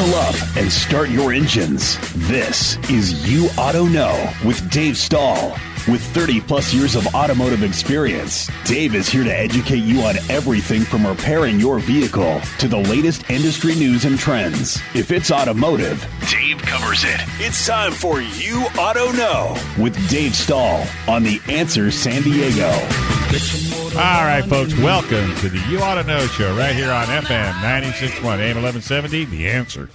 Buckle 0.00 0.14
up 0.14 0.56
and 0.56 0.72
start 0.72 1.10
your 1.10 1.30
engines. 1.30 1.98
This 2.26 2.78
is 2.88 3.30
You 3.30 3.50
Auto 3.58 3.84
Know 3.84 4.32
with 4.46 4.70
Dave 4.70 4.96
Stall. 4.96 5.50
With 5.86 6.00
30 6.00 6.40
plus 6.40 6.72
years 6.72 6.96
of 6.96 7.06
automotive 7.14 7.62
experience, 7.62 8.50
Dave 8.64 8.94
is 8.94 9.10
here 9.10 9.24
to 9.24 9.38
educate 9.38 9.82
you 9.82 10.00
on 10.00 10.16
everything 10.30 10.82
from 10.84 11.06
repairing 11.06 11.60
your 11.60 11.80
vehicle 11.80 12.40
to 12.60 12.66
the 12.66 12.78
latest 12.78 13.28
industry 13.28 13.74
news 13.74 14.06
and 14.06 14.18
trends. 14.18 14.80
If 14.94 15.10
it's 15.10 15.30
automotive, 15.30 16.00
Dave 16.30 16.62
covers 16.62 17.04
it. 17.04 17.20
It's 17.38 17.66
time 17.66 17.92
for 17.92 18.22
You 18.22 18.68
Auto 18.78 19.12
Know 19.12 19.54
with 19.78 20.08
Dave 20.08 20.34
Stall 20.34 20.82
on 21.08 21.24
The 21.24 21.42
Answer 21.46 21.90
San 21.90 22.22
Diego. 22.22 23.19
All 23.30 24.24
right, 24.24 24.44
folks, 24.44 24.76
welcome 24.76 25.32
to 25.36 25.48
the 25.48 25.64
You 25.68 25.78
Auto 25.78 26.02
Know 26.02 26.26
Show 26.26 26.52
right 26.56 26.74
here 26.74 26.90
on 26.90 27.06
FM 27.06 27.52
96.1 27.52 28.24
AM 28.24 28.56
1170. 28.56 29.26
The 29.26 29.46
answer. 29.46 29.88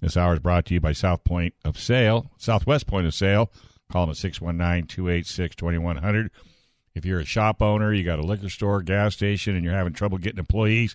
This 0.00 0.16
hour 0.16 0.34
is 0.34 0.38
brought 0.38 0.66
to 0.66 0.74
you 0.74 0.80
by 0.80 0.92
South 0.92 1.24
Point 1.24 1.54
of 1.64 1.76
Sale, 1.76 2.30
Southwest 2.38 2.86
Point 2.86 3.08
of 3.08 3.14
Sale. 3.14 3.50
Call 3.90 4.02
them 4.02 4.10
at 4.10 4.18
619 4.18 4.86
286 4.86 5.56
2100. 5.56 6.30
If 6.94 7.04
you're 7.04 7.18
a 7.18 7.24
shop 7.24 7.60
owner, 7.60 7.92
you 7.92 8.04
got 8.04 8.20
a 8.20 8.22
liquor 8.22 8.48
store, 8.48 8.82
gas 8.82 9.14
station, 9.14 9.56
and 9.56 9.64
you're 9.64 9.74
having 9.74 9.92
trouble 9.92 10.18
getting 10.18 10.38
employees, 10.38 10.94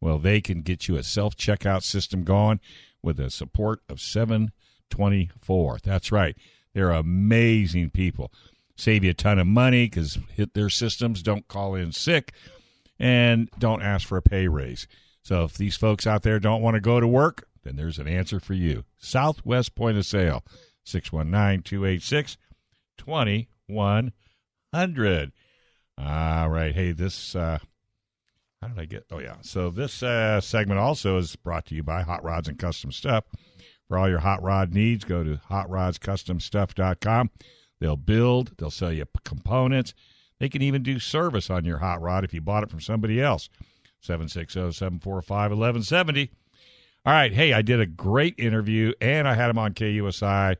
well, 0.00 0.20
they 0.20 0.40
can 0.40 0.62
get 0.62 0.86
you 0.86 0.96
a 0.96 1.02
self 1.02 1.36
checkout 1.36 1.82
system 1.82 2.22
going 2.22 2.60
with 3.02 3.16
the 3.16 3.28
support 3.28 3.80
of 3.88 4.00
724. 4.00 5.78
That's 5.82 6.12
right. 6.12 6.36
They're 6.74 6.92
amazing 6.92 7.90
people 7.90 8.30
save 8.78 9.04
you 9.04 9.10
a 9.10 9.14
ton 9.14 9.38
of 9.38 9.46
money 9.46 9.84
because 9.86 10.18
hit 10.34 10.54
their 10.54 10.70
systems 10.70 11.22
don't 11.22 11.46
call 11.48 11.74
in 11.74 11.92
sick 11.92 12.32
and 12.98 13.50
don't 13.58 13.82
ask 13.82 14.08
for 14.08 14.16
a 14.16 14.22
pay 14.22 14.48
raise. 14.48 14.88
So 15.22 15.44
if 15.44 15.58
these 15.58 15.76
folks 15.76 16.06
out 16.06 16.22
there 16.22 16.40
don't 16.40 16.62
want 16.62 16.76
to 16.76 16.80
go 16.80 17.00
to 17.00 17.06
work, 17.06 17.46
then 17.64 17.76
there's 17.76 17.98
an 17.98 18.08
answer 18.08 18.40
for 18.40 18.54
you. 18.54 18.84
Southwest 18.96 19.74
Point 19.74 19.98
of 19.98 20.06
Sale, 20.06 20.42
619 20.84 21.62
286 21.62 22.38
2100. 22.96 25.32
All 25.98 26.48
right. 26.48 26.74
Hey, 26.74 26.92
this, 26.92 27.34
uh, 27.34 27.58
how 28.62 28.68
did 28.68 28.78
I 28.78 28.84
get? 28.84 29.04
Oh, 29.10 29.18
yeah. 29.18 29.36
So 29.42 29.70
this 29.70 30.02
uh, 30.02 30.40
segment 30.40 30.80
also 30.80 31.18
is 31.18 31.36
brought 31.36 31.66
to 31.66 31.74
you 31.74 31.82
by 31.82 32.02
Hot 32.02 32.24
Rods 32.24 32.48
and 32.48 32.58
Custom 32.58 32.92
Stuff. 32.92 33.24
For 33.88 33.98
all 33.98 34.08
your 34.08 34.20
hot 34.20 34.42
rod 34.42 34.74
needs, 34.74 35.04
go 35.04 35.24
to 35.24 35.40
hotrodscustomstuff.com. 35.50 37.30
They'll 37.80 37.96
build, 37.96 38.52
they'll 38.58 38.70
sell 38.70 38.92
you 38.92 39.04
components. 39.24 39.94
They 40.38 40.48
can 40.48 40.62
even 40.62 40.82
do 40.82 40.98
service 40.98 41.50
on 41.50 41.64
your 41.64 41.78
hot 41.78 42.00
rod 42.00 42.24
if 42.24 42.32
you 42.32 42.40
bought 42.40 42.62
it 42.62 42.70
from 42.70 42.80
somebody 42.80 43.20
else. 43.20 43.48
760 44.00 44.72
745 44.72 45.50
1170. 45.50 46.30
All 47.04 47.12
right. 47.12 47.32
Hey, 47.32 47.52
I 47.52 47.62
did 47.62 47.80
a 47.80 47.86
great 47.86 48.34
interview 48.38 48.92
and 49.00 49.26
I 49.26 49.34
had 49.34 49.50
him 49.50 49.58
on 49.58 49.74
KUSI. 49.74 50.56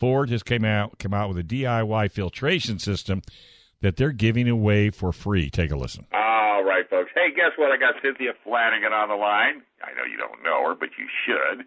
Ford 0.00 0.28
just 0.28 0.44
came 0.44 0.64
out 0.64 0.98
came 0.98 1.14
out 1.14 1.28
with 1.28 1.38
a 1.38 1.42
DIY 1.42 2.10
filtration 2.10 2.78
system 2.78 3.22
that 3.80 3.96
they're 3.96 4.12
giving 4.12 4.48
away 4.48 4.90
for 4.90 5.12
free. 5.12 5.50
Take 5.50 5.70
a 5.70 5.76
listen. 5.76 6.06
All 6.12 6.64
right, 6.64 6.88
folks. 6.90 7.10
Hey, 7.14 7.28
guess 7.34 7.52
what? 7.56 7.70
I 7.70 7.76
got 7.76 7.94
Cynthia 8.02 8.32
Flanigan 8.44 8.92
on 8.92 9.08
the 9.08 9.14
line. 9.14 9.62
I 9.82 9.92
know 9.96 10.04
you 10.10 10.16
don't 10.16 10.42
know 10.42 10.68
her, 10.68 10.74
but 10.74 10.90
you 10.98 11.06
should. 11.24 11.66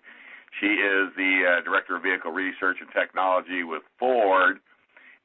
She 0.60 0.68
is 0.68 1.14
the 1.16 1.46
uh, 1.46 1.64
Director 1.64 1.96
of 1.96 2.04
Vehicle 2.04 2.32
Research 2.32 2.78
and 2.82 2.90
Technology 2.92 3.64
with 3.64 3.84
Ford 4.00 4.60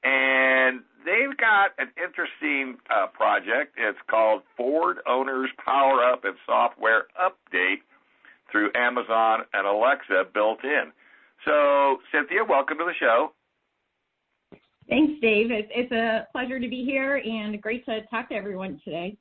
and 0.04 0.80
they've 1.04 1.36
got 1.36 1.70
an 1.78 1.88
interesting 1.96 2.78
uh, 2.90 3.06
project. 3.08 3.74
It's 3.76 3.98
called 4.10 4.42
Ford 4.56 4.98
Owners 5.08 5.50
Power 5.64 6.04
Up 6.04 6.24
and 6.24 6.34
Software 6.46 7.06
Update 7.20 7.82
through 8.50 8.70
Amazon 8.74 9.40
and 9.54 9.66
Alexa 9.66 10.24
built 10.34 10.62
in. 10.64 10.92
So, 11.44 11.98
Cynthia, 12.12 12.44
welcome 12.48 12.78
to 12.78 12.84
the 12.84 12.94
show. 12.98 13.32
Thanks, 14.88 15.14
Dave. 15.20 15.50
It's, 15.50 15.68
it's 15.74 15.92
a 15.92 16.26
pleasure 16.32 16.60
to 16.60 16.68
be 16.68 16.84
here 16.84 17.16
and 17.24 17.60
great 17.60 17.84
to 17.86 18.02
talk 18.10 18.28
to 18.28 18.34
everyone 18.34 18.80
today. 18.84 19.16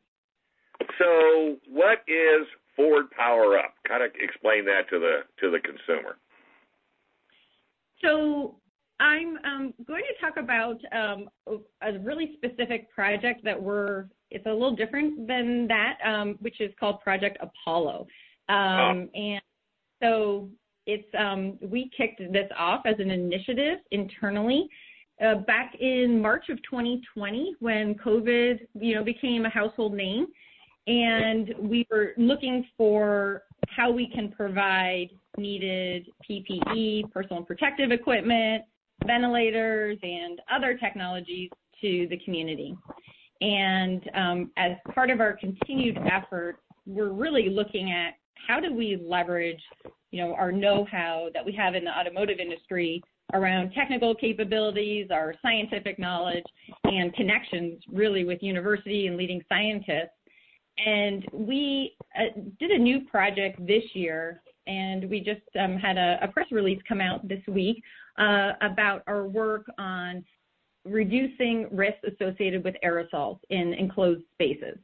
So, 0.98 1.58
what 1.70 2.00
is 2.08 2.48
Ford 2.76 3.06
Power 3.12 3.58
Up? 3.58 3.76
Kind 3.88 4.04
of 4.04 4.12
explain 4.20 4.66
that 4.66 4.90
to 4.90 5.00
the 5.00 5.20
to 5.40 5.52
the 5.52 5.60
consumer. 5.60 6.18
So, 8.04 8.56
I'm 9.02 9.38
um, 9.44 9.74
going 9.88 10.04
to 10.04 10.26
talk 10.26 10.38
about 10.38 10.78
um, 10.92 11.28
a 11.82 11.98
really 12.00 12.38
specific 12.38 12.90
project 12.94 13.44
that 13.44 13.62
we're, 13.62 14.06
it's 14.30 14.46
a 14.46 14.52
little 14.52 14.76
different 14.76 15.28
than 15.28 15.68
that, 15.68 15.98
um, 16.06 16.36
which 16.40 16.62
is 16.62 16.72
called 16.80 17.02
Project 17.02 17.40
Apollo. 17.42 18.06
Um, 18.48 18.56
oh. 18.56 19.10
And 19.16 19.42
so 20.04 20.50
it's, 20.86 21.08
um, 21.18 21.58
we 21.62 21.90
kicked 21.98 22.20
this 22.32 22.50
off 22.56 22.84
as 22.86 22.96
an 23.00 23.10
initiative 23.10 23.80
internally 23.90 24.70
uh, 25.26 25.36
back 25.36 25.74
in 25.80 26.22
March 26.22 26.50
of 26.50 26.58
2020 26.70 27.56
when 27.60 27.96
COVID, 27.96 28.60
you 28.80 28.94
know, 28.94 29.04
became 29.04 29.46
a 29.46 29.50
household 29.50 29.96
name. 29.96 30.28
And 30.86 31.56
we 31.58 31.88
were 31.90 32.14
looking 32.18 32.68
for 32.78 33.44
how 33.68 33.90
we 33.90 34.08
can 34.14 34.32
provide 34.32 35.10
needed 35.38 36.08
PPE, 36.30 37.12
personal 37.12 37.44
protective 37.44 37.92
equipment, 37.92 38.64
ventilators 39.06 39.98
and 40.04 40.40
other 40.54 40.78
technologies 40.78 41.50
to 41.82 42.08
the 42.10 42.18
community. 42.24 42.76
And 43.42 44.10
um, 44.14 44.52
as 44.58 44.74
part 44.94 45.10
of 45.10 45.20
our 45.20 45.36
continued 45.38 45.98
effort, 45.98 46.58
we're 46.86 47.12
really 47.12 47.50
looking 47.50 47.92
at 47.92 48.14
how 48.48 48.60
do 48.60 48.74
we 48.74 49.02
leverage, 49.04 49.62
you 50.12 50.24
know, 50.24 50.34
our 50.36 50.52
know-how 50.52 51.30
that 51.34 51.46
we 51.46 51.52
have 51.54 51.76
in 51.76 51.84
the 51.84 51.92
automotive 51.92 52.40
industry 52.40 53.02
around 53.34 53.72
technical 53.72 54.14
capabilities, 54.14 55.08
our 55.12 55.34
scientific 55.42 55.98
knowledge, 55.98 56.44
and 56.84 57.14
connections 57.14 57.82
really 57.92 58.26
with 58.26 58.44
university 58.44 59.08
and 59.08 59.18
leading 59.18 59.42
scientists. 59.48 60.10
And 60.86 61.26
we 61.34 61.96
uh, 62.18 62.40
did 62.60 62.72
a 62.72 62.78
new 62.78 63.02
project 63.02 63.66
this 63.66 63.84
year, 63.94 64.42
and 64.68 65.10
we 65.10 65.20
just 65.20 65.42
um, 65.60 65.78
had 65.78 65.98
a, 65.98 66.20
a 66.22 66.28
press 66.28 66.48
release 66.52 66.80
come 66.88 67.02
out 67.02 67.28
this 67.28 67.42
week 67.48 67.82
uh, 68.18 68.54
about 68.62 69.04
our 69.08 69.28
work 69.28 69.66
on 69.78 70.24
reducing 70.86 71.68
risks 71.72 72.00
associated 72.08 72.64
with 72.64 72.76
aerosols 72.84 73.40
in 73.50 73.74
enclosed 73.74 74.24
spaces. 74.34 74.78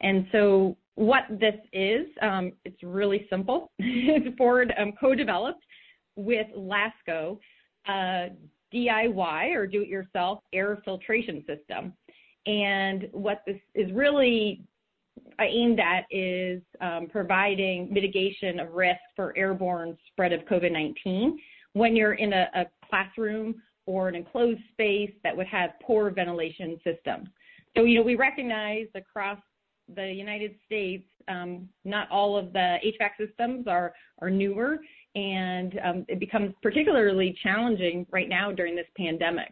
And 0.00 0.26
so 0.32 0.76
what 0.94 1.24
this 1.30 1.54
is, 1.72 2.06
um, 2.20 2.52
it's 2.64 2.82
really 2.82 3.26
simple. 3.30 3.70
Ford 4.38 4.74
um, 4.78 4.92
co-developed 5.00 5.64
with 6.16 6.46
Lasko 6.56 7.38
uh, 7.88 8.28
DIY 8.74 9.54
or 9.54 9.66
do-it-yourself 9.66 10.40
air 10.52 10.80
filtration 10.84 11.44
system. 11.46 11.94
And 12.46 13.08
what 13.12 13.42
this 13.46 13.58
is 13.74 13.90
really 13.92 14.62
aimed 15.40 15.80
at 15.80 16.04
is 16.10 16.60
um, 16.80 17.06
providing 17.10 17.92
mitigation 17.92 18.60
of 18.60 18.72
risk 18.72 19.00
for 19.14 19.36
airborne 19.36 19.96
spread 20.10 20.32
of 20.32 20.40
COVID-19 20.42 21.32
when 21.74 21.96
you're 21.96 22.14
in 22.14 22.32
a, 22.32 22.48
a 22.54 22.64
classroom 22.88 23.54
or 23.86 24.08
an 24.08 24.14
enclosed 24.14 24.60
space 24.72 25.12
that 25.24 25.36
would 25.36 25.46
have 25.46 25.70
poor 25.82 26.10
ventilation 26.10 26.78
systems. 26.84 27.28
So, 27.76 27.84
you 27.84 27.98
know, 27.98 28.04
we 28.04 28.16
recognize 28.16 28.86
across 28.94 29.38
the 29.94 30.12
United 30.12 30.54
States, 30.66 31.08
um, 31.28 31.68
not 31.84 32.10
all 32.10 32.36
of 32.36 32.52
the 32.52 32.76
HVAC 32.84 33.26
systems 33.26 33.66
are, 33.66 33.92
are 34.20 34.30
newer, 34.30 34.78
and 35.14 35.80
um, 35.84 36.04
it 36.08 36.20
becomes 36.20 36.54
particularly 36.62 37.36
challenging 37.42 38.06
right 38.10 38.28
now 38.28 38.52
during 38.52 38.76
this 38.76 38.86
pandemic. 38.96 39.50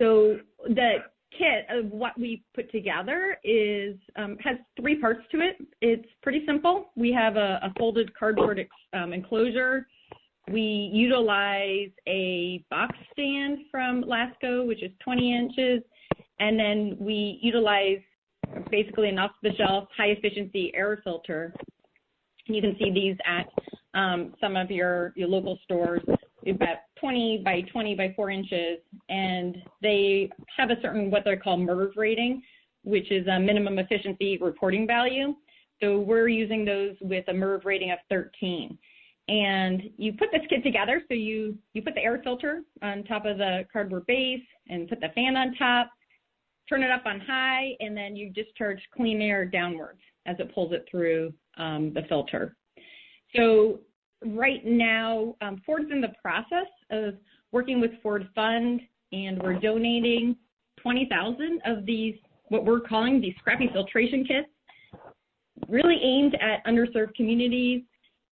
So, 0.00 0.38
the 0.66 0.96
kit 1.38 1.66
of 1.70 1.90
what 1.90 2.18
we 2.18 2.42
put 2.54 2.70
together 2.70 3.38
is 3.44 3.96
um, 4.16 4.36
has 4.42 4.56
three 4.78 5.00
parts 5.00 5.20
to 5.32 5.40
it. 5.40 5.56
It's 5.80 6.08
pretty 6.22 6.44
simple. 6.46 6.90
We 6.96 7.12
have 7.12 7.36
a, 7.36 7.58
a 7.62 7.72
folded 7.78 8.14
cardboard 8.14 8.58
ex, 8.58 8.68
um, 8.92 9.12
enclosure 9.12 9.86
we 10.50 10.90
utilize 10.92 11.90
a 12.08 12.64
box 12.70 12.96
stand 13.12 13.58
from 13.70 14.04
Lasko, 14.04 14.66
which 14.66 14.82
is 14.82 14.90
20 15.04 15.34
inches, 15.34 15.82
and 16.40 16.58
then 16.58 16.96
we 16.98 17.38
utilize 17.42 18.00
basically 18.70 19.08
an 19.08 19.18
off-the-shelf 19.18 19.88
high-efficiency 19.96 20.72
air 20.74 21.00
filter. 21.04 21.54
You 22.46 22.60
can 22.60 22.76
see 22.78 22.90
these 22.90 23.16
at 23.24 23.46
um, 23.94 24.34
some 24.40 24.56
of 24.56 24.70
your, 24.70 25.12
your 25.14 25.28
local 25.28 25.58
stores 25.64 26.02
about 26.48 26.78
20 26.98 27.42
by 27.44 27.60
20 27.72 27.94
by 27.94 28.12
4 28.16 28.30
inches, 28.30 28.78
and 29.08 29.56
they 29.80 30.28
have 30.56 30.70
a 30.70 30.80
certain 30.82 31.10
what 31.10 31.22
they 31.24 31.36
call 31.36 31.56
MERV 31.56 31.92
rating, 31.96 32.42
which 32.82 33.10
is 33.12 33.26
a 33.28 33.38
minimum 33.38 33.78
efficiency 33.78 34.38
reporting 34.38 34.86
value. 34.86 35.34
So 35.80 35.98
we're 35.98 36.28
using 36.28 36.64
those 36.64 36.96
with 37.00 37.24
a 37.28 37.32
MERV 37.32 37.64
rating 37.64 37.92
of 37.92 37.98
13 38.10 38.76
and 39.32 39.84
you 39.96 40.12
put 40.12 40.28
this 40.30 40.42
kit 40.50 40.62
together. 40.62 41.02
So 41.08 41.14
you 41.14 41.56
you 41.72 41.82
put 41.82 41.94
the 41.94 42.02
air 42.02 42.20
filter 42.22 42.62
on 42.82 43.02
top 43.04 43.24
of 43.24 43.38
the 43.38 43.64
cardboard 43.72 44.06
base 44.06 44.42
and 44.68 44.88
put 44.88 45.00
the 45.00 45.08
fan 45.14 45.36
on 45.36 45.54
top, 45.54 45.90
turn 46.68 46.82
it 46.82 46.90
up 46.90 47.04
on 47.06 47.18
high, 47.20 47.74
and 47.80 47.96
then 47.96 48.14
you 48.14 48.30
discharge 48.30 48.78
clean 48.94 49.22
air 49.22 49.46
downwards 49.46 50.00
as 50.26 50.36
it 50.38 50.54
pulls 50.54 50.72
it 50.72 50.86
through 50.90 51.32
um, 51.56 51.92
the 51.94 52.02
filter. 52.10 52.56
So 53.34 53.80
right 54.24 54.64
now, 54.66 55.34
um, 55.40 55.62
Ford's 55.64 55.90
in 55.90 56.02
the 56.02 56.12
process 56.20 56.68
of 56.90 57.14
working 57.52 57.80
with 57.80 57.92
Ford 58.02 58.28
Fund, 58.34 58.82
and 59.12 59.42
we're 59.42 59.58
donating 59.58 60.36
20,000 60.80 61.60
of 61.64 61.86
these 61.86 62.16
what 62.48 62.66
we're 62.66 62.80
calling 62.80 63.18
these 63.18 63.34
scrappy 63.38 63.70
filtration 63.72 64.26
kits, 64.26 64.48
really 65.68 65.98
aimed 66.02 66.34
at 66.34 66.62
underserved 66.66 67.14
communities 67.14 67.82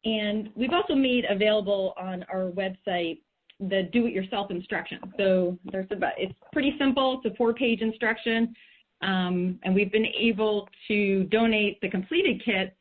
and 0.04 0.50
we've 0.54 0.72
also 0.72 0.94
made 0.94 1.24
available 1.28 1.94
on 1.98 2.24
our 2.32 2.50
website 2.50 3.20
the 3.58 3.88
do-it-yourself 3.92 4.50
instruction. 4.50 4.98
So 5.18 5.58
there's 5.70 5.86
about 5.90 6.12
it's 6.16 6.32
pretty 6.52 6.74
simple. 6.78 7.20
It's 7.22 7.34
a 7.34 7.36
four-page 7.36 7.82
instruction, 7.82 8.54
um, 9.02 9.58
and 9.62 9.74
we've 9.74 9.92
been 9.92 10.06
able 10.06 10.68
to 10.88 11.24
donate 11.24 11.80
the 11.82 11.90
completed 11.90 12.42
kits 12.44 12.72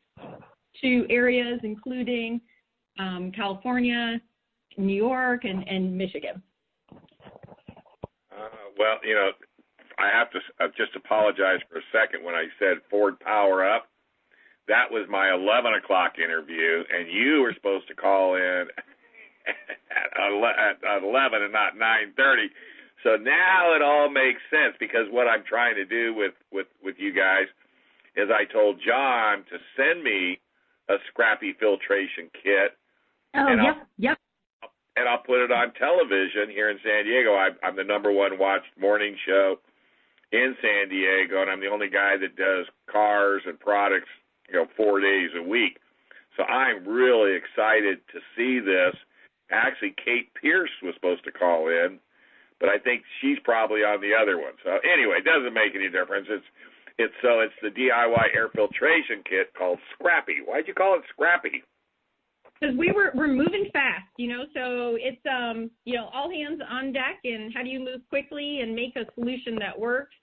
to 0.80 1.06
areas 1.10 1.60
including 1.62 2.40
um, 2.98 3.32
California, 3.34 4.20
New 4.76 4.94
York, 4.94 5.44
and, 5.44 5.66
and 5.68 5.96
Michigan. 5.96 6.42
Uh, 6.92 8.48
well, 8.78 8.96
you 9.04 9.14
know, 9.14 9.30
I 9.98 10.08
have 10.16 10.30
to 10.30 10.38
uh, 10.60 10.68
just 10.76 10.96
apologize 10.96 11.58
for 11.68 11.78
a 11.78 11.82
second 11.92 12.24
when 12.24 12.34
I 12.34 12.44
said 12.58 12.78
Ford 12.90 13.20
Power 13.20 13.68
Up 13.68 13.86
that 14.70 14.86
was 14.86 15.06
my 15.10 15.34
11 15.34 15.74
o'clock 15.74 16.14
interview, 16.22 16.86
and 16.94 17.10
you 17.10 17.42
were 17.42 17.52
supposed 17.54 17.88
to 17.88 17.94
call 17.94 18.36
in 18.36 18.70
at 19.90 21.02
11 21.02 21.42
and 21.42 21.52
not 21.52 21.74
9:30. 21.74 22.46
So 23.02 23.16
now 23.16 23.74
it 23.74 23.82
all 23.82 24.08
makes 24.08 24.40
sense 24.48 24.76
because 24.78 25.10
what 25.10 25.26
I'm 25.26 25.42
trying 25.42 25.74
to 25.74 25.84
do 25.84 26.14
with 26.14 26.34
with 26.52 26.68
with 26.82 26.96
you 26.98 27.12
guys 27.12 27.50
is 28.14 28.30
I 28.30 28.44
told 28.46 28.80
John 28.80 29.44
to 29.50 29.58
send 29.76 30.04
me 30.04 30.38
a 30.88 30.96
scrappy 31.08 31.52
filtration 31.58 32.30
kit. 32.42 32.78
Oh, 33.34 33.46
and 33.46 33.62
yep, 33.62 33.76
I'll, 33.76 33.86
yep. 33.98 34.18
And 34.96 35.08
I'll 35.08 35.22
put 35.22 35.42
it 35.42 35.50
on 35.50 35.72
television 35.74 36.50
here 36.50 36.70
in 36.70 36.78
San 36.82 37.04
Diego. 37.04 37.34
I, 37.34 37.50
I'm 37.62 37.76
the 37.76 37.84
number 37.84 38.12
one 38.12 38.38
watched 38.38 38.74
morning 38.78 39.16
show 39.26 39.58
in 40.32 40.54
San 40.60 40.90
Diego, 40.90 41.40
and 41.42 41.50
I'm 41.50 41.60
the 41.60 41.70
only 41.70 41.88
guy 41.88 42.16
that 42.18 42.36
does 42.36 42.66
cars 42.90 43.42
and 43.46 43.58
products 43.58 44.10
you 44.50 44.58
know, 44.58 44.66
four 44.76 45.00
days 45.00 45.30
a 45.36 45.42
week. 45.42 45.78
So 46.36 46.44
I'm 46.44 46.86
really 46.86 47.36
excited 47.36 47.98
to 48.12 48.18
see 48.36 48.60
this. 48.60 48.94
Actually, 49.50 49.94
Kate 50.02 50.30
Pierce 50.40 50.70
was 50.82 50.94
supposed 50.94 51.24
to 51.24 51.32
call 51.32 51.68
in, 51.68 51.98
but 52.60 52.68
I 52.68 52.78
think 52.78 53.02
she's 53.20 53.38
probably 53.42 53.80
on 53.80 54.00
the 54.00 54.14
other 54.14 54.38
one. 54.38 54.54
So 54.64 54.78
anyway, 54.86 55.18
it 55.18 55.24
doesn't 55.24 55.54
make 55.54 55.74
any 55.74 55.90
difference. 55.90 56.26
It's 56.30 56.46
it's 56.98 57.14
so 57.22 57.40
it's 57.40 57.56
the 57.62 57.70
DIY 57.70 58.36
air 58.36 58.48
filtration 58.54 59.24
kit 59.24 59.52
called 59.56 59.78
Scrappy. 59.94 60.38
Why'd 60.44 60.68
you 60.68 60.74
call 60.74 60.96
it 60.96 61.02
Scrappy? 61.10 61.64
Because 62.60 62.76
we 62.76 62.92
were 62.92 63.10
we're 63.14 63.32
moving 63.32 63.70
fast, 63.72 64.06
you 64.18 64.28
know. 64.28 64.44
So 64.54 64.96
it's 65.00 65.24
um 65.26 65.70
you 65.84 65.96
know 65.96 66.10
all 66.12 66.30
hands 66.30 66.60
on 66.70 66.92
deck, 66.92 67.18
and 67.24 67.52
how 67.54 67.62
do 67.62 67.70
you 67.70 67.80
move 67.80 68.02
quickly 68.08 68.60
and 68.60 68.74
make 68.74 68.94
a 68.96 69.10
solution 69.14 69.56
that 69.58 69.78
works? 69.78 70.14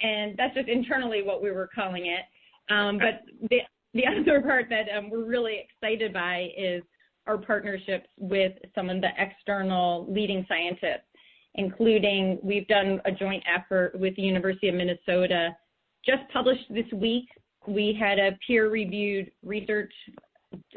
And 0.00 0.36
that's 0.36 0.54
just 0.54 0.68
internally 0.68 1.22
what 1.22 1.42
we 1.42 1.50
were 1.50 1.70
calling 1.72 2.06
it. 2.06 2.26
Um, 2.70 2.98
but 2.98 3.22
the 3.50 3.60
the 3.94 4.06
other 4.20 4.40
part 4.40 4.66
that 4.70 4.86
um, 4.96 5.10
we're 5.10 5.24
really 5.24 5.64
excited 5.68 6.12
by 6.12 6.50
is 6.56 6.82
our 7.26 7.38
partnerships 7.38 8.08
with 8.18 8.52
some 8.74 8.88
of 8.88 9.00
the 9.00 9.08
external 9.18 10.06
leading 10.08 10.46
scientists, 10.48 11.08
including 11.54 12.38
we've 12.42 12.68
done 12.68 13.00
a 13.04 13.10
joint 13.10 13.42
effort 13.52 13.98
with 13.98 14.14
the 14.16 14.22
University 14.22 14.68
of 14.68 14.76
Minnesota. 14.76 15.56
Just 16.04 16.22
published 16.32 16.62
this 16.70 16.86
week, 16.92 17.26
we 17.66 17.96
had 17.98 18.20
a 18.20 18.38
peer-reviewed 18.46 19.30
research 19.42 19.92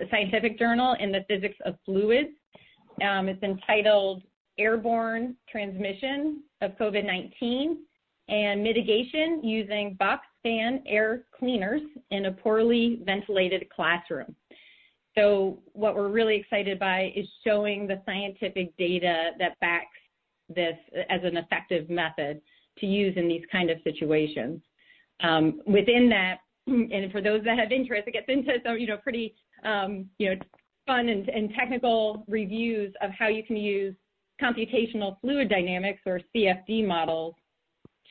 scientific 0.09 0.57
journal 0.57 0.95
in 1.00 1.12
the 1.12 1.24
physics 1.27 1.57
of 1.65 1.75
fluids. 1.85 2.30
Um, 3.07 3.30
it's 3.30 3.44
entitled 3.44 4.24
Airborne 4.57 5.35
Transmission 5.50 6.42
of 6.62 6.71
COVID-19 6.77 7.77
and 8.29 8.63
Mitigation 8.63 9.43
Using 9.43 9.95
Box 9.99 10.25
fan 10.43 10.83
air 10.85 11.23
cleaners 11.37 11.81
in 12.11 12.27
a 12.27 12.31
poorly 12.31 13.01
ventilated 13.05 13.67
classroom. 13.69 14.35
So 15.17 15.59
what 15.73 15.95
we're 15.95 16.09
really 16.09 16.35
excited 16.35 16.79
by 16.79 17.11
is 17.15 17.27
showing 17.45 17.87
the 17.87 18.01
scientific 18.05 18.75
data 18.77 19.31
that 19.39 19.59
backs 19.59 19.87
this 20.47 20.77
as 21.09 21.21
an 21.23 21.37
effective 21.37 21.89
method 21.89 22.41
to 22.77 22.85
use 22.85 23.15
in 23.17 23.27
these 23.27 23.43
kind 23.51 23.69
of 23.69 23.77
situations. 23.83 24.61
Um, 25.21 25.61
within 25.65 26.09
that, 26.09 26.37
and 26.67 27.11
for 27.11 27.21
those 27.21 27.43
that 27.43 27.57
have 27.57 27.71
interest, 27.71 28.07
it 28.07 28.13
gets 28.13 28.27
into 28.29 28.53
some, 28.63 28.77
you 28.77 28.87
know, 28.87 28.97
pretty, 28.97 29.35
um, 29.65 30.05
you 30.19 30.29
know, 30.29 30.41
fun 30.85 31.09
and, 31.09 31.27
and 31.29 31.53
technical 31.53 32.23
reviews 32.27 32.93
of 33.01 33.11
how 33.11 33.27
you 33.27 33.43
can 33.43 33.57
use 33.57 33.95
computational 34.41 35.19
fluid 35.19 35.49
dynamics 35.49 36.01
or 36.05 36.21
CFD 36.33 36.87
models 36.87 37.35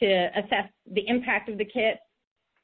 to 0.01 0.29
assess 0.37 0.69
the 0.93 1.07
impact 1.07 1.49
of 1.49 1.59
the 1.59 1.65
kit 1.65 1.99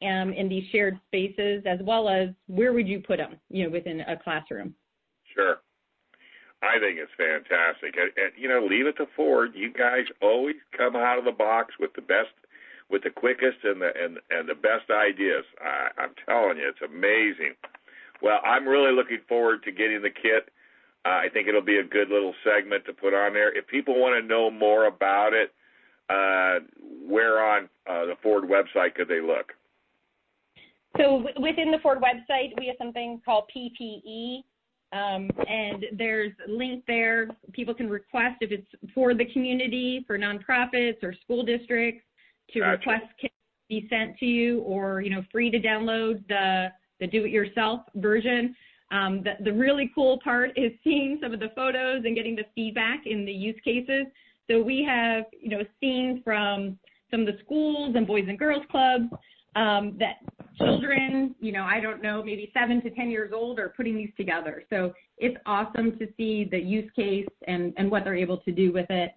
um, 0.03 0.33
in 0.33 0.49
these 0.49 0.65
shared 0.71 0.99
spaces, 1.07 1.63
as 1.67 1.79
well 1.83 2.09
as 2.09 2.29
where 2.47 2.73
would 2.73 2.89
you 2.89 3.01
put 3.01 3.19
them, 3.19 3.37
you 3.51 3.65
know, 3.65 3.71
within 3.71 4.01
a 4.01 4.17
classroom? 4.17 4.75
Sure. 5.35 5.59
I 6.63 6.79
think 6.79 6.99
it's 6.99 7.13
fantastic. 7.17 7.97
And, 8.01 8.11
and 8.17 8.33
you 8.37 8.49
know, 8.49 8.65
leave 8.65 8.87
it 8.87 8.97
to 8.97 9.07
Ford. 9.17 9.53
You 9.55 9.73
guys 9.73 10.05
always 10.23 10.57
come 10.77 10.97
out 10.97 11.19
of 11.19 11.25
the 11.25 11.33
box 11.33 11.75
with 11.79 11.93
the 11.95 12.03
best, 12.03 12.33
with 12.91 13.03
the 13.03 13.11
quickest 13.11 13.59
and 13.65 13.81
the 13.81 13.91
and 13.93 14.19
and 14.31 14.49
the 14.49 14.55
best 14.55 14.91
ideas. 14.91 15.45
I, 15.61 15.89
I'm 16.01 16.15
telling 16.25 16.57
you, 16.59 16.69
it's 16.69 16.81
amazing. 16.81 17.55
Well, 18.23 18.41
I'm 18.45 18.67
really 18.67 18.93
looking 18.93 19.21
forward 19.29 19.63
to 19.65 19.73
getting 19.73 20.01
the 20.01 20.11
kit. 20.11 20.49
Uh, 21.05 21.21
I 21.21 21.29
think 21.33 21.49
it'll 21.49 21.61
be 21.61 21.79
a 21.79 21.85
good 21.85 22.09
little 22.09 22.35
segment 22.43 22.87
to 22.87 22.95
put 22.95 23.13
on 23.13 23.35
there. 23.35 23.57
If 23.57 23.67
people 23.67 24.01
want 24.01 24.17
to 24.23 24.27
know 24.27 24.51
more 24.51 24.87
about 24.87 25.35
it, 25.35 25.53
uh, 26.09 26.61
where 27.07 27.43
on 27.43 27.69
uh, 27.89 28.07
the 28.07 28.15
Ford 28.23 28.45
website 28.45 28.95
could 28.95 29.09
they 29.09 29.21
look? 29.21 29.53
So 30.97 31.27
within 31.39 31.71
the 31.71 31.79
Ford 31.83 31.99
website, 31.99 32.53
we 32.59 32.67
have 32.67 32.77
something 32.79 33.21
called 33.25 33.51
PPE, 33.55 34.45
um, 34.93 35.29
and 35.49 35.87
there's 35.93 36.33
a 36.47 36.51
link 36.51 36.85
there. 36.87 37.29
People 37.53 37.75
can 37.75 37.91
request 37.91 38.37
if 38.41 38.53
it's 38.53 38.69
for 38.95 39.13
the 39.13 39.25
community, 39.33 40.05
for 40.07 40.17
nonprofits 40.17 41.03
or 41.03 41.13
school 41.25 41.45
districts, 41.45 42.05
to 42.53 42.61
gotcha. 42.61 42.71
request 42.73 43.07
kits 43.21 43.35
be 43.69 43.89
sent 43.91 44.17
to 44.19 44.27
you, 44.27 44.61
or 44.61 45.01
you 45.01 45.11
know, 45.11 45.23
free 45.33 45.51
to 45.51 45.59
download 45.59 46.27
the 46.29 46.69
the 47.01 47.07
do-it-yourself 47.09 47.81
version. 47.97 48.55
Um, 48.93 49.25
the, 49.25 49.33
the 49.43 49.53
really 49.53 49.91
cool 49.95 50.21
part 50.23 50.51
is 50.57 50.71
seeing 50.85 51.19
some 51.21 51.35
of 51.35 51.41
the 51.41 51.51
photos 51.57 52.05
and 52.05 52.15
getting 52.15 52.37
the 52.37 52.45
feedback 52.55 53.01
in 53.07 53.25
the 53.25 53.33
use 53.33 53.59
cases. 53.65 54.07
So 54.51 54.63
we 54.63 54.85
have, 54.85 55.25
you 55.41 55.51
know, 55.51 55.63
seen 55.81 56.21
from 56.25 56.79
some 57.11 57.21
of 57.21 57.27
the 57.27 57.39
schools 57.45 57.95
and 57.97 58.07
boys 58.07 58.25
and 58.29 58.39
girls 58.39 58.63
clubs 58.71 59.07
um, 59.57 59.97
that 59.99 60.17
children, 60.59 61.35
you 61.41 61.53
know, 61.53 61.65
I 61.65 61.81
don't 61.81 62.03
know, 62.03 62.23
maybe 62.23 62.51
seven 62.53 62.83
to 62.83 62.91
10 62.91 63.11
years 63.11 63.33
old 63.35 63.59
are 63.59 63.71
putting 63.71 63.97
these 63.97 64.11
together. 64.17 64.65
So 64.71 64.93
it's 65.19 65.37
awesome 65.47 65.99
to 65.99 66.09
see 66.17 66.47
the 66.51 66.59
use 66.59 66.91
case 66.95 67.29
and, 67.47 67.73
and 67.77 67.91
what 67.91 68.05
they're 68.05 68.17
able 68.17 68.39
to 68.39 68.53
do 68.53 68.73
with 68.73 68.87
it. 68.91 69.13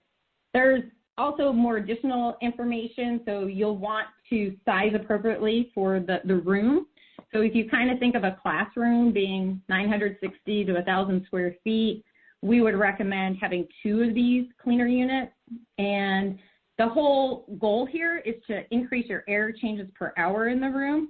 There's 0.54 0.84
also 1.18 1.52
more 1.52 1.78
additional 1.78 2.38
information. 2.42 3.22
So 3.26 3.48
you'll 3.48 3.78
want 3.78 4.08
to 4.30 4.56
size 4.66 4.92
appropriately 4.96 5.72
for 5.74 6.00
the, 6.00 6.20
the 6.26 6.36
room. 6.36 6.86
So 7.34 7.42
if 7.42 7.56
you 7.56 7.70
kind 7.70 7.92
of 7.92 8.00
think 8.00 8.16
of 8.16 8.24
a 8.24 8.38
classroom 8.42 9.12
being 9.12 9.62
960 9.68 10.66
to 10.66 10.74
1,000 10.74 11.26
square 11.26 11.56
feet, 11.64 12.04
we 12.42 12.62
would 12.62 12.76
recommend 12.76 13.38
having 13.40 13.68
two 13.84 14.02
of 14.02 14.14
these 14.14 14.46
cleaner 14.62 14.88
units. 14.88 15.32
And 15.78 16.38
the 16.78 16.88
whole 16.88 17.46
goal 17.60 17.86
here 17.86 18.22
is 18.26 18.36
to 18.48 18.62
increase 18.72 19.08
your 19.08 19.24
air 19.28 19.52
changes 19.52 19.88
per 19.98 20.14
hour 20.18 20.50
in 20.50 20.60
the 20.60 20.70
room. 20.70 21.10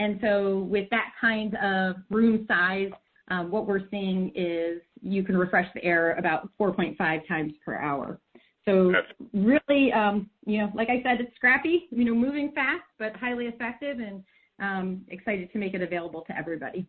And 0.00 0.18
so 0.20 0.58
with 0.58 0.88
that 0.90 1.12
kind 1.20 1.56
of 1.56 1.96
room 2.10 2.44
size, 2.48 2.90
um, 3.28 3.50
what 3.50 3.66
we're 3.66 3.88
seeing 3.90 4.32
is 4.34 4.82
you 5.00 5.22
can 5.22 5.36
refresh 5.36 5.72
the 5.74 5.84
air 5.84 6.14
about 6.16 6.50
4.5 6.60 6.96
times 7.28 7.52
per 7.64 7.76
hour. 7.76 8.18
So 8.64 8.92
really, 9.32 9.92
um, 9.92 10.30
you 10.46 10.58
know, 10.58 10.72
like 10.74 10.88
I 10.88 11.02
said, 11.02 11.20
it's 11.20 11.34
scrappy, 11.36 11.86
you 11.90 12.04
know, 12.04 12.14
moving 12.14 12.52
fast, 12.52 12.82
but 12.98 13.14
highly 13.16 13.46
effective 13.46 13.98
and 13.98 14.22
um, 14.60 15.02
excited 15.08 15.52
to 15.52 15.58
make 15.58 15.74
it 15.74 15.82
available 15.82 16.22
to 16.22 16.36
everybody. 16.36 16.86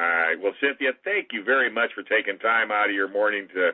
All 0.00 0.06
right. 0.06 0.40
Well, 0.40 0.54
Cynthia, 0.60 0.92
thank 1.04 1.28
you 1.32 1.44
very 1.44 1.70
much 1.70 1.90
for 1.94 2.02
taking 2.02 2.38
time 2.38 2.70
out 2.72 2.88
of 2.88 2.94
your 2.94 3.08
morning 3.08 3.48
to, 3.52 3.72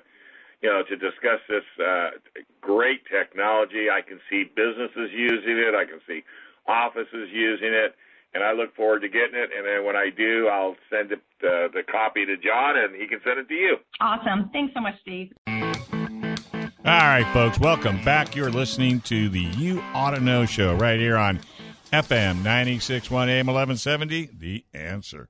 you 0.60 0.68
know, 0.68 0.82
to 0.82 0.96
discuss 0.96 1.38
this 1.48 1.62
uh, 1.78 2.18
great 2.60 3.02
technology. 3.06 3.86
I 3.88 4.02
can 4.02 4.18
see 4.28 4.42
businesses 4.42 5.14
using 5.14 5.56
it. 5.56 5.76
I 5.76 5.84
can 5.84 6.00
see 6.04 6.24
offices 6.66 7.30
using 7.30 7.70
it, 7.70 7.94
and 8.34 8.42
I 8.42 8.52
look 8.54 8.74
forward 8.74 9.02
to 9.02 9.08
getting 9.08 9.38
it. 9.38 9.50
And 9.56 9.64
then 9.64 9.86
when 9.86 9.94
I 9.94 10.10
do, 10.10 10.48
I'll 10.48 10.74
send 10.90 11.12
it, 11.12 11.22
uh, 11.44 11.70
the 11.70 11.84
copy 11.88 12.26
to 12.26 12.36
John, 12.36 12.76
and 12.76 12.96
he 12.96 13.06
can 13.06 13.20
send 13.22 13.38
it 13.38 13.46
to 13.46 13.54
you. 13.54 13.76
Awesome. 14.00 14.50
Thanks 14.52 14.74
so 14.74 14.80
much, 14.80 14.96
Steve. 15.02 15.30
All 15.46 17.02
right, 17.02 17.26
folks, 17.32 17.60
welcome 17.60 18.02
back. 18.04 18.34
You're 18.34 18.50
listening 18.50 19.00
to 19.02 19.28
the 19.28 19.40
You 19.40 19.80
Auto 19.94 20.18
Know 20.18 20.44
show 20.44 20.74
right 20.74 20.98
here 20.98 21.16
on 21.16 21.38
FM 21.92 22.42
961 22.42 23.28
AM 23.28 23.46
1170. 23.46 24.30
The 24.36 24.64
answer. 24.74 25.28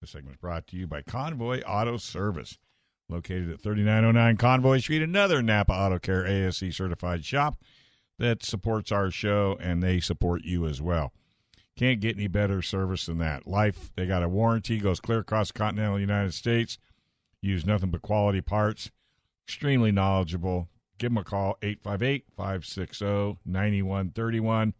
This 0.00 0.12
segment 0.12 0.36
is 0.36 0.40
brought 0.40 0.66
to 0.68 0.76
you 0.76 0.86
by 0.86 1.02
Convoy 1.02 1.60
Auto 1.60 1.98
Service, 1.98 2.56
located 3.10 3.50
at 3.50 3.60
3909 3.60 4.38
Convoy 4.38 4.78
Street, 4.78 5.02
another 5.02 5.42
Napa 5.42 5.74
Auto 5.74 5.98
Care 5.98 6.24
ASC 6.24 6.72
certified 6.72 7.22
shop 7.22 7.58
that 8.18 8.42
supports 8.42 8.90
our 8.90 9.10
show 9.10 9.58
and 9.60 9.82
they 9.82 10.00
support 10.00 10.42
you 10.42 10.66
as 10.66 10.80
well. 10.80 11.12
Can't 11.76 12.00
get 12.00 12.16
any 12.16 12.28
better 12.28 12.62
service 12.62 13.04
than 13.04 13.18
that. 13.18 13.46
Life, 13.46 13.92
they 13.94 14.06
got 14.06 14.22
a 14.22 14.28
warranty, 14.28 14.78
goes 14.78 15.00
clear 15.00 15.18
across 15.18 15.48
the 15.48 15.58
continental 15.58 16.00
United 16.00 16.32
States. 16.32 16.78
Use 17.42 17.66
nothing 17.66 17.90
but 17.90 18.00
quality 18.00 18.40
parts. 18.40 18.90
Extremely 19.46 19.92
knowledgeable. 19.92 20.70
Give 20.96 21.10
them 21.10 21.18
a 21.18 21.24
call, 21.24 21.58
858 21.60 22.24
560 22.34 23.36
9131, 23.44 24.72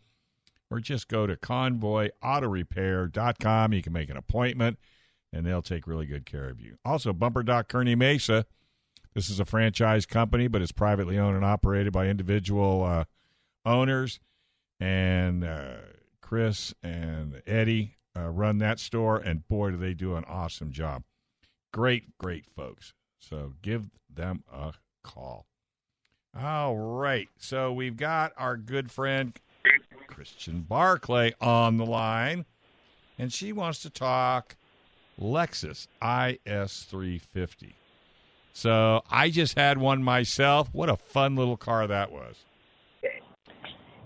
or 0.70 0.80
just 0.80 1.08
go 1.08 1.26
to 1.26 1.36
convoyautorepair.com. 1.36 3.72
You 3.74 3.82
can 3.82 3.92
make 3.92 4.08
an 4.08 4.16
appointment 4.16 4.78
and 5.32 5.46
they'll 5.46 5.62
take 5.62 5.86
really 5.86 6.06
good 6.06 6.26
care 6.26 6.48
of 6.48 6.60
you. 6.60 6.76
Also, 6.84 7.12
Bumper 7.12 7.42
Doc 7.42 7.68
Kearny 7.68 7.96
Mesa. 7.96 8.46
This 9.14 9.28
is 9.28 9.40
a 9.40 9.44
franchise 9.44 10.06
company, 10.06 10.46
but 10.46 10.62
it's 10.62 10.72
privately 10.72 11.18
owned 11.18 11.36
and 11.36 11.44
operated 11.44 11.92
by 11.92 12.06
individual 12.06 12.84
uh, 12.84 13.04
owners. 13.66 14.20
And 14.78 15.44
uh, 15.44 15.76
Chris 16.20 16.72
and 16.82 17.42
Eddie 17.46 17.96
uh, 18.16 18.28
run 18.28 18.58
that 18.58 18.78
store, 18.78 19.18
and 19.18 19.46
boy, 19.48 19.70
do 19.70 19.76
they 19.76 19.94
do 19.94 20.14
an 20.14 20.24
awesome 20.24 20.72
job. 20.72 21.02
Great, 21.72 22.16
great 22.18 22.46
folks. 22.56 22.92
So 23.18 23.54
give 23.62 23.90
them 24.08 24.44
a 24.52 24.72
call. 25.02 25.46
All 26.38 26.76
right. 26.76 27.28
So 27.38 27.72
we've 27.72 27.96
got 27.96 28.32
our 28.36 28.56
good 28.56 28.90
friend 28.90 29.38
Christian 30.06 30.62
Barclay 30.62 31.34
on 31.40 31.76
the 31.76 31.86
line, 31.86 32.44
and 33.18 33.32
she 33.32 33.52
wants 33.52 33.82
to 33.82 33.90
talk 33.90 34.56
Lexus 35.20 35.86
IS 36.02 36.82
350. 36.84 37.74
So 38.52 39.02
I 39.10 39.30
just 39.30 39.56
had 39.56 39.78
one 39.78 40.02
myself. 40.02 40.68
What 40.72 40.88
a 40.88 40.96
fun 40.96 41.36
little 41.36 41.56
car 41.56 41.86
that 41.86 42.10
was. 42.10 42.44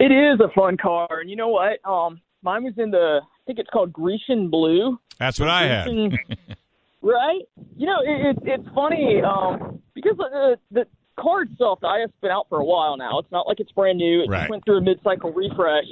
It 0.01 0.11
is 0.11 0.41
a 0.41 0.49
fun 0.55 0.77
car, 0.77 1.09
and 1.21 1.31
you 1.31 1.37
know 1.37 1.49
what? 1.49 1.79
Um, 1.89 2.21
mine 2.43 2.65
was 2.65 2.75
in 2.77 2.91
the 2.91 3.21
I 3.23 3.41
think 3.47 3.59
it's 3.59 3.71
called 3.71 3.93
Grecian 3.93 4.51
blue. 4.51 4.99
That's 5.19 5.39
what 5.39 5.49
I 5.49 5.67
had. 5.67 5.87
right? 7.03 7.43
You 7.77 7.87
know, 7.87 8.01
it, 8.05 8.37
it, 8.37 8.39
it's 8.45 8.69
funny 8.75 9.21
um, 9.23 9.81
because 9.95 10.17
the, 10.17 10.57
the 10.73 10.87
car 11.19 11.43
itself, 11.43 11.79
the 11.81 11.87
IS, 11.89 12.03
has 12.03 12.11
been 12.21 12.31
out 12.33 12.47
for 12.49 12.59
a 12.59 12.65
while 12.65 12.97
now. 12.97 13.19
It's 13.21 13.31
not 13.31 13.47
like 13.47 13.61
it's 13.61 13.71
brand 13.73 13.99
new. 13.99 14.23
It 14.23 14.29
Right. 14.29 14.41
just 14.41 14.51
went 14.51 14.65
through 14.65 14.79
a 14.79 14.81
mid-cycle 14.81 15.33
refresh, 15.33 15.85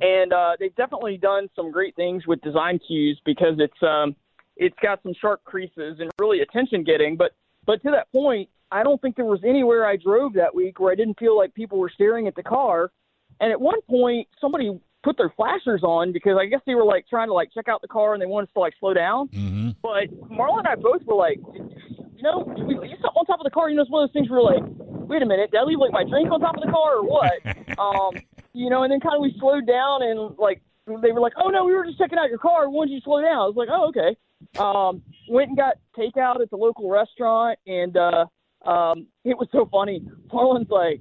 and 0.00 0.32
uh, 0.32 0.52
they've 0.58 0.74
definitely 0.76 1.18
done 1.18 1.48
some 1.54 1.70
great 1.70 1.94
things 1.94 2.26
with 2.26 2.40
design 2.40 2.80
cues 2.86 3.20
because 3.26 3.56
it's 3.58 3.82
um, 3.82 4.16
it's 4.56 4.76
got 4.82 5.02
some 5.02 5.12
sharp 5.20 5.42
creases 5.44 5.98
and 6.00 6.10
really 6.18 6.40
attention 6.40 6.84
getting. 6.84 7.16
But 7.16 7.32
but 7.66 7.82
to 7.82 7.90
that 7.90 8.10
point, 8.12 8.48
I 8.70 8.82
don't 8.82 9.00
think 9.00 9.16
there 9.16 9.24
was 9.24 9.40
anywhere 9.44 9.86
I 9.86 9.96
drove 9.96 10.32
that 10.34 10.54
week 10.54 10.80
where 10.80 10.92
I 10.92 10.94
didn't 10.94 11.18
feel 11.18 11.36
like 11.36 11.54
people 11.54 11.78
were 11.78 11.90
staring 11.90 12.26
at 12.26 12.34
the 12.34 12.42
car. 12.42 12.90
And 13.40 13.50
at 13.50 13.60
one 13.60 13.80
point, 13.88 14.28
somebody 14.40 14.78
put 15.02 15.16
their 15.16 15.32
flashers 15.36 15.82
on 15.82 16.12
because 16.12 16.36
I 16.40 16.46
guess 16.46 16.60
they 16.66 16.74
were 16.74 16.84
like 16.84 17.06
trying 17.08 17.28
to 17.28 17.34
like 17.34 17.50
check 17.52 17.68
out 17.68 17.82
the 17.82 17.88
car 17.88 18.14
and 18.14 18.22
they 18.22 18.26
wanted 18.26 18.48
us 18.48 18.52
to 18.54 18.60
like 18.60 18.74
slow 18.78 18.94
down. 18.94 19.28
Mm-hmm. 19.28 19.70
But 19.82 20.10
Marlon 20.30 20.60
and 20.60 20.68
I 20.68 20.76
both 20.76 21.02
were 21.04 21.16
like, 21.16 21.38
you 22.22 22.22
know, 22.22 22.44
we 22.66 22.78
leave 22.78 22.96
something 23.02 23.18
on 23.18 23.26
top 23.26 23.40
of 23.40 23.44
the 23.44 23.50
car? 23.50 23.68
You 23.68 23.76
know, 23.76 23.82
it's 23.82 23.90
one 23.90 24.04
of 24.04 24.08
those 24.08 24.14
things 24.14 24.30
where 24.30 24.40
like, 24.40 24.62
wait 25.10 25.22
a 25.22 25.26
minute, 25.26 25.50
did 25.50 25.58
I 25.58 25.64
leave 25.64 25.78
like 25.78 25.92
my 25.92 26.04
drink 26.04 26.30
on 26.30 26.40
top 26.40 26.56
of 26.56 26.62
the 26.62 26.70
car 26.70 26.98
or 26.98 27.04
what? 27.04 27.34
um, 27.78 28.14
you 28.52 28.70
know, 28.70 28.84
and 28.84 28.92
then 28.92 29.00
kind 29.00 29.16
of 29.16 29.22
we 29.22 29.34
slowed 29.38 29.66
down 29.66 30.02
and 30.02 30.38
like 30.38 30.62
they 30.86 31.10
were 31.10 31.20
like, 31.20 31.34
oh 31.36 31.48
no, 31.48 31.64
we 31.64 31.74
were 31.74 31.84
just 31.84 31.98
checking 31.98 32.18
out 32.18 32.28
your 32.28 32.38
car. 32.38 32.70
Why 32.70 32.86
don't 32.86 32.94
you 32.94 33.00
slow 33.00 33.20
down? 33.20 33.38
I 33.38 33.46
was 33.50 33.56
like, 33.56 33.68
oh 33.70 33.88
okay. 33.88 34.16
Um, 34.58 35.02
went 35.28 35.48
and 35.48 35.56
got 35.56 35.74
takeout 35.96 36.40
at 36.40 36.50
the 36.50 36.56
local 36.56 36.88
restaurant 36.90 37.58
and 37.66 37.96
uh, 37.96 38.26
um, 38.64 39.06
it 39.24 39.36
was 39.36 39.48
so 39.52 39.68
funny. 39.70 40.02
Marlon's 40.32 40.70
like, 40.70 41.00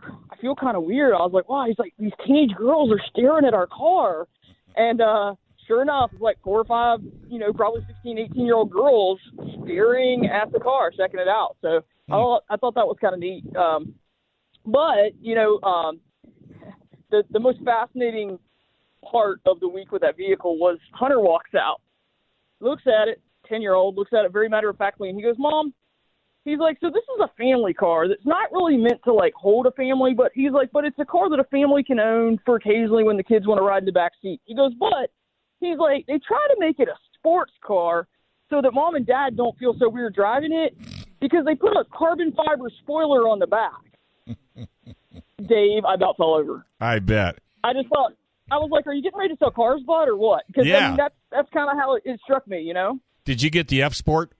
I 0.00 0.36
feel 0.40 0.54
kind 0.54 0.76
of 0.76 0.84
weird. 0.84 1.14
I 1.14 1.18
was 1.18 1.32
like, 1.32 1.48
wow. 1.48 1.66
He's 1.66 1.78
like, 1.78 1.94
these 1.98 2.12
teenage 2.26 2.54
girls 2.56 2.90
are 2.90 3.00
staring 3.10 3.44
at 3.44 3.54
our 3.54 3.66
car. 3.66 4.26
And 4.76 5.00
uh, 5.00 5.34
sure 5.66 5.82
enough, 5.82 6.10
it's 6.12 6.22
like 6.22 6.38
four 6.42 6.60
or 6.60 6.64
five, 6.64 7.00
you 7.28 7.38
know, 7.38 7.52
probably 7.52 7.82
16, 7.86 8.18
18 8.18 8.44
year 8.44 8.54
old 8.54 8.70
girls 8.70 9.20
staring 9.64 10.26
at 10.26 10.52
the 10.52 10.60
car, 10.60 10.90
checking 10.90 11.20
it 11.20 11.28
out. 11.28 11.56
So 11.62 11.82
I, 12.08 12.12
thought, 12.12 12.42
I 12.50 12.56
thought 12.56 12.74
that 12.74 12.86
was 12.86 12.96
kind 13.00 13.14
of 13.14 13.20
neat. 13.20 13.44
Um, 13.56 13.94
but, 14.64 15.12
you 15.20 15.34
know, 15.34 15.60
um, 15.62 16.00
the, 17.10 17.22
the 17.30 17.40
most 17.40 17.58
fascinating 17.64 18.38
part 19.08 19.40
of 19.46 19.60
the 19.60 19.68
week 19.68 19.92
with 19.92 20.02
that 20.02 20.16
vehicle 20.16 20.58
was 20.58 20.78
Hunter 20.92 21.20
walks 21.20 21.54
out, 21.54 21.80
looks 22.62 22.84
at 22.86 23.08
it, 23.08 23.20
10 23.48 23.62
year 23.62 23.74
old, 23.74 23.96
looks 23.96 24.12
at 24.12 24.24
it 24.24 24.32
very 24.32 24.48
matter 24.48 24.70
of 24.70 24.76
factly, 24.76 25.08
and 25.08 25.16
he 25.16 25.22
goes, 25.22 25.36
Mom, 25.38 25.74
he's 26.44 26.58
like, 26.58 26.78
so 26.80 26.88
this 26.88 27.02
is 27.02 27.20
a 27.22 27.30
family 27.36 27.74
car 27.74 28.08
that's 28.08 28.24
not 28.24 28.52
really 28.52 28.76
meant 28.76 29.02
to 29.04 29.12
like 29.12 29.34
hold 29.34 29.66
a 29.66 29.72
family, 29.72 30.14
but 30.14 30.32
he's 30.34 30.52
like, 30.52 30.70
but 30.72 30.84
it's 30.84 30.98
a 30.98 31.04
car 31.04 31.28
that 31.30 31.40
a 31.40 31.44
family 31.44 31.82
can 31.82 32.00
own 32.00 32.38
for 32.44 32.56
occasionally 32.56 33.04
when 33.04 33.16
the 33.16 33.22
kids 33.22 33.46
want 33.46 33.58
to 33.58 33.62
ride 33.62 33.82
in 33.82 33.86
the 33.86 33.92
back 33.92 34.12
seat. 34.20 34.40
He 34.44 34.54
goes, 34.54 34.72
but 34.78 35.10
he's 35.60 35.78
like, 35.78 36.06
they 36.06 36.18
try 36.26 36.46
to 36.48 36.56
make 36.58 36.78
it 36.78 36.88
a 36.88 36.96
sports 37.18 37.52
car 37.64 38.08
so 38.50 38.60
that 38.60 38.72
mom 38.72 38.94
and 38.94 39.06
dad 39.06 39.36
don't 39.36 39.56
feel 39.58 39.74
so 39.78 39.88
weird 39.88 40.14
driving 40.14 40.52
it 40.52 40.76
because 41.20 41.44
they 41.44 41.54
put 41.54 41.72
a 41.72 41.84
carbon 41.96 42.32
fiber 42.32 42.70
spoiler 42.82 43.28
on 43.28 43.38
the 43.38 43.46
back. 43.46 44.26
Dave, 45.48 45.84
I 45.84 45.94
about 45.94 46.16
fell 46.16 46.34
over. 46.34 46.66
I 46.80 46.98
bet. 46.98 47.38
I 47.64 47.72
just 47.72 47.88
thought 47.88 48.12
I 48.52 48.56
was 48.56 48.70
like, 48.70 48.86
"Are 48.86 48.92
you 48.92 49.02
getting 49.02 49.18
ready 49.18 49.34
to 49.34 49.38
sell 49.38 49.50
cars, 49.50 49.80
bud, 49.86 50.08
or 50.08 50.16
what?" 50.16 50.44
Because 50.46 50.66
I 50.84 50.88
mean, 50.88 50.96
that's 50.96 51.14
that's 51.30 51.48
kind 51.50 51.70
of 51.70 51.76
how 51.76 51.94
it, 51.96 52.02
it 52.04 52.20
struck 52.22 52.46
me, 52.46 52.60
you 52.60 52.74
know. 52.74 52.98
Did 53.24 53.40
you 53.42 53.50
get 53.50 53.68
the 53.68 53.82
F 53.82 53.94
Sport? 53.94 54.32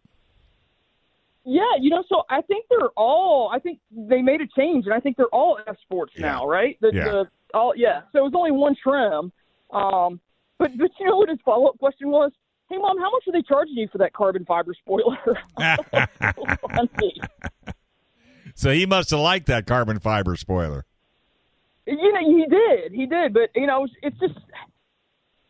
Yeah, 1.44 1.62
you 1.80 1.90
know, 1.90 2.04
so 2.08 2.22
I 2.30 2.40
think 2.42 2.66
they're 2.70 2.90
all. 2.96 3.50
I 3.52 3.58
think 3.58 3.80
they 3.90 4.22
made 4.22 4.40
a 4.40 4.46
change, 4.56 4.84
and 4.84 4.94
I 4.94 5.00
think 5.00 5.16
they're 5.16 5.26
all 5.26 5.58
F 5.66 5.76
Sports 5.82 6.12
now, 6.18 6.46
right? 6.46 6.76
The, 6.80 6.90
Yeah. 6.94 7.04
the 7.04 7.24
all 7.54 7.72
yeah. 7.76 8.02
So 8.12 8.18
it 8.18 8.22
was 8.22 8.32
only 8.36 8.52
one 8.52 8.76
trim. 8.80 9.32
Um, 9.70 10.20
but 10.58 10.70
but 10.78 10.90
you 11.00 11.06
know 11.06 11.16
what 11.16 11.28
his 11.28 11.38
follow 11.44 11.68
up 11.68 11.78
question 11.78 12.10
was? 12.10 12.30
Hey, 12.70 12.78
mom, 12.78 12.98
how 12.98 13.10
much 13.10 13.24
are 13.26 13.32
they 13.32 13.42
charging 13.42 13.74
you 13.74 13.88
for 13.90 13.98
that 13.98 14.12
carbon 14.12 14.44
fiber 14.44 14.74
spoiler? 14.74 15.18
So 18.54 18.70
he 18.70 18.86
must 18.86 19.10
have 19.10 19.20
liked 19.20 19.46
that 19.46 19.66
carbon 19.66 19.98
fiber 19.98 20.36
spoiler. 20.36 20.84
You 21.86 22.12
know, 22.12 22.20
he 22.20 22.46
did, 22.48 22.92
he 22.92 23.06
did, 23.06 23.34
but 23.34 23.50
you 23.54 23.66
know, 23.66 23.86
it's 24.02 24.18
just, 24.20 24.34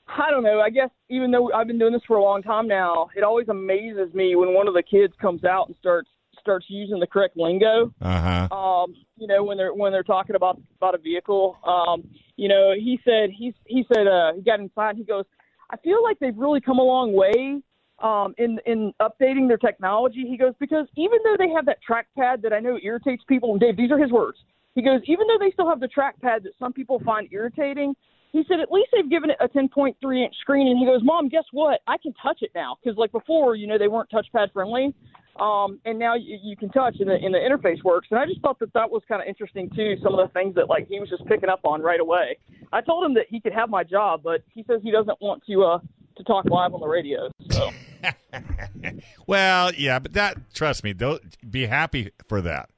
I 0.07 0.31
don't 0.31 0.43
know. 0.43 0.61
I 0.61 0.71
guess 0.71 0.91
even 1.09 1.31
though 1.31 1.53
I've 1.53 1.67
been 1.67 1.79
doing 1.79 1.93
this 1.93 2.03
for 2.07 2.17
a 2.17 2.23
long 2.23 2.43
time 2.43 2.67
now, 2.67 3.09
it 3.15 3.23
always 3.23 3.49
amazes 3.49 4.13
me 4.15 4.35
when 4.37 4.55
one 4.55 4.69
of 4.69 4.75
the 4.75 4.83
kids 4.83 5.13
comes 5.21 5.45
out 5.45 5.69
and 5.69 5.77
starts 5.79 6.09
starts 6.41 6.67
using 6.69 6.99
the 6.99 7.07
correct 7.07 7.37
lingo. 7.37 7.93
Uh 8.01 8.47
huh. 8.49 8.55
Um, 8.55 8.95
you 9.17 9.27
know, 9.27 9.45
when 9.45 9.57
they're 9.57 9.75
when 9.75 9.93
they're 9.93 10.03
talking 10.03 10.37
about 10.37 10.61
about 10.77 10.95
a 10.95 10.99
vehicle. 10.99 11.57
Um, 11.65 12.05
you 12.37 12.49
know, 12.49 12.73
he 12.75 12.99
said 13.05 13.31
he's 13.31 13.55
he 13.67 13.85
said 13.95 14.07
uh, 14.07 14.33
he 14.35 14.43
got 14.43 14.61
inside. 14.61 14.91
And 14.91 14.99
he 14.99 15.05
goes, 15.05 15.25
I 15.71 15.77
feel 15.79 16.03
like 16.03 16.19
they've 16.19 16.37
really 16.37 16.61
come 16.61 16.79
a 16.79 16.83
long 16.83 17.15
way 17.15 17.63
um, 18.01 18.35
in 18.39 18.59
in 18.67 18.93
updating 19.01 19.49
their 19.49 19.59
technology. 19.59 20.27
He 20.29 20.37
goes 20.37 20.55
because 20.59 20.87
even 20.97 21.19
though 21.25 21.37
they 21.39 21.51
have 21.51 21.67
that 21.67 21.79
trackpad 21.89 22.43
that 22.43 22.53
I 22.53 22.61
know 22.61 22.79
irritates 22.83 23.23
people, 23.29 23.53
and 23.53 23.61
Dave, 23.61 23.77
these 23.77 23.91
are 23.91 23.99
his 23.99 24.11
words. 24.11 24.39
He 24.75 24.83
goes, 24.83 25.01
even 25.05 25.27
though 25.27 25.39
they 25.39 25.51
still 25.53 25.69
have 25.69 25.81
the 25.81 25.89
trackpad 25.89 26.45
that 26.45 26.53
some 26.59 26.73
people 26.73 27.01
find 27.05 27.29
irritating, 27.33 27.95
he 28.33 28.43
said 28.49 28.61
at 28.61 28.73
least 28.73 28.89
they've 28.93 29.11
given 29.11 29.31
it 29.31 29.37
a 29.41 29.49
10.3 29.49 29.95
inch 30.25 30.35
screen. 30.41 30.69
And 30.69 30.79
he 30.79 30.87
goes, 30.87 31.01
Mom, 31.03 31.29
guess 31.29 31.45
what? 31.53 31.81
I 31.87 31.99
can 31.99 32.15
touch 32.23 32.39
it 32.41 32.51
now 32.55 32.77
because 32.83 32.97
like 32.97 33.13
before, 33.13 33.57
you 33.57 33.67
know, 33.67 33.79
they 33.79 33.89
weren't 33.89 34.11
touchpad 34.11 34.53
friendly. 34.53 34.95
Um, 35.39 35.81
and 35.87 35.99
now 35.99 36.15
you, 36.15 36.39
you 36.43 36.57
can 36.57 36.69
touch 36.71 36.97
and 37.01 37.09
the, 37.09 37.15
and 37.15 37.35
the 37.35 37.39
interface 37.39 37.83
works. 37.83 38.09
And 38.11 38.19
I 38.19 38.27
just 38.27 38.41
thought 38.41 38.59
that 38.61 38.73
that 38.75 38.91
was 38.91 39.03
kind 39.09 39.23
of 39.23 39.29
interesting 39.29 39.71
too. 39.75 39.97
Some 40.03 40.19
of 40.19 40.27
the 40.27 40.33
things 40.33 40.55
that 40.57 40.69
like 40.69 40.89
he 40.89 41.01
was 41.01 41.09
just 41.09 41.25
picking 41.27 41.49
up 41.49 41.61
on 41.65 41.83
right 41.83 42.01
away. 42.01 42.39
I 42.73 42.81
told 42.81 43.05
him 43.05 43.15
that 43.15 43.27
he 43.29 43.41
could 43.41 43.53
have 43.53 43.71
my 43.71 43.85
job, 43.85 44.23
but 44.23 44.43
he 44.55 44.65
says 44.67 44.81
he 44.83 44.91
doesn't 44.91 45.21
want 45.21 45.43
to 45.47 45.63
uh, 45.65 45.79
to 46.17 46.25
talk 46.25 46.45
live 46.47 46.75
on 46.75 46.81
the 46.81 46.87
radio. 46.87 47.31
So 47.51 47.71
well, 49.27 49.73
yeah, 49.75 49.99
but 49.99 50.13
that 50.15 50.55
trust 50.55 50.85
me, 50.85 50.93
don't 50.93 51.23
be 51.51 51.67
happy 51.67 52.11
for 52.29 52.43
that 52.43 52.69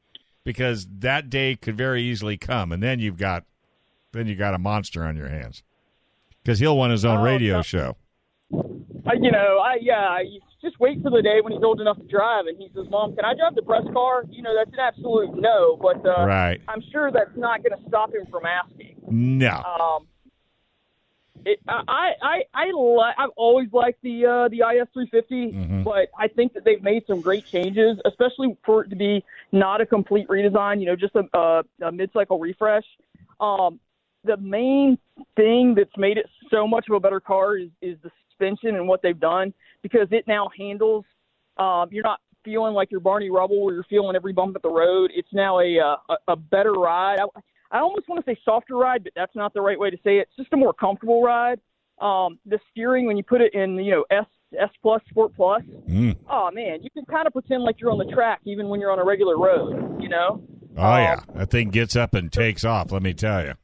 because 0.44 0.86
that 0.98 1.30
day 1.30 1.56
could 1.56 1.76
very 1.76 2.02
easily 2.02 2.36
come, 2.36 2.70
and 2.72 2.82
then 2.82 3.00
you've 3.00 3.16
got 3.18 3.44
then 4.12 4.26
you 4.28 4.36
got 4.36 4.54
a 4.54 4.58
monster 4.58 5.04
on 5.04 5.16
your 5.16 5.28
hands 5.28 5.62
because 6.42 6.58
he'll 6.60 6.76
want 6.76 6.92
his 6.92 7.04
own 7.04 7.18
Oh, 7.18 7.22
radio 7.24 7.56
no. 7.56 7.62
show. 7.62 7.96
I, 9.06 9.14
you 9.20 9.30
know, 9.32 9.58
I 9.58 9.76
yeah, 9.80 10.08
I 10.08 10.24
just 10.62 10.78
wait 10.80 11.02
for 11.02 11.10
the 11.10 11.20
day 11.20 11.40
when 11.42 11.52
he's 11.52 11.62
old 11.62 11.80
enough 11.80 11.98
to 11.98 12.04
drive, 12.06 12.46
and 12.46 12.56
he 12.58 12.68
says, 12.74 12.86
"Mom, 12.90 13.14
can 13.16 13.24
I 13.24 13.34
drive 13.34 13.54
the 13.54 13.62
press 13.62 13.82
car?" 13.92 14.24
You 14.30 14.42
know, 14.42 14.54
that's 14.56 14.72
an 14.72 14.78
absolute 14.80 15.34
no, 15.34 15.76
but 15.80 16.04
uh, 16.06 16.24
Right. 16.26 16.60
I'm 16.68 16.82
sure 16.92 17.10
that's 17.10 17.36
not 17.36 17.62
going 17.62 17.78
to 17.78 17.88
stop 17.88 18.14
him 18.14 18.26
from 18.30 18.44
asking. 18.46 18.96
No, 19.10 19.50
Um, 19.50 20.06
it, 21.46 21.60
I, 21.68 22.12
I, 22.22 22.42
I, 22.54 22.64
li- 22.72 23.12
I've 23.18 23.30
always 23.36 23.68
liked 23.72 24.00
the 24.02 24.26
uh, 24.26 24.48
the 24.48 24.58
IS 24.58 24.88
350, 24.94 25.52
Mhm. 25.52 25.84
but 25.84 26.08
I 26.18 26.28
think 26.28 26.52
that 26.54 26.64
they've 26.64 26.82
made 26.82 27.04
some 27.06 27.20
great 27.20 27.44
changes, 27.46 27.98
especially 28.04 28.56
for 28.64 28.84
it 28.84 28.88
to 28.90 28.96
be 28.96 29.22
not 29.52 29.80
a 29.80 29.86
complete 29.86 30.26
redesign. 30.28 30.80
You 30.80 30.86
know, 30.86 30.96
just 30.96 31.14
a, 31.16 31.24
a, 31.36 31.62
a 31.86 31.92
mid-cycle 31.92 32.38
refresh. 32.38 32.84
Um, 33.40 33.78
the 34.24 34.36
main 34.38 34.98
thing 35.36 35.74
that's 35.74 35.96
made 35.98 36.16
it 36.16 36.26
so 36.50 36.66
much 36.66 36.86
of 36.88 36.94
a 36.96 37.00
better 37.00 37.20
car 37.20 37.56
is, 37.58 37.68
is 37.82 37.98
the 38.02 38.10
suspension 38.28 38.76
and 38.76 38.88
what 38.88 39.02
they've 39.02 39.20
done 39.20 39.52
because 39.82 40.08
it 40.12 40.26
now 40.26 40.48
handles. 40.56 41.04
Um, 41.58 41.88
you're 41.90 42.04
not 42.04 42.20
feeling 42.44 42.74
like 42.74 42.90
you're 42.90 43.00
Barney 43.00 43.30
Rubble 43.30 43.64
where 43.64 43.74
you're 43.74 43.84
feeling 43.84 44.16
every 44.16 44.32
bump 44.32 44.56
at 44.56 44.62
the 44.62 44.70
road. 44.70 45.10
It's 45.14 45.32
now 45.32 45.60
a 45.60 45.78
uh, 45.78 45.96
a, 46.08 46.32
a 46.32 46.36
better 46.36 46.72
ride. 46.72 47.18
I, 47.20 47.26
I 47.74 47.80
almost 47.80 48.08
want 48.08 48.24
to 48.24 48.30
say 48.30 48.38
softer 48.44 48.76
ride, 48.76 49.02
but 49.02 49.12
that's 49.16 49.34
not 49.34 49.52
the 49.52 49.60
right 49.60 49.78
way 49.78 49.90
to 49.90 49.96
say 50.04 50.18
it. 50.18 50.28
It's 50.28 50.36
just 50.36 50.52
a 50.52 50.56
more 50.56 50.72
comfortable 50.72 51.22
ride. 51.22 51.58
Um, 52.00 52.38
the 52.46 52.60
steering 52.70 53.06
when 53.06 53.16
you 53.16 53.24
put 53.24 53.40
it 53.40 53.52
in, 53.52 53.74
you 53.76 53.90
know, 53.90 54.04
S 54.10 54.26
S 54.58 54.70
plus 54.80 55.02
Sport 55.10 55.32
Plus. 55.34 55.62
Mm. 55.88 56.16
Oh 56.30 56.50
man, 56.52 56.82
you 56.82 56.90
can 56.90 57.04
kind 57.04 57.26
of 57.26 57.32
pretend 57.32 57.64
like 57.64 57.80
you're 57.80 57.90
on 57.90 57.98
the 57.98 58.12
track 58.12 58.40
even 58.44 58.68
when 58.68 58.80
you're 58.80 58.92
on 58.92 59.00
a 59.00 59.04
regular 59.04 59.36
road. 59.36 60.00
You 60.00 60.08
know. 60.08 60.42
oh 60.76 60.96
yeah, 60.96 61.20
that 61.34 61.50
thing 61.50 61.70
gets 61.70 61.96
up 61.96 62.14
and 62.14 62.32
takes 62.32 62.64
off. 62.64 62.92
Let 62.92 63.02
me 63.02 63.12
tell 63.12 63.44
you. 63.44 63.54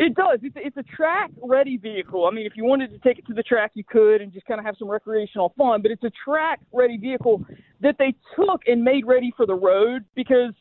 It 0.00 0.16
does. 0.16 0.40
It's 0.42 0.56
a, 0.56 0.66
it's 0.66 0.76
a 0.76 0.82
track 0.82 1.30
ready 1.40 1.76
vehicle. 1.76 2.26
I 2.26 2.34
mean, 2.34 2.46
if 2.46 2.54
you 2.56 2.64
wanted 2.64 2.90
to 2.90 2.98
take 2.98 3.20
it 3.20 3.26
to 3.28 3.32
the 3.32 3.44
track, 3.44 3.70
you 3.74 3.84
could 3.84 4.22
and 4.22 4.32
just 4.32 4.44
kind 4.46 4.58
of 4.58 4.66
have 4.66 4.74
some 4.76 4.88
recreational 4.88 5.54
fun. 5.56 5.82
But 5.82 5.92
it's 5.92 6.02
a 6.02 6.10
track 6.24 6.58
ready 6.72 6.96
vehicle 6.96 7.46
that 7.80 7.94
they 7.98 8.14
took 8.34 8.62
and 8.66 8.82
made 8.82 9.06
ready 9.06 9.32
for 9.36 9.46
the 9.46 9.54
road 9.54 10.04
because 10.16 10.52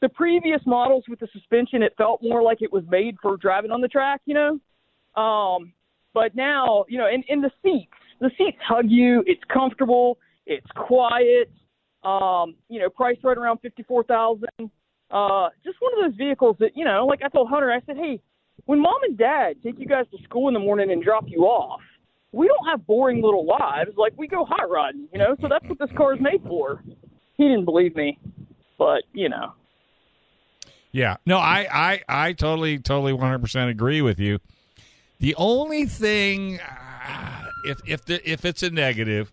the 0.00 0.08
previous 0.08 0.60
models 0.66 1.04
with 1.08 1.20
the 1.20 1.28
suspension, 1.32 1.82
it 1.82 1.94
felt 1.96 2.22
more 2.22 2.42
like 2.42 2.62
it 2.62 2.72
was 2.72 2.84
made 2.88 3.16
for 3.20 3.36
driving 3.36 3.70
on 3.70 3.80
the 3.80 3.88
track, 3.88 4.20
you 4.26 4.34
know. 4.34 5.20
Um, 5.20 5.72
but 6.14 6.34
now, 6.34 6.84
you 6.88 6.98
know, 6.98 7.08
in 7.08 7.22
in 7.28 7.40
the 7.40 7.50
seats, 7.62 7.92
the 8.20 8.30
seats 8.38 8.58
hug 8.66 8.86
you. 8.88 9.22
It's 9.26 9.42
comfortable. 9.52 10.18
It's 10.46 10.66
quiet. 10.74 11.50
Um, 12.04 12.54
you 12.68 12.80
know, 12.80 12.88
priced 12.88 13.24
right 13.24 13.36
around 13.36 13.58
fifty 13.60 13.82
four 13.82 14.04
thousand. 14.04 14.48
Uh, 15.10 15.48
just 15.64 15.78
one 15.80 15.92
of 15.96 16.10
those 16.10 16.16
vehicles 16.16 16.56
that 16.60 16.70
you 16.76 16.84
know, 16.84 17.06
like 17.06 17.20
I 17.24 17.28
told 17.28 17.48
Hunter, 17.48 17.72
I 17.72 17.80
said, 17.86 17.96
hey, 17.96 18.20
when 18.66 18.80
mom 18.80 18.98
and 19.02 19.16
dad 19.16 19.56
take 19.62 19.78
you 19.78 19.86
guys 19.86 20.04
to 20.12 20.22
school 20.24 20.48
in 20.48 20.54
the 20.54 20.60
morning 20.60 20.90
and 20.92 21.02
drop 21.02 21.24
you 21.26 21.40
off, 21.44 21.80
we 22.32 22.46
don't 22.46 22.66
have 22.66 22.86
boring 22.86 23.22
little 23.22 23.46
lives. 23.46 23.90
Like 23.96 24.12
we 24.16 24.28
go 24.28 24.44
hot 24.44 24.70
rodding, 24.70 25.08
you 25.12 25.18
know. 25.18 25.34
So 25.40 25.48
that's 25.48 25.64
what 25.68 25.78
this 25.78 25.90
car 25.96 26.14
is 26.14 26.20
made 26.20 26.42
for. 26.46 26.82
He 27.36 27.44
didn't 27.44 27.64
believe 27.64 27.96
me, 27.96 28.18
but 28.78 29.02
you 29.12 29.28
know, 29.28 29.54
Yeah, 30.92 31.16
no, 31.26 31.38
I, 31.38 31.66
I, 31.70 32.02
I 32.08 32.32
totally, 32.32 32.78
totally, 32.78 33.12
one 33.12 33.22
hundred 33.22 33.40
percent 33.40 33.70
agree 33.70 34.00
with 34.00 34.18
you. 34.18 34.38
The 35.20 35.34
only 35.36 35.84
thing, 35.84 36.60
uh, 36.60 37.44
if 37.64 37.80
if 37.86 38.04
the, 38.04 38.30
if 38.30 38.44
it's 38.44 38.62
a 38.62 38.70
negative, 38.70 39.32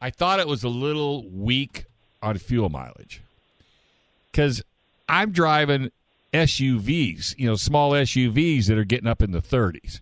I 0.00 0.10
thought 0.10 0.40
it 0.40 0.48
was 0.48 0.64
a 0.64 0.68
little 0.68 1.28
weak 1.28 1.84
on 2.22 2.38
fuel 2.38 2.68
mileage 2.68 3.22
because 4.30 4.62
I'm 5.08 5.32
driving 5.32 5.90
SUVs, 6.32 7.34
you 7.38 7.46
know, 7.46 7.56
small 7.56 7.92
SUVs 7.92 8.66
that 8.66 8.78
are 8.78 8.84
getting 8.84 9.08
up 9.08 9.22
in 9.22 9.32
the 9.32 9.42
thirties. 9.42 10.00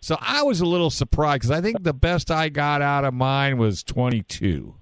So 0.00 0.16
I 0.20 0.42
was 0.42 0.60
a 0.60 0.66
little 0.66 0.90
surprised 0.90 1.42
because 1.42 1.50
I 1.50 1.60
think 1.60 1.82
the 1.82 1.92
best 1.92 2.30
I 2.30 2.48
got 2.48 2.82
out 2.82 3.04
of 3.04 3.14
mine 3.14 3.58
was 3.58 3.82
twenty 3.82 4.22
two. 4.22 4.74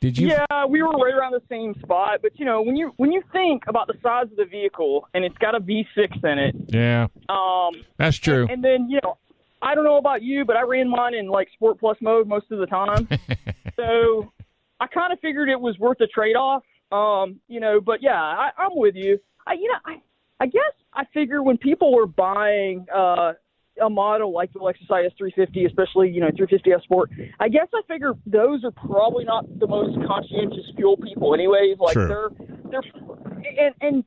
Did 0.00 0.16
you? 0.16 0.28
yeah, 0.28 0.64
we 0.64 0.82
were 0.82 0.92
right 0.92 1.12
around 1.14 1.32
the 1.32 1.42
same 1.48 1.74
spot. 1.82 2.20
But 2.22 2.38
you 2.38 2.46
know, 2.46 2.62
when 2.62 2.76
you 2.76 2.92
when 2.96 3.12
you 3.12 3.22
think 3.32 3.64
about 3.68 3.86
the 3.86 3.94
size 4.02 4.26
of 4.30 4.36
the 4.36 4.46
vehicle 4.46 5.06
and 5.12 5.24
it's 5.24 5.36
got 5.38 5.54
a 5.54 5.60
V6 5.60 6.24
in 6.24 6.38
it, 6.38 6.54
Yeah, 6.68 7.06
um, 7.28 7.72
that's 7.98 8.16
true. 8.16 8.46
And 8.48 8.64
then, 8.64 8.88
you 8.88 8.98
know, 9.02 9.18
I 9.62 9.74
don't 9.74 9.84
know 9.84 9.98
about 9.98 10.22
you, 10.22 10.44
but 10.44 10.56
I 10.56 10.62
ran 10.62 10.88
mine 10.88 11.14
in 11.14 11.28
like 11.28 11.48
Sport 11.52 11.78
Plus 11.78 11.98
mode 12.00 12.26
most 12.26 12.50
of 12.50 12.58
the 12.58 12.66
time. 12.66 13.08
so 13.76 14.32
I 14.80 14.86
kind 14.86 15.12
of 15.12 15.20
figured 15.20 15.50
it 15.50 15.60
was 15.60 15.78
worth 15.78 16.00
a 16.00 16.06
trade 16.06 16.36
off. 16.36 16.62
Um, 16.92 17.38
you 17.46 17.60
know, 17.60 17.80
but 17.80 18.02
yeah, 18.02 18.20
I, 18.20 18.50
I'm 18.56 18.70
with 18.72 18.94
you. 18.96 19.18
I, 19.46 19.52
you 19.52 19.68
know, 19.68 19.78
I, 19.84 20.00
I 20.40 20.46
guess 20.46 20.72
I 20.94 21.04
figure 21.12 21.42
when 21.42 21.58
people 21.58 21.94
were 21.94 22.06
buying 22.06 22.86
uh, 22.94 23.34
a 23.82 23.88
model 23.88 24.32
like 24.32 24.52
the 24.52 24.58
Lexus 24.58 24.82
IS 24.82 25.12
350, 25.16 25.66
especially 25.66 26.10
you 26.10 26.20
know 26.20 26.30
350 26.36 26.72
S 26.72 26.82
Sport, 26.82 27.10
I 27.38 27.48
guess 27.48 27.68
I 27.74 27.82
figure 27.86 28.14
those 28.26 28.64
are 28.64 28.70
probably 28.70 29.24
not 29.24 29.46
the 29.58 29.66
most 29.66 29.96
conscientious 30.06 30.70
fuel 30.76 30.96
people, 30.96 31.34
anyways. 31.34 31.78
Like 31.78 31.94
True. 31.94 32.08
they're 32.08 32.30
they're 32.70 32.82
and 33.58 33.74
and 33.80 34.04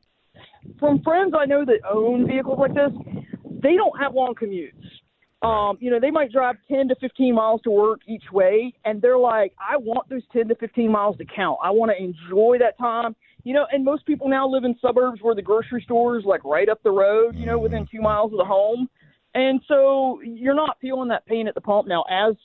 from 0.80 1.02
friends 1.02 1.34
I 1.38 1.46
know 1.46 1.66
that 1.66 1.80
own 1.90 2.28
vehicles 2.28 2.60
like 2.60 2.74
this, 2.74 2.92
they 3.62 3.76
don't 3.76 3.98
have 4.00 4.14
long 4.14 4.36
commutes. 4.36 4.72
Um, 5.44 5.78
you 5.82 5.92
know, 5.92 6.00
they 6.00 6.10
might 6.12 6.32
drive 6.32 6.56
10 6.70 6.88
to 6.88 6.96
15 7.02 7.36
miles 7.36 7.62
to 7.64 7.70
work 7.70 8.00
each 8.08 8.24
way, 8.32 8.74
and 8.86 9.02
they're 9.02 9.18
like, 9.18 9.54
I 9.60 9.76
want 9.76 10.08
those 10.08 10.22
10 10.32 10.48
to 10.48 10.56
15 10.56 10.90
miles 10.90 11.18
to 11.18 11.26
count. 11.26 11.58
I 11.62 11.70
want 11.72 11.92
to 11.92 12.02
enjoy 12.02 12.60
that 12.60 12.78
time. 12.78 13.14
You 13.44 13.54
know, 13.54 13.66
and 13.70 13.84
most 13.84 14.06
people 14.06 14.30
now 14.30 14.48
live 14.48 14.64
in 14.64 14.74
suburbs 14.82 15.22
where 15.22 15.36
the 15.36 15.42
grocery 15.42 15.82
store 15.82 16.18
is 16.18 16.24
like 16.24 16.46
right 16.46 16.70
up 16.70 16.82
the 16.82 16.92
road, 16.92 17.36
you 17.36 17.46
know, 17.46 17.60
within 17.60 17.86
two 17.92 18.00
miles 18.00 18.32
of 18.32 18.38
the 18.38 18.46
home. 18.46 18.88
And 19.36 19.62
so 19.68 20.22
you're 20.24 20.56
not 20.56 20.78
feeling 20.82 21.10
that 21.10 21.26
pain 21.26 21.48
at 21.48 21.56
the 21.56 21.62
pump. 21.62 21.88
Now, 21.88 22.04
as 22.10 22.36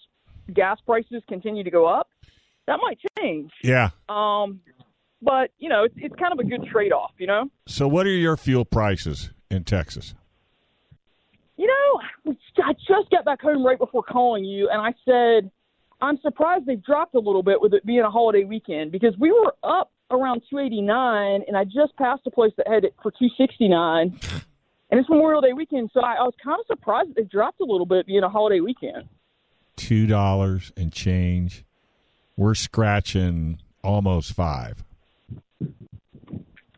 gas 0.53 0.79
prices 0.87 1.23
continue 1.29 1.65
to 1.65 1.71
go 1.71 1.87
up, 1.87 2.09
that 2.67 2.79
might 2.83 2.99
change. 3.19 3.51
yeah. 3.63 3.91
Um, 4.09 4.61
but, 5.21 5.51
you 5.59 5.69
know, 5.69 5.85
it's, 5.85 5.95
it's 5.97 6.15
kind 6.17 6.33
of 6.33 6.39
a 6.39 6.45
good 6.45 6.67
trade 6.71 6.93
off, 6.93 7.13
you 7.19 7.27
know? 7.27 7.51
So, 7.67 7.89
what 7.89 8.07
are 8.07 8.11
your 8.11 8.37
fuel 8.37 8.65
prices 8.65 9.31
in 9.51 9.65
Texas? 9.65 10.15
You 11.57 11.67
know, 11.67 12.35
I 12.65 12.73
just 12.75 13.11
got 13.11 13.25
back 13.25 13.41
home 13.41 13.67
right 13.67 13.79
before 13.79 14.03
calling 14.05 14.45
you, 14.45 14.69
and 14.71 14.81
I 14.81 14.95
said, 15.05 15.51
I'm 16.01 16.19
surprised 16.21 16.67
they've 16.67 16.83
dropped 16.83 17.17
a 17.17 17.19
little 17.19 17.43
bit 17.43 17.61
with 17.61 17.75
it 17.75 17.85
being 17.85 18.01
a 18.01 18.11
holiday 18.11 18.45
weekend 18.45 18.93
because 18.93 19.15
we 19.19 19.33
were 19.33 19.55
up 19.65 19.91
around 20.11 20.43
289, 20.49 21.43
and 21.47 21.57
I 21.57 21.65
just 21.65 21.97
passed 21.97 22.23
a 22.27 22.31
place 22.31 22.53
that 22.57 22.69
had 22.69 22.85
it 22.85 22.95
for 23.03 23.11
269, 23.11 24.19
and 24.91 24.99
it's 25.01 25.09
Memorial 25.09 25.41
Day 25.41 25.53
weekend, 25.53 25.91
so 25.93 26.01
I, 26.01 26.15
I 26.15 26.23
was 26.23 26.35
kind 26.43 26.59
of 26.61 26.67
surprised 26.67 27.11
that 27.11 27.17
they 27.17 27.25
dropped 27.25 27.61
a 27.61 27.65
little 27.65 27.87
bit 27.87 28.07
being 28.07 28.23
a 28.23 28.29
holiday 28.29 28.61
weekend. 28.61 29.09
Two 29.77 30.07
dollars 30.07 30.73
and 30.77 30.93
change. 30.93 31.65
We're 32.37 32.55
scratching 32.55 33.59
almost 33.83 34.33
five. 34.33 34.85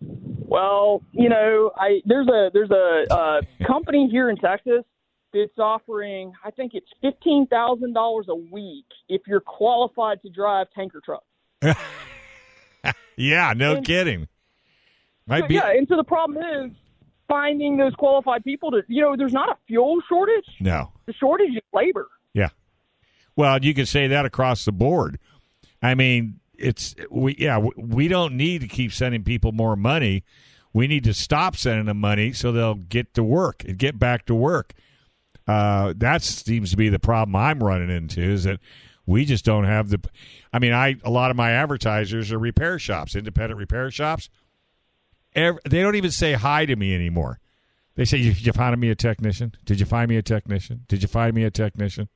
Well, 0.00 1.02
you 1.12 1.28
know, 1.28 1.70
I 1.76 2.00
there's 2.04 2.28
a 2.28 2.50
there's 2.52 2.70
a 2.70 3.06
uh, 3.12 3.40
company 3.66 4.08
here 4.10 4.30
in 4.30 4.36
Texas 4.36 4.84
that's 5.32 5.58
offering 5.58 6.32
I 6.44 6.50
think 6.50 6.72
it's 6.74 6.88
fifteen 7.00 7.46
thousand 7.46 7.92
dollars 7.92 8.26
a 8.28 8.34
week 8.34 8.86
if 9.08 9.22
you're 9.26 9.40
qualified 9.40 10.20
to 10.22 10.28
drive 10.30 10.66
tanker 10.74 11.00
trucks. 11.04 11.26
Yeah, 13.16 13.52
no 13.54 13.74
And- 13.76 13.84
kidding. 13.86 14.28
Might 15.26 15.42
So, 15.42 15.48
be 15.48 15.54
yeah, 15.56 15.72
and 15.72 15.86
so 15.86 15.96
the 15.96 16.04
problem 16.04 16.38
is 16.42 16.70
finding 17.30 17.76
those 17.78 17.94
qualified 17.94 18.44
people 18.44 18.70
to 18.72 18.82
you 18.88 19.00
know, 19.00 19.16
there's 19.16 19.32
not 19.32 19.48
a 19.48 19.56
fuel 19.66 20.00
shortage. 20.08 20.44
no. 20.60 20.92
The 21.06 21.14
shortage 21.14 21.52
is 21.56 21.62
labor. 21.72 22.08
Yeah. 22.34 22.48
Well, 23.36 23.64
you 23.64 23.72
could 23.72 23.88
say 23.88 24.06
that 24.08 24.26
across 24.26 24.64
the 24.66 24.72
board. 24.72 25.18
I 25.82 25.94
mean, 25.94 26.40
it's 26.58 26.94
we 27.10 27.36
yeah, 27.38 27.56
we- 27.58 27.72
we 27.76 28.08
don't 28.08 28.34
need 28.34 28.60
to 28.60 28.68
keep 28.68 28.92
sending 28.92 29.22
people 29.24 29.52
more 29.52 29.76
money. 29.76 30.24
We 30.74 30.86
need 30.86 31.04
to 31.04 31.14
stop 31.14 31.56
sending 31.56 31.86
them 31.86 31.98
money 31.98 32.32
so 32.32 32.52
they'll 32.52 32.74
get 32.74 33.14
to 33.14 33.22
work 33.24 33.64
and 33.66 33.78
get 33.78 33.98
back 33.98 34.26
to 34.26 34.34
work. 34.34 34.74
Uh, 35.48 35.94
that 35.96 36.22
seems 36.22 36.70
to 36.70 36.76
be 36.76 36.88
the 36.88 36.98
problem 37.00 37.34
I'm 37.34 37.58
running 37.60 37.90
into 37.90 38.20
is 38.20 38.44
that 38.44 38.60
we 39.06 39.24
just 39.24 39.44
don't 39.44 39.64
have 39.64 39.88
the. 39.88 39.98
I 40.52 40.58
mean, 40.60 40.72
I 40.72 40.96
a 41.02 41.10
lot 41.10 41.30
of 41.30 41.36
my 41.36 41.50
advertisers 41.52 42.30
are 42.30 42.38
repair 42.38 42.78
shops, 42.78 43.16
independent 43.16 43.58
repair 43.58 43.90
shops. 43.90 44.28
Ev 45.34 45.58
they 45.68 45.80
don't 45.82 45.96
even 45.96 46.10
say 46.10 46.32
hi 46.34 46.66
to 46.66 46.76
me 46.76 46.94
anymore. 46.94 47.38
They 47.96 48.04
say, 48.04 48.18
"Did 48.22 48.46
you 48.46 48.52
find 48.52 48.78
me 48.80 48.90
a 48.90 48.94
technician? 48.94 49.52
Did 49.64 49.80
you 49.80 49.86
find 49.86 50.08
me 50.08 50.16
a 50.16 50.22
technician? 50.22 50.84
Did 50.88 51.02
you 51.02 51.08
find 51.08 51.34
me 51.34 51.44
a 51.44 51.50
technician?" 51.50 52.08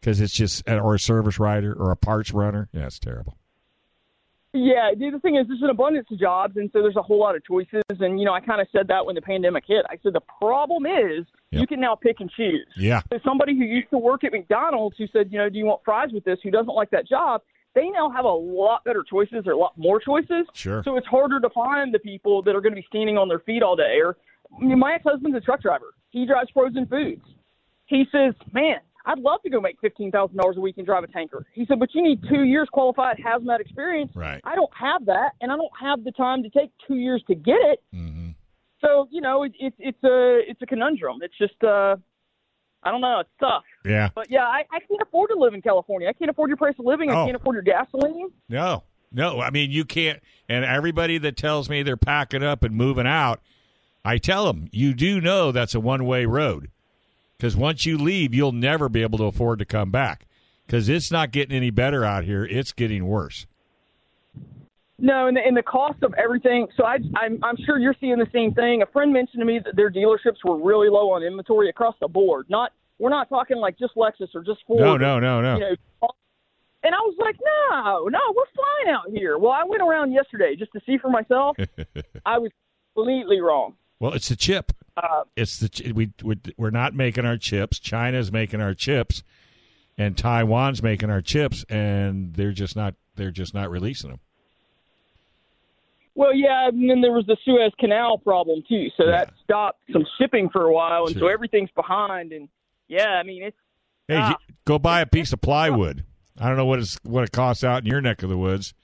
Because 0.00 0.20
it's 0.20 0.34
just 0.34 0.68
uh, 0.68 0.78
or 0.78 0.94
a 0.94 0.98
service 0.98 1.38
writer 1.38 1.72
or 1.78 1.90
a 1.90 1.96
parts 1.96 2.32
runner. 2.32 2.68
Yeah, 2.72 2.86
it's 2.86 2.98
terrible. 2.98 3.36
Yeah, 4.54 4.90
the 4.94 5.18
thing 5.20 5.36
is, 5.36 5.46
there's 5.48 5.62
an 5.62 5.70
abundance 5.70 6.08
of 6.10 6.18
jobs, 6.18 6.58
and 6.58 6.68
so 6.74 6.82
there's 6.82 6.96
a 6.96 7.02
whole 7.02 7.18
lot 7.18 7.34
of 7.34 7.42
choices. 7.44 7.82
And 7.88 8.18
you 8.20 8.26
know, 8.26 8.34
I 8.34 8.40
kind 8.40 8.60
of 8.60 8.66
said 8.70 8.86
that 8.88 9.06
when 9.06 9.14
the 9.14 9.22
pandemic 9.22 9.64
hit. 9.66 9.86
I 9.88 9.96
said 10.02 10.12
the 10.12 10.20
problem 10.38 10.84
is 10.84 11.24
Yep. 11.52 11.60
you 11.60 11.66
can 11.66 11.80
now 11.80 11.94
pick 11.94 12.20
and 12.20 12.30
choose. 12.30 12.66
Yeah. 12.76 13.00
So 13.10 13.18
somebody 13.24 13.56
who 13.56 13.64
used 13.64 13.88
to 13.90 13.98
work 13.98 14.24
at 14.24 14.32
McDonald's 14.32 14.96
who 14.98 15.06
said, 15.12 15.30
you 15.30 15.38
know, 15.38 15.48
do 15.50 15.56
you 15.58 15.64
want 15.66 15.82
fries 15.84 16.08
with 16.12 16.24
this? 16.24 16.38
Who 16.42 16.50
doesn't 16.50 16.74
like 16.74 16.90
that 16.90 17.06
job? 17.08 17.42
They 17.74 17.88
now 17.88 18.10
have 18.10 18.24
a 18.24 18.28
lot 18.28 18.84
better 18.84 19.02
choices 19.02 19.46
or 19.46 19.52
a 19.52 19.56
lot 19.56 19.76
more 19.78 19.98
choices. 19.98 20.46
Sure. 20.52 20.82
So 20.84 20.96
it's 20.96 21.06
harder 21.06 21.40
to 21.40 21.50
find 21.50 21.92
the 21.92 21.98
people 21.98 22.42
that 22.42 22.54
are 22.54 22.60
going 22.60 22.74
to 22.74 22.80
be 22.80 22.86
standing 22.88 23.16
on 23.16 23.28
their 23.28 23.40
feet 23.40 23.62
all 23.62 23.76
day. 23.76 23.98
Or 24.02 24.16
I 24.54 24.64
mean, 24.64 24.78
my 24.78 24.94
ex-husband's 24.94 25.36
a 25.36 25.40
truck 25.40 25.62
driver. 25.62 25.94
He 26.10 26.26
drives 26.26 26.50
frozen 26.50 26.86
foods. 26.86 27.24
He 27.86 28.04
says, 28.12 28.34
man, 28.52 28.76
I'd 29.04 29.18
love 29.18 29.42
to 29.42 29.50
go 29.50 29.60
make 29.60 29.80
fifteen 29.80 30.10
thousand 30.10 30.36
dollars 30.36 30.56
a 30.56 30.60
week 30.60 30.76
and 30.76 30.86
drive 30.86 31.02
a 31.04 31.08
tanker. 31.08 31.44
He 31.52 31.66
said, 31.66 31.80
but 31.80 31.94
you 31.94 32.02
need 32.02 32.22
two 32.28 32.44
years 32.44 32.68
qualified 32.70 33.16
hazmat 33.18 33.60
experience. 33.60 34.12
Right. 34.14 34.40
I 34.44 34.54
don't 34.54 34.70
have 34.78 35.06
that, 35.06 35.32
and 35.40 35.50
I 35.50 35.56
don't 35.56 35.72
have 35.80 36.04
the 36.04 36.12
time 36.12 36.42
to 36.42 36.50
take 36.50 36.70
two 36.86 36.96
years 36.96 37.22
to 37.26 37.34
get 37.34 37.58
it. 37.60 37.82
Mm-hmm. 37.94 38.30
So 38.80 39.08
you 39.10 39.20
know, 39.20 39.42
it's 39.42 39.56
it, 39.58 39.74
it's 39.78 40.04
a 40.04 40.40
it's 40.48 40.62
a 40.62 40.66
conundrum. 40.66 41.18
It's 41.22 41.36
just 41.36 41.62
uh, 41.64 41.96
I 42.82 42.90
don't 42.90 43.00
know, 43.00 43.20
it's 43.20 43.30
tough. 43.38 43.62
Yeah. 43.84 44.10
But 44.14 44.30
yeah, 44.30 44.44
I, 44.44 44.64
I 44.72 44.80
can't 44.80 45.00
afford 45.02 45.30
to 45.30 45.36
live 45.38 45.54
in 45.54 45.62
California. 45.62 46.08
I 46.08 46.12
can't 46.12 46.30
afford 46.30 46.48
your 46.50 46.56
price 46.56 46.74
of 46.78 46.84
living. 46.84 47.10
I 47.10 47.14
Oh. 47.22 47.24
can't 47.26 47.36
afford 47.36 47.54
your 47.54 47.62
gasoline. 47.62 48.30
No, 48.48 48.82
no. 49.12 49.40
I 49.40 49.50
mean, 49.50 49.70
you 49.70 49.84
can't. 49.84 50.20
And 50.48 50.64
everybody 50.64 51.18
that 51.18 51.36
tells 51.36 51.68
me 51.70 51.82
they're 51.82 51.96
packing 51.96 52.42
up 52.42 52.62
and 52.64 52.74
moving 52.74 53.06
out, 53.06 53.40
I 54.04 54.18
tell 54.18 54.46
them, 54.46 54.68
you 54.72 54.94
do 54.94 55.20
know 55.20 55.52
that's 55.52 55.74
a 55.76 55.80
one 55.80 56.04
way 56.04 56.26
road. 56.26 56.70
Because 57.36 57.56
once 57.56 57.86
you 57.86 57.98
leave, 57.98 58.34
you'll 58.34 58.52
never 58.52 58.88
be 58.88 59.02
able 59.02 59.18
to 59.18 59.24
afford 59.24 59.58
to 59.60 59.64
come 59.64 59.90
back. 59.90 60.26
Because 60.66 60.88
it's 60.88 61.10
not 61.10 61.30
getting 61.32 61.56
any 61.56 61.70
better 61.70 62.04
out 62.04 62.24
here. 62.24 62.44
It's 62.44 62.72
getting 62.72 63.06
worse. 63.06 63.46
No, 65.04 65.26
and 65.26 65.36
the, 65.36 65.40
and 65.44 65.56
the 65.56 65.64
cost 65.64 66.02
of 66.04 66.14
everything. 66.14 66.68
So 66.76 66.84
I, 66.84 66.98
I'm, 67.16 67.38
I'm 67.42 67.56
sure 67.66 67.76
you're 67.78 67.96
seeing 68.00 68.18
the 68.18 68.28
same 68.32 68.54
thing. 68.54 68.82
A 68.82 68.86
friend 68.86 69.12
mentioned 69.12 69.40
to 69.40 69.44
me 69.44 69.58
that 69.64 69.74
their 69.74 69.90
dealerships 69.90 70.38
were 70.44 70.56
really 70.56 70.88
low 70.88 71.10
on 71.10 71.24
inventory 71.24 71.68
across 71.68 71.96
the 72.00 72.06
board. 72.06 72.46
Not 72.48 72.70
we're 73.00 73.10
not 73.10 73.28
talking 73.28 73.56
like 73.56 73.76
just 73.78 73.96
Lexus 73.96 74.28
or 74.32 74.44
just 74.44 74.60
Ford. 74.66 74.80
No, 74.80 74.96
no, 74.96 75.18
no, 75.18 75.40
no. 75.40 75.54
You 75.56 75.60
know, 75.60 76.08
and 76.84 76.94
I 76.94 76.98
was 76.98 77.16
like, 77.18 77.36
no, 77.44 78.08
no, 78.08 78.18
we're 78.34 78.44
fine 78.86 78.94
out 78.94 79.10
here. 79.10 79.38
Well, 79.38 79.50
I 79.52 79.64
went 79.64 79.82
around 79.82 80.12
yesterday 80.12 80.54
just 80.56 80.72
to 80.72 80.80
see 80.86 80.98
for 80.98 81.10
myself. 81.10 81.56
I 82.26 82.38
was 82.38 82.52
completely 82.94 83.40
wrong. 83.40 83.74
Well, 83.98 84.12
it's 84.12 84.28
the 84.28 84.36
chip. 84.36 84.70
Uh, 84.96 85.24
It's 85.36 85.58
the 85.58 85.92
we 85.92 86.12
we- 86.22 86.38
we're 86.56 86.70
not 86.70 86.94
making 86.94 87.24
our 87.26 87.36
chips. 87.38 87.80
China's 87.80 88.30
making 88.30 88.60
our 88.60 88.74
chips, 88.74 89.24
and 89.98 90.16
Taiwan's 90.16 90.80
making 90.82 91.10
our 91.10 91.22
chips, 91.22 91.64
and 91.68 92.34
they're 92.34 92.52
just 92.52 92.76
not 92.76 92.94
they're 93.16 93.30
just 93.32 93.52
not 93.52 93.68
releasing 93.68 94.10
them. 94.10 94.20
Well, 96.14 96.34
yeah, 96.34 96.68
and 96.68 96.90
then 96.90 97.00
there 97.00 97.12
was 97.12 97.24
the 97.26 97.36
Suez 97.44 97.72
Canal 97.78 98.18
problem 98.18 98.62
too, 98.68 98.88
so 98.96 99.04
Yeah. 99.04 99.10
that 99.12 99.32
stopped 99.42 99.80
some 99.92 100.04
shipping 100.18 100.50
for 100.50 100.66
a 100.66 100.72
while, 100.72 101.06
and 101.06 101.16
so 101.16 101.26
everything's 101.28 101.70
behind. 101.70 102.32
And 102.32 102.48
yeah, 102.88 103.08
I 103.18 103.22
mean 103.22 103.42
it's 103.44 103.56
Hey, 104.08 104.16
Ah. 104.18 104.36
go 104.66 104.78
buy 104.78 105.00
a 105.00 105.06
piece 105.06 105.32
of 105.32 105.40
plywood. 105.40 106.04
I 106.38 106.48
don't 106.48 106.56
know 106.56 106.66
what 106.66 106.80
it's 106.80 106.98
what 107.04 107.24
it 107.24 107.32
costs 107.32 107.64
out 107.64 107.82
in 107.82 107.86
your 107.86 108.00
neck 108.00 108.22
of 108.22 108.28
the 108.28 108.36
woods, 108.36 108.74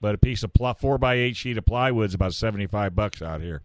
but 0.00 0.14
a 0.14 0.18
piece 0.18 0.42
of 0.42 0.52
ply, 0.52 0.74
four 0.74 0.98
by 0.98 1.14
eight 1.14 1.36
sheet 1.36 1.56
of 1.56 1.64
plywood 1.64 2.08
is 2.08 2.14
about 2.14 2.34
seventy 2.34 2.66
five 2.66 2.94
bucks 2.94 3.22
out 3.22 3.40
here. 3.40 3.62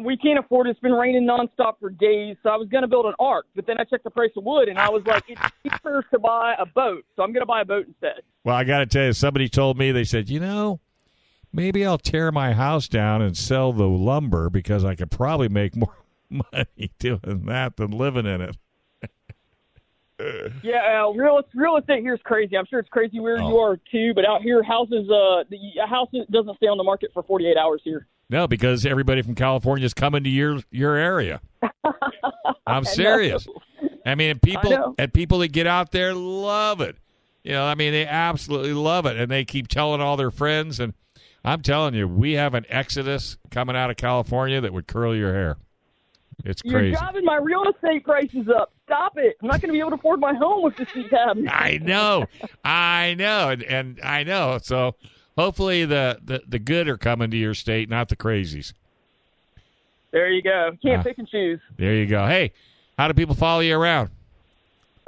we 0.00 0.16
can't 0.16 0.38
afford 0.38 0.66
it. 0.68 0.70
It's 0.70 0.80
been 0.80 0.92
raining 0.92 1.26
nonstop 1.26 1.80
for 1.80 1.90
days, 1.90 2.36
so 2.44 2.50
I 2.50 2.56
was 2.56 2.68
going 2.68 2.82
to 2.82 2.88
build 2.88 3.06
an 3.06 3.14
ark, 3.18 3.46
but 3.56 3.66
then 3.66 3.78
I 3.80 3.84
checked 3.84 4.04
the 4.04 4.10
price 4.10 4.30
of 4.36 4.44
wood, 4.44 4.68
and 4.68 4.78
I 4.78 4.88
was 4.90 5.02
like, 5.06 5.24
it's 5.26 5.40
cheaper 5.64 6.04
to 6.12 6.18
buy 6.20 6.54
a 6.56 6.64
boat, 6.66 7.04
so 7.16 7.22
I'm 7.24 7.32
going 7.32 7.42
to 7.42 7.46
buy 7.46 7.62
a 7.62 7.64
boat 7.64 7.86
instead. 7.88 8.22
Well, 8.44 8.54
I 8.54 8.62
got 8.62 8.78
to 8.78 8.86
tell 8.86 9.06
you, 9.06 9.12
somebody 9.12 9.48
told 9.48 9.76
me 9.76 9.90
they 9.90 10.04
said, 10.04 10.28
you 10.30 10.38
know, 10.38 10.78
maybe 11.52 11.84
I'll 11.84 11.98
tear 11.98 12.30
my 12.32 12.52
house 12.52 12.88
down 12.88 13.22
and 13.22 13.36
sell 13.36 13.72
the 13.72 13.86
lumber 13.88 14.50
because 14.50 14.84
I 14.84 14.94
could 14.94 15.10
probably 15.10 15.48
make 15.48 15.74
more 15.76 15.96
money 16.30 16.90
doing 16.98 17.44
that 17.46 17.76
than 17.76 17.90
living 17.92 18.26
in 18.26 18.40
it. 18.40 18.56
Yeah, 20.64 21.04
uh, 21.04 21.10
real 21.12 21.40
real 21.54 21.76
estate 21.76 22.00
here 22.00 22.14
is 22.14 22.20
crazy. 22.24 22.56
I'm 22.56 22.66
sure 22.66 22.80
it's 22.80 22.88
crazy 22.88 23.20
where 23.20 23.36
you 23.38 23.56
Oh. 23.56 23.62
are 23.62 23.76
too, 23.90 24.12
but 24.14 24.24
out 24.26 24.42
here, 24.42 24.64
houses 24.64 25.08
uh, 25.08 25.44
the 25.48 25.58
a 25.80 25.86
house 25.86 26.08
doesn't 26.32 26.56
stay 26.56 26.66
on 26.66 26.76
the 26.76 26.82
market 26.82 27.10
for 27.14 27.22
48 27.22 27.56
hours 27.56 27.80
here. 27.84 28.08
No, 28.28 28.48
because 28.48 28.84
everybody 28.84 29.22
from 29.22 29.36
California 29.36 29.84
is 29.84 29.94
coming 29.94 30.24
to 30.24 30.30
your 30.30 30.58
your 30.72 30.96
area. 30.96 31.40
I'm 32.66 32.84
serious. 32.84 33.46
I 34.04 34.16
mean, 34.16 34.40
people 34.40 34.70
know. 34.70 34.94
and 34.98 35.14
people 35.14 35.38
that 35.38 35.52
get 35.52 35.68
out 35.68 35.92
there 35.92 36.14
love 36.14 36.80
it. 36.80 36.96
You 37.44 37.52
know, 37.52 37.64
I 37.64 37.76
mean, 37.76 37.92
they 37.92 38.04
absolutely 38.04 38.72
love 38.74 39.06
it, 39.06 39.16
and 39.16 39.30
they 39.30 39.44
keep 39.44 39.68
telling 39.68 40.00
all 40.00 40.16
their 40.16 40.32
friends. 40.32 40.80
And 40.80 40.94
I'm 41.48 41.62
telling 41.62 41.94
you, 41.94 42.06
we 42.06 42.32
have 42.32 42.52
an 42.52 42.66
exodus 42.68 43.38
coming 43.50 43.74
out 43.74 43.90
of 43.90 43.96
California 43.96 44.60
that 44.60 44.72
would 44.72 44.86
curl 44.86 45.16
your 45.16 45.32
hair. 45.32 45.56
It's 46.44 46.60
You're 46.64 46.90
driving 46.90 47.24
my 47.24 47.36
real 47.36 47.64
estate 47.64 48.04
prices 48.04 48.48
up. 48.54 48.70
Stop 48.84 49.16
it! 49.16 49.36
I'm 49.42 49.48
not 49.48 49.60
going 49.60 49.68
to 49.68 49.72
be 49.72 49.80
able 49.80 49.90
to 49.90 49.96
afford 49.96 50.20
my 50.20 50.34
home 50.34 50.62
with 50.62 50.76
this 50.76 50.88
seat 50.90 51.10
happening. 51.10 51.48
I 51.52 51.78
know, 51.78 52.26
I 52.64 53.14
know, 53.18 53.48
and, 53.48 53.62
and 53.62 54.00
I 54.02 54.24
know. 54.24 54.58
So 54.62 54.94
hopefully, 55.36 55.84
the, 55.84 56.18
the 56.22 56.42
the 56.46 56.58
good 56.58 56.86
are 56.88 56.98
coming 56.98 57.30
to 57.30 57.36
your 57.36 57.54
state, 57.54 57.88
not 57.88 58.08
the 58.08 58.16
crazies. 58.16 58.72
There 60.10 60.30
you 60.30 60.42
go. 60.42 60.76
Can't 60.82 61.00
Ah. 61.00 61.02
pick 61.02 61.18
and 61.18 61.28
choose. 61.28 61.60
There 61.76 61.94
you 61.94 62.06
go. 62.06 62.26
Hey, 62.26 62.52
how 62.98 63.08
do 63.08 63.14
people 63.14 63.34
follow 63.34 63.60
you 63.60 63.76
around? 63.76 64.10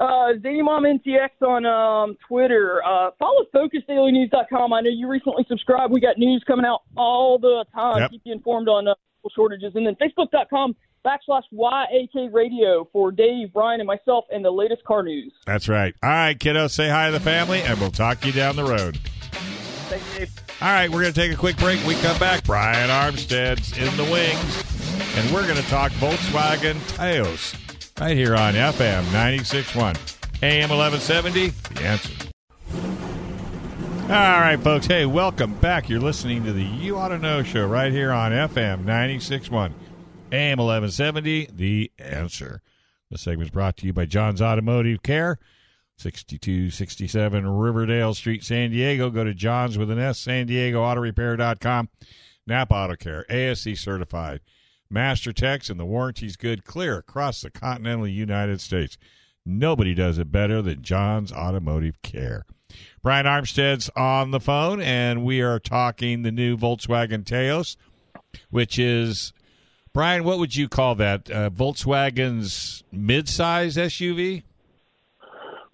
Uh, 0.01 0.33
Zany 0.43 0.63
Mom 0.63 0.85
NTX 0.85 1.29
on 1.47 1.67
um, 1.67 2.17
Twitter. 2.27 2.83
Uh, 2.83 3.11
follow 3.19 3.45
FocusDailyNews.com. 3.55 4.73
I 4.73 4.81
know 4.81 4.89
you 4.89 5.07
recently 5.09 5.45
subscribed. 5.47 5.93
We 5.93 6.01
got 6.01 6.17
news 6.17 6.43
coming 6.47 6.65
out 6.65 6.81
all 6.97 7.39
the 7.39 7.67
time. 7.75 7.99
Yep. 7.99 8.11
Keep 8.13 8.23
you 8.25 8.33
informed 8.33 8.69
on 8.69 8.89
uh, 8.89 8.95
shortages. 9.35 9.73
And 9.75 9.87
then 9.87 9.97
Facebook.com 9.97 10.75
backslash 11.05 11.43
YAK 11.53 12.33
Radio 12.33 12.89
for 12.95 13.13
Dave, 13.13 13.53
Brian, 13.53 13.81
and 13.81 13.87
myself 13.87 14.25
and 14.31 14.43
the 14.43 14.51
latest 14.51 14.85
car 14.85 15.03
news. 15.03 15.33
That's 15.45 15.69
right. 15.69 15.95
All 16.03 16.09
right, 16.09 16.39
kiddo, 16.39 16.67
say 16.69 16.89
hi 16.89 17.07
to 17.07 17.13
the 17.13 17.21
family, 17.21 17.61
and 17.61 17.79
we'll 17.79 17.91
talk 17.91 18.21
to 18.21 18.27
you 18.27 18.33
down 18.33 18.57
the 18.57 18.65
road. 18.65 18.97
Thanks, 18.97 20.17
Dave. 20.17 20.31
All 20.63 20.69
right, 20.69 20.89
we're 20.89 21.03
going 21.03 21.13
to 21.13 21.21
take 21.21 21.33
a 21.33 21.37
quick 21.37 21.59
break. 21.59 21.85
We 21.87 21.95
come 21.97 22.19
back. 22.19 22.45
Brian 22.45 22.89
Armstead's 22.89 23.77
in 23.77 23.95
the 23.99 24.05
wings, 24.05 25.17
and 25.19 25.31
we're 25.35 25.47
going 25.47 25.63
to 25.63 25.69
talk 25.69 25.93
Volkswagen 25.93 26.79
Taos 26.97 27.60
right 28.01 28.17
here 28.17 28.35
on 28.35 28.55
FM 28.55 29.03
96.1, 29.13 30.43
AM 30.43 30.71
1170. 30.71 31.49
The 31.75 31.85
answer. 31.85 32.31
All 34.05 34.41
right, 34.41 34.59
folks. 34.59 34.87
Hey, 34.87 35.05
welcome 35.05 35.55
back. 35.55 35.91
You're 35.91 36.01
listening 36.01 36.43
to 36.45 36.53
the 36.53 36.65
You 36.65 36.97
Auto 36.97 37.19
Know 37.19 37.43
show 37.43 37.67
right 37.67 37.93
here 37.93 38.11
on 38.11 38.33
FM 38.33 38.85
96.1, 38.85 39.73
AM 40.33 40.59
1170. 40.59 41.51
The 41.53 41.93
answer. 41.99 42.63
The 43.11 43.19
segment's 43.19 43.53
brought 43.53 43.77
to 43.79 43.87
you 43.87 43.93
by 43.93 44.07
John's 44.07 44.41
Automotive 44.41 45.03
Care. 45.03 45.39
6267 45.99 47.47
Riverdale 47.47 48.15
Street, 48.15 48.43
San 48.43 48.71
Diego. 48.71 49.11
Go 49.11 49.25
to 49.25 49.35
John's 49.35 49.77
with 49.77 49.91
an 49.91 49.99
S, 49.99 50.19
San 50.19 50.47
Diego 50.47 50.83
Auto 50.83 51.03
Repair.com. 51.03 51.91
Napa 52.47 52.75
Auto 52.75 52.97
Care, 52.97 53.27
ASC 53.29 53.77
certified. 53.77 54.41
Master 54.91 55.33
Techs 55.33 55.71
and 55.71 55.79
the 55.79 55.85
warranty's 55.87 56.37
good, 56.37 56.65
clear 56.65 56.99
across 56.99 57.41
the 57.41 57.51
continental 57.51 58.09
United 58.09 58.61
States. 58.61 58.99
Nobody 59.47 59.95
does 59.95 60.19
it 60.19 60.31
better 60.33 60.61
than 60.61 60.83
John's 60.83 61.33
Automotive 61.33 62.03
Care. 62.03 62.45
Brian 63.03 63.27
Armstead's 63.27 63.89
on 63.97 64.31
the 64.33 64.41
phone, 64.41 64.81
and 64.81 65.25
we 65.25 65.41
are 65.41 65.59
talking 65.59 66.23
the 66.23 66.31
new 66.33 66.57
Volkswagen 66.57 67.25
Taos, 67.25 67.77
which 68.51 68.79
is, 68.79 69.33
Brian, 69.93 70.25
what 70.25 70.39
would 70.39 70.55
you 70.55 70.69
call 70.69 70.95
that? 70.97 71.31
Uh, 71.31 71.51
Volkswagen's 71.51 72.85
midsize 72.95 73.77
SUV? 73.77 74.43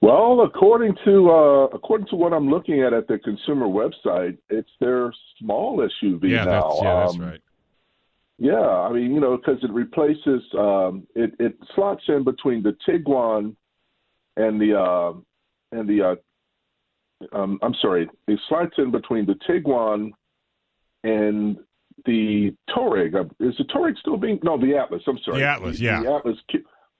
Well, 0.00 0.42
according 0.42 0.94
to 1.04 1.30
uh, 1.30 1.64
according 1.74 2.06
to 2.08 2.16
what 2.16 2.32
I'm 2.32 2.48
looking 2.48 2.82
at 2.82 2.92
at 2.92 3.08
the 3.08 3.18
consumer 3.18 3.66
website, 3.66 4.36
it's 4.50 4.70
their 4.78 5.12
small 5.38 5.78
SUV 5.78 6.30
yeah, 6.30 6.44
now. 6.44 6.68
that's, 6.68 6.82
yeah, 6.82 6.94
that's 7.00 7.14
Um, 7.14 7.20
right. 7.22 7.40
Yeah, 8.38 8.60
I 8.60 8.92
mean, 8.92 9.14
you 9.14 9.20
know, 9.20 9.36
because 9.36 9.62
it 9.64 9.70
replaces 9.72 10.42
um, 10.58 11.06
it. 11.14 11.32
It 11.38 11.56
slots 11.74 12.02
in 12.08 12.22
between 12.24 12.62
the 12.62 12.76
Tiguan 12.86 13.56
and 14.36 14.60
the 14.60 14.78
uh, 14.78 15.12
and 15.72 15.88
the. 15.88 16.02
Uh, 16.02 16.14
um, 17.36 17.58
I'm 17.62 17.74
sorry, 17.80 18.08
it 18.28 18.40
slots 18.48 18.74
in 18.76 18.90
between 18.90 19.24
the 19.24 19.36
Tiguan 19.48 20.10
and 21.02 21.56
the 22.04 22.54
Touareg. 22.70 23.14
Uh, 23.14 23.24
Is 23.40 23.56
the 23.56 23.64
Touareg 23.64 23.96
still 23.98 24.18
being? 24.18 24.38
No, 24.42 24.58
the 24.60 24.76
Atlas. 24.76 25.02
I'm 25.06 25.18
sorry, 25.24 25.38
The 25.40 25.46
Atlas, 25.48 25.78
The- 25.78 25.84
yeah. 25.84 26.02
the 26.02 26.14
Atlas. 26.14 26.36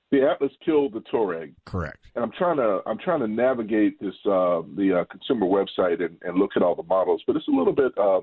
The 0.09 0.21
Atlas 0.23 0.53
killed 0.65 0.93
the 0.93 1.01
Touareg 1.01 1.53
Correct. 1.65 1.99
and 2.15 2.23
I'm 2.23 2.31
trying 2.31 2.55
to 2.57 2.79
I'm 2.85 2.97
trying 2.97 3.19
to 3.19 3.27
navigate 3.27 3.99
this 3.99 4.15
uh, 4.25 4.61
the 4.77 5.01
uh, 5.01 5.05
consumer 5.11 5.45
website 5.45 6.01
and, 6.03 6.17
and 6.21 6.37
look 6.39 6.51
at 6.55 6.61
all 6.63 6.75
the 6.75 6.83
models, 6.83 7.21
but 7.27 7.35
it's 7.35 7.47
a 7.49 7.51
little 7.51 7.73
bit 7.73 7.91
uh, 7.97 8.21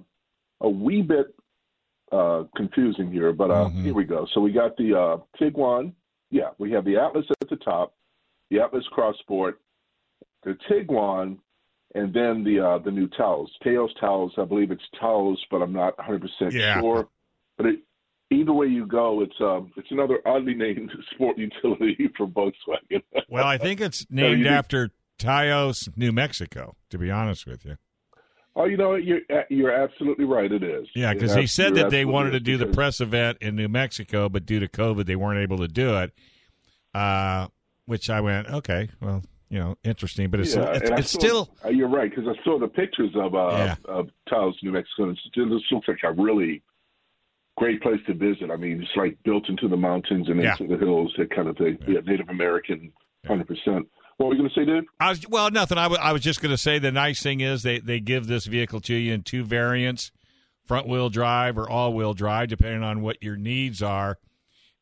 a 0.63 0.69
wee 0.69 1.03
bit 1.03 1.27
uh, 2.15 2.45
confusing 2.57 3.11
here. 3.11 3.33
But 3.33 3.51
uh, 3.51 3.69
Mhm. 3.69 3.83
here 3.85 3.95
we 3.95 4.05
go. 4.05 4.27
So 4.33 4.41
we 4.41 4.53
got 4.53 4.77
the 4.77 4.95
uh, 4.99 5.17
Tiguan. 5.41 5.93
Yeah, 6.31 6.51
we 6.59 6.71
have 6.73 6.85
the 6.85 6.97
Atlas 6.97 7.27
at 7.43 7.49
the 7.49 7.57
top, 7.57 7.95
the 8.51 8.61
Atlas 8.61 8.85
Cross 8.91 9.17
Sport, 9.21 9.61
the 10.45 10.57
Tiguan, 10.69 11.39
and 11.95 12.13
then 12.13 12.45
the 12.45 12.61
uh, 12.61 12.79
the 12.79 12.91
new 12.91 13.09
Taos, 13.09 13.51
Taos 13.63 13.91
Taos. 14.01 14.33
I 14.39 14.45
believe 14.45 14.71
it's 14.71 14.89
Taos, 15.01 15.39
but 15.51 15.63
I'm 15.63 15.73
not 15.73 15.97
100 15.99 16.21
percent 16.23 16.53
Yeah. 16.55 16.81
sure. 16.81 17.09
But 17.57 17.67
it, 17.67 17.81
either 18.31 18.53
way 18.53 18.67
you 18.67 18.87
go, 18.87 19.21
it's 19.23 19.41
um 19.41 19.73
it's 19.77 19.91
another 19.91 20.19
oddly 20.27 20.55
named 20.55 20.91
sport 21.15 21.39
utility 21.39 22.09
for 22.17 22.27
Volkswagen. 22.27 23.03
Well, 23.29 23.47
I 23.47 23.59
think 23.59 23.81
it's 23.81 24.07
named 24.11 24.45
did- 24.45 24.53
after 24.53 24.91
Taos, 25.19 25.89
New 25.97 26.11
Mexico. 26.13 26.75
To 26.91 26.99
be 26.99 27.11
honest 27.11 27.47
with 27.47 27.65
you, 27.65 27.77
oh, 28.57 28.65
you 28.67 28.77
know? 28.77 28.95
You're 28.95 29.21
you're 29.51 29.73
absolutely 29.73 30.25
right. 30.25 30.51
It 30.51 30.63
is. 30.63 30.87
yeah, 30.95 31.13
because 31.13 31.35
You're 31.37 31.47
said 31.47 31.75
that 31.77 31.91
they 31.91 32.05
wanted 32.05 32.31
to 32.33 32.41
do 32.41 32.57
the 32.57 32.67
press 32.67 33.01
event 33.01 33.39
in 33.41 33.57
New 33.57 33.69
Mexico, 33.69 34.29
but 34.29 34.47
due 34.47 34.61
to 34.61 34.69
COVID, 34.69 35.07
they 35.07 35.17
weren't 35.17 35.41
able 35.41 35.59
to 35.59 35.69
do 35.69 35.97
it. 35.99 36.13
Uh, 36.95 37.49
which 37.87 38.09
I 38.09 38.21
went, 38.21 38.49
okay, 38.49 38.89
well, 39.01 39.23
you 39.51 39.59
know, 39.59 39.77
interesting, 39.85 40.31
but 40.31 40.41
it's 40.41 40.55
yeah, 40.55 40.73
it's, 40.75 40.91
it's 40.91 41.11
saw- 41.11 41.19
still 41.19 41.51
uh, 41.65 41.69
You're 41.69 41.89
right 41.89 42.09
because 42.11 42.27
I 42.29 42.43
saw 42.45 42.59
the 42.59 42.69
pictures 42.69 43.11
of 43.15 43.35
uh, 43.35 43.49
Yeah. 43.51 43.75
of 43.85 44.09
Taos, 44.29 44.55
New 44.63 44.73
Mexico. 44.73 45.09
and 45.09 45.19
It 45.37 45.39
looks 45.41 45.65
like 45.89 45.99
a 46.03 46.13
really 46.13 46.63
great 47.57 47.83
place 47.83 48.01
to 48.07 48.15
visit. 48.15 48.51
I 48.51 48.57
mean, 48.57 48.81
it's 48.83 48.91
like 48.97 49.17
built 49.25 49.49
into 49.49 49.69
the 49.69 49.77
mountains 49.77 50.29
and 50.29 50.41
Yeah. 50.43 50.57
into 50.59 50.75
the 50.75 50.79
hills, 50.83 51.13
that 51.19 51.31
kind 51.31 51.49
of 51.49 51.57
thing. 51.57 51.79
Yeah, 51.87 52.01
Native 52.07 52.29
American, 52.31 52.93
hundred 53.27 53.47
percent. 53.49 53.87
What 54.17 54.29
were 54.29 54.35
you 54.35 54.41
going 54.43 54.51
to 54.51 54.61
say, 54.61 54.65
Dave? 54.65 54.85
I 55.01 55.11
was 55.11 55.29
well, 55.29 55.51
nothing. 55.51 55.77
I 55.79 56.13
was 56.13 56.23
just 56.23 56.41
going 56.41 56.51
to 56.51 56.59
say 56.59 56.79
the 56.79 56.93
nice 56.93 57.23
thing 57.23 57.41
is 57.41 57.63
they 57.63 57.81
they 57.81 58.01
give 58.01 58.27
this 58.27 58.47
vehicle 58.47 58.81
to 58.83 58.95
you 58.95 59.13
in 59.13 59.23
two 59.23 59.45
variants, 59.45 60.13
front 60.65 60.87
wheel 60.87 61.11
drive 61.11 61.59
or 61.59 61.69
all 61.69 61.93
wheel 61.93 62.15
drive, 62.15 62.49
depending 62.49 62.83
on 62.83 63.03
what 63.03 63.23
your 63.23 63.37
needs 63.37 63.83
are. 63.83 64.19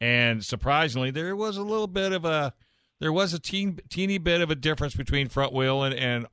And 0.01 0.45
surprisingly, 0.45 1.11
there 1.11 1.35
was 1.35 1.57
a 1.57 1.63
little 1.63 1.87
bit 1.87 2.13
of 2.13 2.25
a 2.25 2.53
there 3.01 3.13
was 3.13 3.33
a 3.33 3.39
teen, 3.39 3.81
teeny 3.89 4.19
bit 4.19 4.41
of 4.41 4.51
a 4.51 4.55
difference 4.55 4.95
between 4.95 5.29
front 5.29 5.53
wheel 5.53 5.83
and, 5.83 5.95
and 5.95 6.27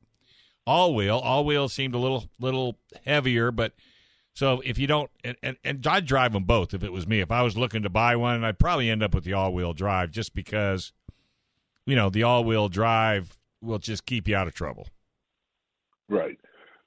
all 0.67 0.93
wheel. 0.93 1.17
All 1.17 1.45
wheel 1.45 1.69
seemed 1.69 1.95
a 1.95 1.99
little 1.99 2.29
little 2.39 2.77
heavier, 3.05 3.51
but 3.51 3.73
so 4.33 4.61
if 4.63 4.77
you 4.77 4.87
don't 4.87 5.09
and, 5.23 5.37
and, 5.41 5.57
and 5.63 5.85
I'd 5.87 6.05
drive 6.05 6.33
them 6.33 6.43
both 6.43 6.73
if 6.73 6.83
it 6.83 6.91
was 6.91 7.07
me. 7.07 7.21
If 7.21 7.31
I 7.31 7.43
was 7.43 7.57
looking 7.57 7.83
to 7.83 7.89
buy 7.89 8.15
one, 8.15 8.43
I'd 8.43 8.59
probably 8.59 8.89
end 8.89 9.03
up 9.03 9.15
with 9.15 9.23
the 9.23 9.33
all 9.33 9.53
wheel 9.53 9.73
drive 9.73 10.11
just 10.11 10.35
because 10.35 10.91
you 11.89 11.95
know 11.95 12.09
the 12.09 12.23
all 12.23 12.43
wheel 12.43 12.69
drive 12.69 13.37
will 13.61 13.79
just 13.79 14.05
keep 14.05 14.27
you 14.27 14.35
out 14.35 14.47
of 14.47 14.53
trouble. 14.53 14.87
Right. 16.09 16.37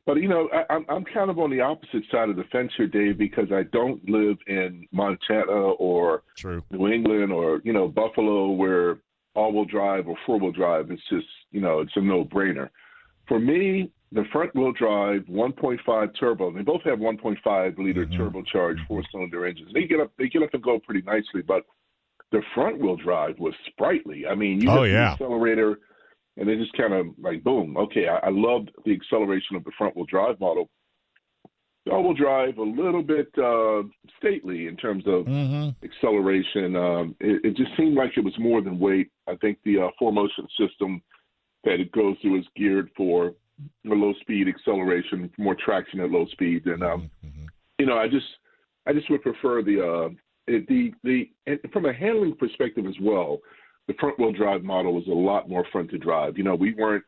But 0.05 0.15
you 0.17 0.29
know, 0.29 0.49
I, 0.53 0.73
I'm 0.73 0.85
I'm 0.88 1.05
kind 1.05 1.31
of 1.31 1.38
on 1.38 1.51
the 1.51 1.61
opposite 1.61 2.03
side 2.11 2.29
of 2.29 2.37
the 2.37 2.45
fence 2.51 2.73
here, 2.77 2.88
Dave, 2.88 3.19
because 3.19 3.53
I 3.53 3.62
don't 3.73 4.07
live 4.09 4.37
in 4.47 4.87
Montana 4.93 5.53
or 5.53 6.23
True. 6.37 6.62
New 6.71 6.88
England 6.88 7.33
or 7.33 7.61
you 7.65 7.73
know 7.73 7.88
Buffalo, 7.88 8.51
where 8.51 8.99
all-wheel 9.35 9.65
drive 9.65 10.09
or 10.09 10.17
four-wheel 10.27 10.53
drive 10.53 10.91
is 10.91 10.99
just 11.09 11.27
you 11.53 11.61
know 11.61 11.81
it's 11.81 11.93
a 11.97 12.01
no-brainer. 12.01 12.69
For 13.29 13.38
me, 13.38 13.91
the 14.11 14.25
front-wheel 14.33 14.73
drive 14.73 15.23
1.5 15.23 16.11
turbo, 16.19 16.53
they 16.53 16.62
both 16.62 16.83
have 16.83 16.99
1.5 16.99 17.79
liter 17.79 18.05
Mhm. 18.05 18.19
turbocharged 18.19 18.87
four-cylinder 18.88 19.47
engines. 19.47 19.71
They 19.73 19.85
get 19.85 20.01
up, 20.01 20.11
they 20.19 20.29
get 20.29 20.43
up 20.43 20.53
and 20.53 20.62
go 20.62 20.81
pretty 20.81 21.03
nicely, 21.03 21.41
but 21.47 21.65
the 22.33 22.42
front-wheel 22.55 22.97
drive 22.97 23.38
was 23.38 23.55
sprightly. 23.66 24.27
I 24.27 24.35
mean, 24.35 24.61
you 24.61 24.71
Oh, 24.71 24.83
hit 24.83 24.90
the 24.90 24.97
yeah. 24.97 25.12
accelerator, 25.12 25.79
and 26.37 26.49
it 26.49 26.59
just 26.59 26.73
kind 26.77 26.92
of 26.95 27.07
like 27.18 27.45
boom. 27.45 27.77
Okay, 27.77 28.09
I, 28.09 28.16
I 28.16 28.31
loved 28.31 28.71
the 28.85 28.92
acceleration 28.92 29.55
of 29.57 29.64
the 29.64 29.71
front-wheel 29.79 30.07
drive 30.07 30.40
model. 30.40 30.68
The 31.85 31.92
all-wheel 31.92 32.14
drive 32.14 32.59
a 32.59 32.62
little 32.62 33.03
bit 33.03 33.29
uh, 33.38 33.83
stately 34.18 34.66
in 34.68 34.77
terms 34.77 35.05
of 35.07 35.27
Mm-hmm. 35.27 35.85
acceleration. 35.85 36.77
Um, 36.77 37.16
it, 37.21 37.45
it 37.45 37.57
just 37.57 37.77
seemed 37.77 37.95
like 37.95 38.12
it 38.16 38.25
was 38.25 38.38
more 38.38 38.61
than 38.62 38.79
weight. 38.79 39.11
I 39.29 39.35
think 39.37 39.59
the 39.64 39.79
uh, 39.81 39.88
four 39.99 40.12
motion 40.12 40.47
system 40.59 41.03
that 41.64 41.81
it 41.81 41.92
goes 41.92 42.16
through 42.23 42.38
is 42.40 42.47
geared 42.57 42.90
for 42.97 43.35
low 43.85 44.12
speed 44.21 44.49
acceleration, 44.49 45.31
more 45.38 45.55
traction 45.57 46.01
at 46.01 46.11
low 46.11 46.27
speed. 46.27 46.66
And 46.66 46.83
um, 46.83 47.11
Mm-hmm. 47.27 47.47
you 47.79 47.87
know, 47.87 47.99
I 47.99 48.09
just 48.09 48.27
I 48.87 48.92
just 48.92 49.11
would 49.11 49.23
prefer 49.23 49.62
the 49.62 49.79
uh, 49.85 50.09
the 50.46 50.92
the 51.05 51.31
and 51.46 51.59
from 51.72 51.87
a 51.87 51.92
handling 51.92 52.37
perspective 52.37 52.87
as 52.87 52.96
well. 53.00 53.38
The 53.88 53.94
front 53.94 54.18
wheel 54.18 54.33
drive 54.33 54.62
model 54.62 54.94
was 54.94 55.07
a 55.09 55.11
lot 55.11 55.48
more 55.48 55.66
fun 55.72 55.88
to 55.88 55.98
drive. 55.98 56.38
You 56.38 56.44
know, 56.44 56.55
we 56.55 56.72
weren't 56.74 57.05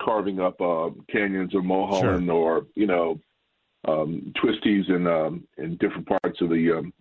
carving 0.00 0.38
up 0.38 0.60
uh, 0.60 0.90
canyons 1.10 1.54
or 1.54 1.62
Mulholland 1.62 2.30
or 2.30 2.66
you 2.74 2.86
know 2.86 3.18
um, 3.88 4.32
twisties 4.42 4.88
in 4.88 5.06
um, 5.06 5.46
in 5.58 5.76
different 5.78 6.06
parts 6.06 6.40
of 6.40 6.50
the 6.50 6.78
um, 6.78 6.92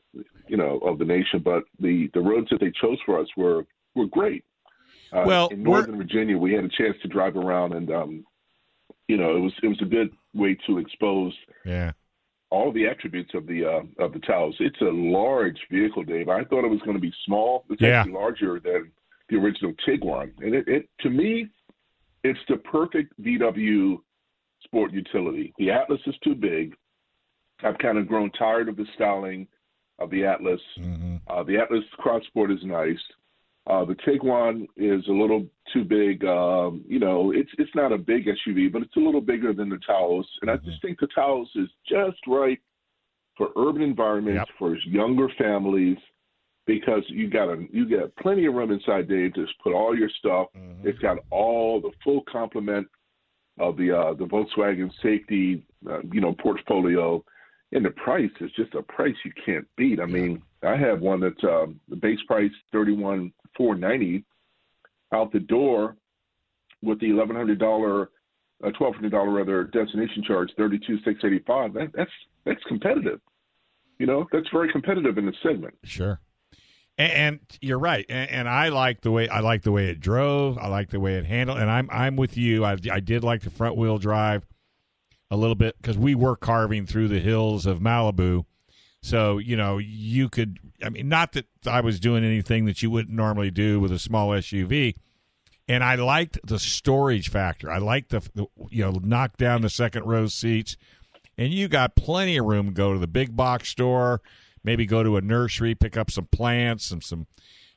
you 0.47 0.57
know 0.57 0.79
of 0.79 0.97
the 0.97 1.05
nation, 1.05 1.41
but 1.43 1.63
the 1.79 2.09
the 2.13 2.19
roads 2.19 2.49
that 2.49 2.59
they 2.59 2.71
chose 2.81 2.97
for 3.05 3.19
us 3.19 3.27
were 3.37 3.65
were 3.95 4.07
great. 4.07 4.43
Uh, 5.13 5.23
Well, 5.25 5.47
in 5.49 5.61
Northern 5.61 5.97
Virginia, 5.97 6.37
we 6.37 6.53
had 6.53 6.63
a 6.63 6.69
chance 6.69 6.95
to 7.01 7.07
drive 7.07 7.35
around, 7.35 7.73
and 7.73 7.91
um, 7.91 8.25
you 9.07 9.17
know 9.17 9.35
it 9.35 9.39
was 9.39 9.53
it 9.61 9.67
was 9.67 9.81
a 9.81 9.85
good 9.85 10.11
way 10.33 10.57
to 10.67 10.77
expose 10.77 11.33
Yeah. 11.65 11.91
All 12.51 12.71
the 12.71 12.85
attributes 12.85 13.31
of 13.33 13.47
the 13.47 13.65
uh, 13.65 14.03
of 14.03 14.13
the 14.13 14.19
Taos. 14.19 14.53
It's 14.59 14.79
a 14.81 14.85
large 14.85 15.57
vehicle, 15.71 16.03
Dave. 16.03 16.29
I 16.29 16.43
thought 16.43 16.63
it 16.65 16.69
was 16.69 16.81
going 16.81 16.95
to 16.95 17.01
be 17.01 17.13
small. 17.25 17.65
It's 17.69 17.81
Yeah. 17.81 17.99
actually 18.01 18.13
larger 18.13 18.59
than 18.59 18.91
the 19.29 19.37
original 19.37 19.73
Tiguan, 19.87 20.31
and 20.41 20.53
it, 20.53 20.67
it 20.67 20.89
to 20.99 21.09
me, 21.09 21.47
it's 22.23 22.39
the 22.49 22.57
perfect 22.57 23.19
VW 23.21 23.97
sport 24.63 24.91
utility. 24.91 25.53
The 25.57 25.71
Atlas 25.71 26.01
is 26.05 26.15
too 26.23 26.35
big. 26.35 26.75
I've 27.63 27.77
kind 27.77 27.97
of 27.97 28.07
grown 28.07 28.29
tired 28.31 28.67
of 28.69 28.75
the 28.75 28.85
styling 28.95 29.47
of 29.99 30.09
the 30.09 30.25
Atlas. 30.25 30.61
Mm-hmm. 30.79 31.15
Uh, 31.27 31.43
the 31.43 31.57
Atlas 31.57 31.83
Cross 31.97 32.23
Sport 32.27 32.51
is 32.51 32.59
nice. 32.63 32.99
Uh, 33.67 33.85
the 33.85 33.93
Tiguan 33.95 34.67
is 34.75 35.07
a 35.07 35.11
little 35.11 35.45
too 35.71 35.83
big. 35.83 36.25
Um, 36.25 36.83
you 36.87 36.99
know, 36.99 37.31
it's 37.31 37.51
it's 37.59 37.73
not 37.75 37.91
a 37.91 37.97
big 37.97 38.25
SUV, 38.25 38.71
but 38.71 38.81
it's 38.81 38.95
a 38.95 38.99
little 38.99 39.21
bigger 39.21 39.53
than 39.53 39.69
the 39.69 39.77
Taos, 39.85 40.25
and 40.41 40.49
I 40.49 40.57
just 40.57 40.81
think 40.81 40.99
the 40.99 41.07
Taos 41.13 41.47
is 41.55 41.69
just 41.87 42.17
right 42.27 42.59
for 43.37 43.49
urban 43.55 43.81
environments 43.83 44.39
Yep. 44.39 44.57
for 44.57 44.75
younger 44.77 45.29
families 45.37 45.97
because 46.65 47.03
you 47.07 47.29
got 47.29 47.49
a 47.49 47.65
you 47.71 47.87
got 47.87 48.15
plenty 48.15 48.45
of 48.45 48.55
room 48.55 48.71
inside, 48.71 49.07
Dave, 49.07 49.33
to 49.35 49.45
just 49.45 49.57
put 49.59 49.73
all 49.73 49.97
your 49.97 50.09
stuff. 50.19 50.47
Mm-hmm. 50.57 50.87
It's 50.87 50.99
got 50.99 51.17
all 51.29 51.79
the 51.79 51.91
full 52.03 52.21
complement 52.31 52.87
of 53.59 53.77
the 53.77 53.95
uh, 53.95 54.13
the 54.15 54.25
Volkswagen 54.25 54.91
safety, 55.03 55.63
uh, 55.89 56.01
you 56.11 56.21
know, 56.21 56.33
portfolio, 56.41 57.23
and 57.71 57.85
the 57.85 57.91
price 57.91 58.31
is 58.39 58.51
just 58.55 58.73
a 58.73 58.81
price 58.81 59.15
you 59.23 59.31
can't 59.45 59.67
beat. 59.77 59.99
I 59.99 60.05
mean, 60.05 60.41
I 60.63 60.75
have 60.75 61.01
one 61.01 61.19
that's 61.19 61.43
um, 61.43 61.79
the 61.89 61.95
base 61.95 62.19
price 62.27 62.51
thirty 62.71 62.93
one 62.93 63.31
four 63.55 63.75
ninety 63.75 64.25
out 65.13 65.31
the 65.31 65.39
door 65.39 65.97
with 66.81 66.99
the 66.99 67.09
eleven 67.09 67.35
hundred 67.35 67.59
dollar, 67.59 68.09
uh, 68.63 68.71
twelve 68.71 68.95
hundred 68.95 69.11
dollar 69.11 69.31
rather 69.31 69.65
destination 69.65 70.23
charge 70.23 70.49
thirty 70.57 70.79
two 70.85 70.97
six 71.05 71.19
eighty 71.23 71.39
five. 71.45 71.73
That, 71.73 71.91
that's 71.93 72.11
that's 72.45 72.63
competitive. 72.67 73.19
You 73.99 74.07
know, 74.07 74.27
that's 74.31 74.47
very 74.51 74.71
competitive 74.71 75.17
in 75.17 75.25
the 75.27 75.33
segment. 75.43 75.75
Sure. 75.83 76.19
And, 76.97 77.11
and 77.11 77.39
you're 77.61 77.79
right. 77.79 78.05
And, 78.09 78.29
and 78.31 78.49
I 78.49 78.69
like 78.69 79.01
the 79.01 79.11
way 79.11 79.29
I 79.29 79.41
like 79.41 79.61
the 79.61 79.71
way 79.71 79.89
it 79.89 79.99
drove. 79.99 80.57
I 80.57 80.67
like 80.67 80.89
the 80.89 80.99
way 80.99 81.15
it 81.15 81.25
handled. 81.25 81.59
And 81.59 81.69
I'm 81.69 81.89
I'm 81.91 82.15
with 82.15 82.37
you. 82.37 82.65
I 82.65 82.77
I 82.91 82.99
did 82.99 83.23
like 83.23 83.41
the 83.41 83.49
front 83.49 83.77
wheel 83.77 83.97
drive 83.97 84.45
a 85.29 85.37
little 85.37 85.55
bit 85.55 85.77
because 85.77 85.97
we 85.97 86.15
were 86.15 86.35
carving 86.35 86.85
through 86.85 87.07
the 87.07 87.19
hills 87.19 87.65
of 87.65 87.79
Malibu. 87.79 88.45
So 89.01 89.37
you 89.39 89.55
know 89.57 89.77
you 89.79 90.29
could. 90.29 90.59
I 90.83 90.89
mean, 90.89 91.09
not 91.09 91.31
that 91.33 91.45
I 91.65 91.81
was 91.81 91.99
doing 91.99 92.23
anything 92.23 92.65
that 92.65 92.81
you 92.83 92.89
wouldn't 92.91 93.15
normally 93.15 93.51
do 93.51 93.79
with 93.79 93.91
a 93.91 93.99
small 93.99 94.29
SUV. 94.29 94.95
And 95.67 95.83
I 95.83 95.95
liked 95.95 96.39
the 96.45 96.59
storage 96.59 97.29
factor. 97.29 97.71
I 97.71 97.77
liked 97.77 98.09
the, 98.09 98.19
the 98.35 98.45
you 98.69 98.83
know 98.83 98.99
knock 99.03 99.37
down 99.37 99.61
the 99.61 99.69
second 99.69 100.03
row 100.05 100.27
seats, 100.27 100.75
and 101.37 101.51
you 101.53 101.67
got 101.67 101.95
plenty 101.95 102.37
of 102.37 102.45
room 102.45 102.67
to 102.67 102.71
go 102.73 102.93
to 102.93 102.99
the 102.99 103.07
big 103.07 103.35
box 103.35 103.69
store, 103.69 104.21
maybe 104.63 104.85
go 104.85 105.01
to 105.01 105.17
a 105.17 105.21
nursery, 105.21 105.73
pick 105.75 105.97
up 105.97 106.11
some 106.11 106.25
plants, 106.25 106.91
and 106.91 107.03
some 107.03 107.25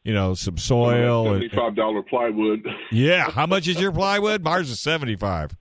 you 0.03 0.13
know 0.13 0.35
some 0.35 0.59
soil. 0.59 1.27
and- 1.35 1.43
Seventy 1.43 1.57
five 1.57 1.75
dollar 1.77 2.03
plywood. 2.03 2.67
yeah, 2.91 3.31
how 3.31 3.47
much 3.47 3.67
is 3.69 3.81
your 3.81 3.93
plywood? 3.93 4.47
Ours 4.47 4.71
is 4.71 4.81
seventy 4.81 5.17
five. 5.17 5.57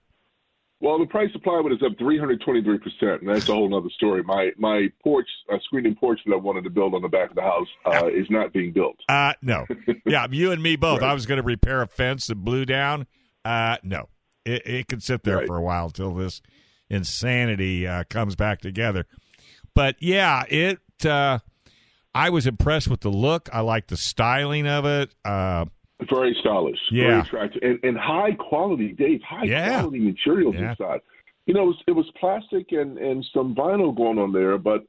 Well, 0.84 0.98
the 0.98 1.06
price 1.06 1.30
of 1.34 1.42
plywood 1.42 1.72
is 1.72 1.78
up 1.82 1.96
323 1.98 2.78
percent, 2.78 3.22
and 3.22 3.30
that's 3.30 3.48
a 3.48 3.54
whole 3.54 3.74
other 3.74 3.88
story. 3.96 4.22
My 4.22 4.50
my 4.58 4.88
porch, 5.02 5.26
a 5.50 5.56
screening 5.64 5.94
porch 5.94 6.20
that 6.26 6.32
I 6.34 6.36
wanted 6.36 6.64
to 6.64 6.70
build 6.70 6.94
on 6.94 7.00
the 7.00 7.08
back 7.08 7.30
of 7.30 7.36
the 7.36 7.42
house, 7.42 7.68
uh, 7.86 8.08
is 8.08 8.26
not 8.28 8.52
being 8.52 8.70
built. 8.72 8.96
Uh 9.08 9.32
no. 9.40 9.66
Yeah, 10.06 10.26
you 10.30 10.52
and 10.52 10.62
me 10.62 10.76
both. 10.76 11.02
I 11.02 11.14
was 11.14 11.24
going 11.24 11.38
to 11.40 11.42
repair 11.42 11.80
a 11.80 11.86
fence 11.86 12.26
that 12.26 12.34
blew 12.34 12.66
down. 12.66 13.06
Uh 13.46 13.78
no. 13.82 14.10
It 14.44 14.66
it 14.66 14.88
could 14.88 15.02
sit 15.02 15.22
there 15.24 15.38
Right. 15.38 15.46
for 15.46 15.56
a 15.56 15.62
while 15.62 15.86
until 15.86 16.14
this 16.14 16.42
insanity 16.90 17.86
uh, 17.86 18.04
comes 18.10 18.36
back 18.36 18.60
together. 18.60 19.06
But 19.74 19.96
yeah, 20.00 20.44
it 20.50 20.80
uh 21.06 21.38
I 22.14 22.28
was 22.30 22.46
impressed 22.46 22.88
with 22.88 23.00
the 23.00 23.10
look. 23.10 23.48
I 23.52 23.60
like 23.60 23.86
the 23.88 23.96
styling 23.96 24.66
of 24.66 24.84
it. 24.84 25.14
Uh 25.24 25.64
Very 26.10 26.34
stylish, 26.40 26.78
very 26.90 27.06
Yeah. 27.06 27.22
attractive, 27.22 27.62
and, 27.62 27.78
and 27.84 27.96
high 27.96 28.32
quality, 28.32 28.92
Dave. 28.92 29.22
High 29.22 29.44
Yeah. 29.44 29.78
quality 29.80 30.00
materials 30.00 30.56
Yeah. 30.56 30.70
inside. 30.70 31.00
You 31.46 31.54
know, 31.54 31.64
it 31.64 31.66
was, 31.66 31.82
it 31.88 31.92
was 31.92 32.10
plastic 32.18 32.72
and 32.72 32.98
and 32.98 33.24
some 33.32 33.54
vinyl 33.54 33.94
going 33.94 34.18
on 34.18 34.32
there, 34.32 34.58
but 34.58 34.84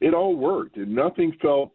it 0.00 0.14
all 0.14 0.34
worked, 0.34 0.76
and 0.76 0.94
nothing 0.94 1.32
felt 1.42 1.72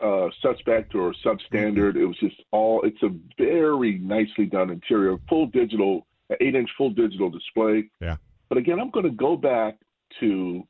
uh, 0.00 0.28
suspect 0.40 0.94
or 0.94 1.12
substandard. 1.24 1.96
It 1.96 2.04
was 2.06 2.16
just 2.18 2.42
all. 2.50 2.82
It's 2.82 3.02
a 3.02 3.10
very 3.38 3.98
nicely 3.98 4.46
done 4.46 4.70
interior, 4.70 5.16
full 5.28 5.46
digital 5.46 6.06
eight 6.40 6.54
inch 6.54 6.70
full 6.76 6.90
digital 6.90 7.30
display. 7.30 7.88
Yeah. 8.00 8.16
But 8.48 8.58
again, 8.58 8.78
I'm 8.80 8.90
going 8.90 9.04
to 9.06 9.10
go 9.12 9.36
back 9.36 9.78
to 10.20 10.66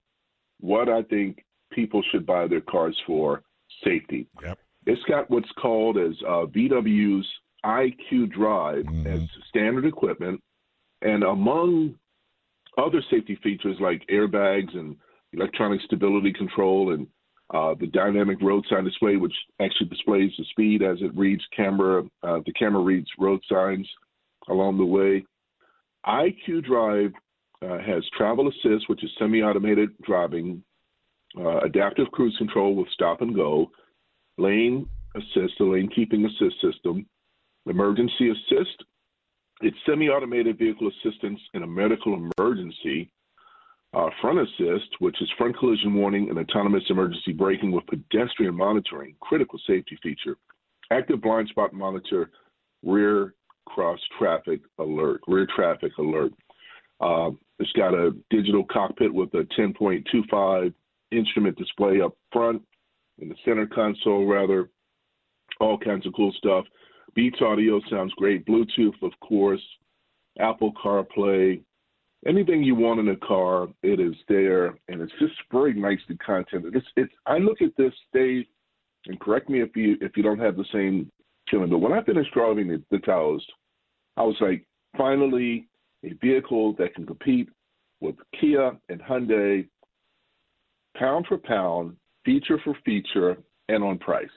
what 0.61 0.89
I 0.89 1.03
think 1.03 1.45
people 1.71 2.03
should 2.11 2.25
buy 2.27 2.47
their 2.47 2.61
cars 2.61 2.97
for 3.07 3.43
safety. 3.83 4.29
Yep. 4.43 4.59
It's 4.87 5.03
got 5.05 5.31
what's 5.31 5.51
called 5.53 5.97
as 5.99 6.15
uh, 6.27 6.47
VW's 6.47 7.27
IQ 7.65 8.27
Drive 8.27 8.85
Mhm. 8.87 9.07
as 9.07 9.31
standard 9.49 9.85
equipment, 9.85 10.43
and 11.01 11.23
among 11.23 11.99
other 12.79 13.03
safety 13.03 13.35
features 13.37 13.79
like 13.81 14.07
airbags 14.07 14.75
and 14.75 14.97
electronic 15.33 15.81
stability 15.83 16.33
control 16.33 16.93
and 16.93 17.07
uh, 17.51 17.75
the 17.75 17.87
dynamic 17.89 18.41
road 18.41 18.65
sign 18.67 18.83
display, 18.83 19.17
which 19.17 19.35
actually 19.61 19.89
displays 19.89 20.33
the 20.39 20.45
speed 20.47 20.83
as 20.83 21.03
it 21.03 21.15
reads 21.15 21.47
camera. 21.55 22.03
Uh, 22.23 22.41
the 22.47 22.53
camera 22.53 22.81
reads 22.83 23.09
road 23.19 23.41
signs 23.47 23.87
along 24.49 24.79
the 24.79 24.85
way. 24.85 25.23
IQ 26.07 26.65
Drive 26.65 27.13
uh, 27.63 27.79
has 27.79 28.03
travel 28.17 28.49
assist, 28.49 28.89
which 28.89 29.05
is 29.05 29.11
semi-automated 29.19 29.91
driving, 30.03 30.65
uh, 31.39 31.59
adaptive 31.59 32.11
cruise 32.11 32.35
control 32.39 32.75
with 32.75 32.89
stop 32.89 33.21
and 33.21 33.35
go, 33.35 33.71
lane 34.39 34.89
assist, 35.15 35.55
the 35.59 35.65
lane 35.65 35.91
keeping 35.95 36.25
assist 36.25 36.61
system, 36.61 37.07
emergency 37.67 38.31
assist. 38.31 38.85
It's 39.61 39.77
semi-automated 39.87 40.59
vehicle 40.59 40.89
assistance 40.89 41.41
in 41.55 41.63
a 41.63 41.67
medical 41.67 42.15
emergency. 42.15 43.11
Uh, 43.95 44.09
front 44.23 44.39
assist, 44.39 44.89
which 45.01 45.21
is 45.21 45.31
front 45.37 45.57
collision 45.59 45.93
warning 45.95 46.31
and 46.31 46.39
autonomous 46.39 46.83
emergency 46.89 47.33
braking 47.33 47.71
with 47.71 47.87
pedestrian 47.87 48.55
monitoring, 48.55 49.15
critical 49.21 49.61
safety 49.67 49.99
feature. 50.03 50.37
Active 50.91 51.21
blind 51.21 51.49
spot 51.49 51.75
monitor, 51.75 52.31
rear 52.83 53.35
cross 53.67 53.99
traffic 54.19 54.61
alert, 54.79 55.21
rear 55.29 55.47
traffic 55.55 55.93
alert. 55.99 56.33
Uh, 57.01 57.31
it's 57.59 57.73
got 57.73 57.95
a 57.95 58.13
digital 58.31 58.65
cockpit 58.65 59.13
with 59.13 59.33
a 59.35 59.47
10.25 59.59 60.73
instrument 61.11 61.57
display 61.57 62.01
up 62.01 62.17
front 62.33 62.63
in 63.19 63.29
the 63.29 63.37
center 63.45 63.67
console, 63.67 64.27
rather. 64.27 64.71
All 65.61 65.79
kinds 65.79 66.07
of 66.07 66.15
cool 66.15 66.33
stuff. 66.39 66.65
Beats 67.15 67.41
audio 67.43 67.81
sounds 67.91 68.13
great. 68.17 68.47
Bluetooth, 68.47 69.01
of 69.03 69.13
course. 69.21 69.63
Apple 70.39 70.73
CarPlay. 70.83 71.63
Anything 72.27 72.63
you 72.63 72.75
want 72.75 73.01
in 73.01 73.09
a 73.09 73.17
car, 73.17 73.69
it 73.83 73.99
is 73.99 74.15
there, 74.29 74.79
and 74.89 75.01
it's 75.01 75.13
just 75.19 75.35
very 75.51 75.75
nicely 75.75 76.17
content. 76.25 76.67
It's, 76.73 76.87
it's. 76.97 77.13
I 77.27 77.39
look 77.39 77.61
at 77.61 77.77
this, 77.77 77.93
Dave, 78.15 78.45
and 79.07 79.19
correct 79.19 79.51
me 79.51 79.61
if 79.61 79.77
you 79.77 79.97
if 80.01 80.17
you 80.17 80.23
don't 80.23 80.39
have 80.39 80.57
the 80.57 80.65
same 80.73 81.11
feeling. 81.51 81.71
But 81.71 81.79
when 81.79 81.93
I 81.93 82.03
finished 82.05 82.33
driving 82.33 82.69
the, 82.69 82.83
the 82.93 82.99
Taos, 82.99 83.45
I 84.17 84.23
was 84.23 84.37
like, 84.41 84.65
finally, 84.97 85.67
a 86.05 86.15
vehicle 86.15 86.75
that 86.75 86.95
can 86.95 87.07
compete 87.07 87.49
with 88.01 88.15
Kia 88.41 88.73
and 88.89 89.01
Hyundai, 89.03 89.69
pound 90.97 91.27
for 91.27 91.39
pound, 91.39 91.97
feature 92.25 92.61
for 92.63 92.77
feature, 92.85 93.37
and 93.69 93.83
on 93.83 93.99
price. 93.99 94.29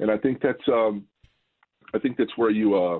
And 0.00 0.10
I 0.10 0.18
think 0.18 0.40
that's 0.42 0.66
um, 0.68 1.04
I 1.94 1.98
think 1.98 2.16
that's 2.16 2.36
where 2.36 2.50
you 2.50 2.74
uh, 2.74 2.98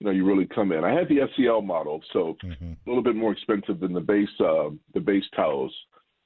you 0.00 0.06
know, 0.06 0.10
you 0.10 0.24
really 0.24 0.46
come 0.46 0.72
in. 0.72 0.82
I 0.84 0.92
had 0.92 1.08
the 1.08 1.20
SEL 1.36 1.62
model, 1.62 2.02
so 2.12 2.36
Mhm. 2.42 2.76
a 2.86 2.88
little 2.90 3.02
bit 3.02 3.14
more 3.16 3.32
expensive 3.32 3.78
than 3.80 3.92
the 3.92 4.00
base 4.00 4.28
uh, 4.40 4.70
the 4.94 5.00
base 5.00 5.24
Taos, 5.36 5.72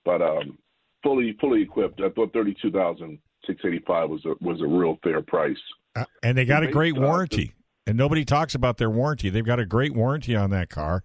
but 0.05 0.23
um, 0.23 0.59
fully 1.03 1.37
fully 1.41 1.63
equipped. 1.63 2.01
I 2.01 2.09
thought 2.11 2.33
thirty 2.33 2.55
two 2.61 2.71
thousand 2.71 3.19
six 3.47 3.61
eighty 3.65 3.81
five 3.87 4.09
was 4.09 4.25
a 4.25 4.35
was 4.41 4.61
a 4.61 4.67
real 4.67 4.99
fair 5.03 5.23
price. 5.23 5.59
Uh, 5.95 6.05
and 6.23 6.37
they 6.37 6.45
got 6.45 6.63
a 6.63 6.71
great 6.71 6.97
warranty. 6.97 7.53
And 7.89 7.97
nobody 7.97 8.25
talks 8.25 8.55
about 8.57 8.79
their 8.79 8.91
warranty. 8.91 9.31
They've 9.31 9.45
got 9.45 9.61
a 9.61 9.65
great 9.65 9.95
warranty 9.95 10.35
on 10.35 10.51
that 10.51 10.69
car. 10.69 11.05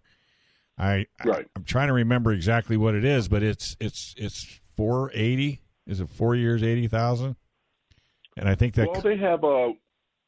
I, 0.80 1.06
Right. 1.24 1.46
I 1.56 1.60
am 1.60 1.64
trying 1.64 1.88
to 1.90 1.94
remember 1.94 2.32
exactly 2.32 2.76
what 2.76 2.96
it 2.96 3.06
is, 3.06 3.28
but 3.28 3.44
it's 3.44 3.78
it's 3.80 4.16
it's 4.18 4.60
four 4.76 5.12
eighty. 5.14 5.62
Is 5.86 6.00
it 6.02 6.10
four 6.10 6.36
years 6.36 6.64
eighty 6.64 6.88
thousand? 6.88 7.36
And 8.38 8.50
I 8.50 8.56
think 8.56 8.74
that 8.76 8.90
Well, 8.90 9.02
they 9.02 9.18
have 9.18 9.44
a 9.44 9.74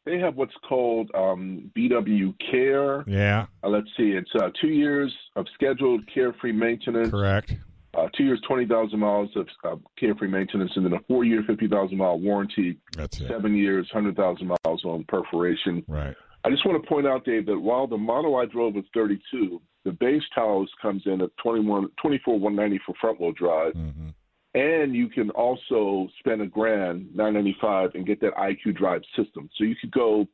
they 0.05 0.19
have 0.19 0.35
what's 0.35 0.53
called 0.67 1.09
um, 1.15 1.71
VW 1.77 2.33
Care. 2.51 3.03
yeah, 3.07 3.45
Uh, 3.63 3.69
let's 3.69 3.87
see, 3.97 4.11
it's 4.11 4.29
uh, 4.35 4.49
two 4.59 4.67
years 4.69 5.13
of 5.35 5.45
scheduled 5.53 6.01
carefree 6.13 6.51
maintenance, 6.51 7.09
correct. 7.11 7.53
uh, 7.97 8.07
two 8.17 8.23
years 8.23 8.41
twenty 8.47 8.65
thousand 8.65 8.99
miles 8.99 9.29
of 9.35 9.47
uh, 9.63 9.75
carefree 9.99 10.27
maintenance, 10.27 10.71
and 10.75 10.85
then 10.85 10.93
a 10.93 10.99
four 11.07 11.23
year 11.23 11.43
fifty 11.47 11.67
thousand 11.67 11.97
mile 11.97 12.19
warranty. 12.19 12.77
That's 12.97 13.19
it. 13.21 13.27
Seven 13.27 13.55
years, 13.55 13.89
hundred 13.91 14.15
thousand 14.15 14.47
miles 14.47 14.83
on 14.85 15.05
perforation. 15.07 15.83
Right. 15.87 16.15
I 16.45 16.49
just 16.49 16.65
want 16.65 16.81
to 16.83 16.89
point 16.89 17.07
out, 17.07 17.23
Dave, 17.23 17.45
that 17.45 17.57
while 17.57 17.87
the 17.87 17.97
model 17.97 18.35
I 18.35 18.45
drove 18.45 18.73
was 18.75 18.83
32, 18.93 19.61
the 19.85 19.93
base 19.93 20.21
Taos 20.35 20.67
comes 20.81 21.01
in 21.05 21.21
at 21.21 21.29
21, 21.41 21.87
24 22.01 22.37
190 22.37 22.83
for 22.85 22.93
front 22.99 23.21
wheel 23.21 23.31
drive, 23.31 23.71
hmm 23.73 24.09
and 24.53 24.95
you 24.95 25.07
can 25.09 25.29
also 25.31 26.07
spend 26.19 26.41
a 26.41 26.45
grand 26.45 27.07
995 27.15 27.91
and 27.95 28.05
get 28.05 28.21
that 28.21 28.35
IQ 28.35 28.77
Drive 28.77 29.01
system. 29.15 29.49
So 29.57 29.63
you 29.63 29.75
could 29.79 29.91
go 29.91 30.27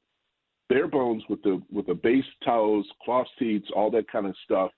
bare 0.67 0.87
bones 0.87 1.23
with 1.29 1.41
the 1.43 1.61
with 1.71 1.87
the 1.87 1.93
base 1.93 2.25
Taos, 2.43 2.85
cloth 3.03 3.27
seats, 3.37 3.67
all 3.75 3.89
that 3.91 4.11
kind 4.11 4.27
of 4.27 4.35
stuff, 4.43 4.71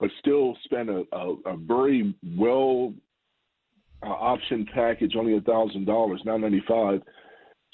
but 0.00 0.10
still 0.18 0.56
spend 0.64 0.90
a, 0.90 1.04
a, 1.12 1.34
a 1.46 1.56
very 1.56 2.14
well 2.36 2.92
uh, 4.04 4.10
option 4.10 4.66
package, 4.74 5.14
only 5.16 5.36
a 5.36 5.40
thousand 5.40 5.86
dollars, 5.86 6.20
nine 6.24 6.40
ninety 6.40 6.62
five. 6.68 7.00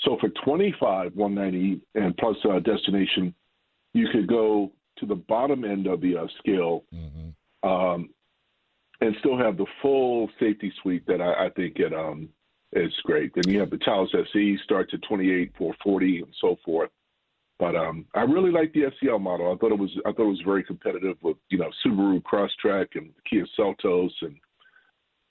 So 0.01 0.17
for 0.21 0.29
twenty 0.45 0.75
five, 0.79 1.15
one 1.15 1.35
ninety, 1.35 1.81
and 1.95 2.17
plus 2.19 2.37
uh, 2.45 2.61
destination, 2.61 3.35
you 3.95 4.09
could 4.13 4.29
go 4.29 4.73
to 4.99 5.07
the 5.07 5.15
bottom 5.15 5.65
end 5.65 5.87
of 5.87 6.01
the 6.01 6.17
uh, 6.17 6.27
scale 6.39 6.85
hmm 6.93 7.31
um, 7.63 8.11
and 9.01 9.15
still 9.21 9.39
have 9.39 9.57
the 9.57 9.67
full 9.81 10.29
safety 10.41 10.73
suite 10.83 11.07
that 11.07 11.21
I, 11.21 11.47
I 11.47 11.51
think 11.51 11.77
it 11.79 11.93
um, 11.95 12.29
is 12.73 12.93
great. 13.05 13.33
Then 13.35 13.53
you 13.53 13.61
have 13.61 13.71
the 13.71 13.79
Taos 13.79 14.13
SE 14.15 14.59
starts 14.65 14.93
at 14.95 15.03
twenty 15.09 15.31
eight 15.31 15.53
four 15.57 15.75
forty 15.83 16.19
and 16.19 16.35
so 16.41 16.57
forth. 16.65 16.91
But 17.59 17.75
um, 17.75 18.07
I 18.15 18.21
really 18.21 18.53
like 18.53 18.73
the 18.73 18.85
SEL 19.01 19.19
model. 19.19 19.53
I 19.53 19.57
thought 19.57 19.73
it 19.73 19.79
was 19.79 19.91
I 20.07 20.13
thought 20.13 20.27
it 20.27 20.37
was 20.37 20.43
very 20.45 20.63
competitive 20.63 21.17
with 21.23 21.37
you 21.51 21.59
know 21.59 21.71
Subaru 21.85 22.23
Crosstrek 22.23 22.89
and 22.95 23.11
Kia 23.29 23.47
Seltos 23.59 24.11
and 24.23 24.37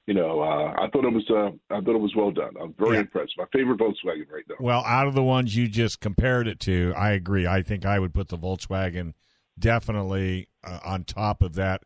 you 0.08 0.14
know 0.14 0.42
uh, 0.42 0.74
I 0.78 0.90
thought 0.92 1.06
it 1.06 1.14
was 1.14 1.30
uh, 1.30 1.52
I 1.74 1.80
thought 1.82 1.96
it 1.96 2.02
was 2.02 2.16
well 2.16 2.32
done. 2.32 2.54
I'm 2.62 2.74
very 2.78 2.96
Yeah. 2.96 3.02
impressed. 3.02 3.34
My 3.38 3.46
favorite 3.54 3.80
Volkswagen 3.80 4.30
right 4.32 4.44
now. 4.50 4.56
Well, 4.60 4.84
out 4.86 5.08
of 5.08 5.14
the 5.14 5.24
ones 5.24 5.56
you 5.56 5.68
just 5.70 6.02
compared 6.02 6.48
it 6.48 6.60
to, 6.62 6.94
I 6.98 7.12
agree. 7.12 7.48
I 7.48 7.62
think 7.62 7.86
I 7.86 8.00
would 8.00 8.14
put 8.14 8.28
the 8.30 8.38
Volkswagen 8.38 9.14
definitely 9.58 10.48
uh, 10.64 10.80
on 10.86 11.04
top 11.04 11.42
of 11.42 11.56
that 11.56 11.84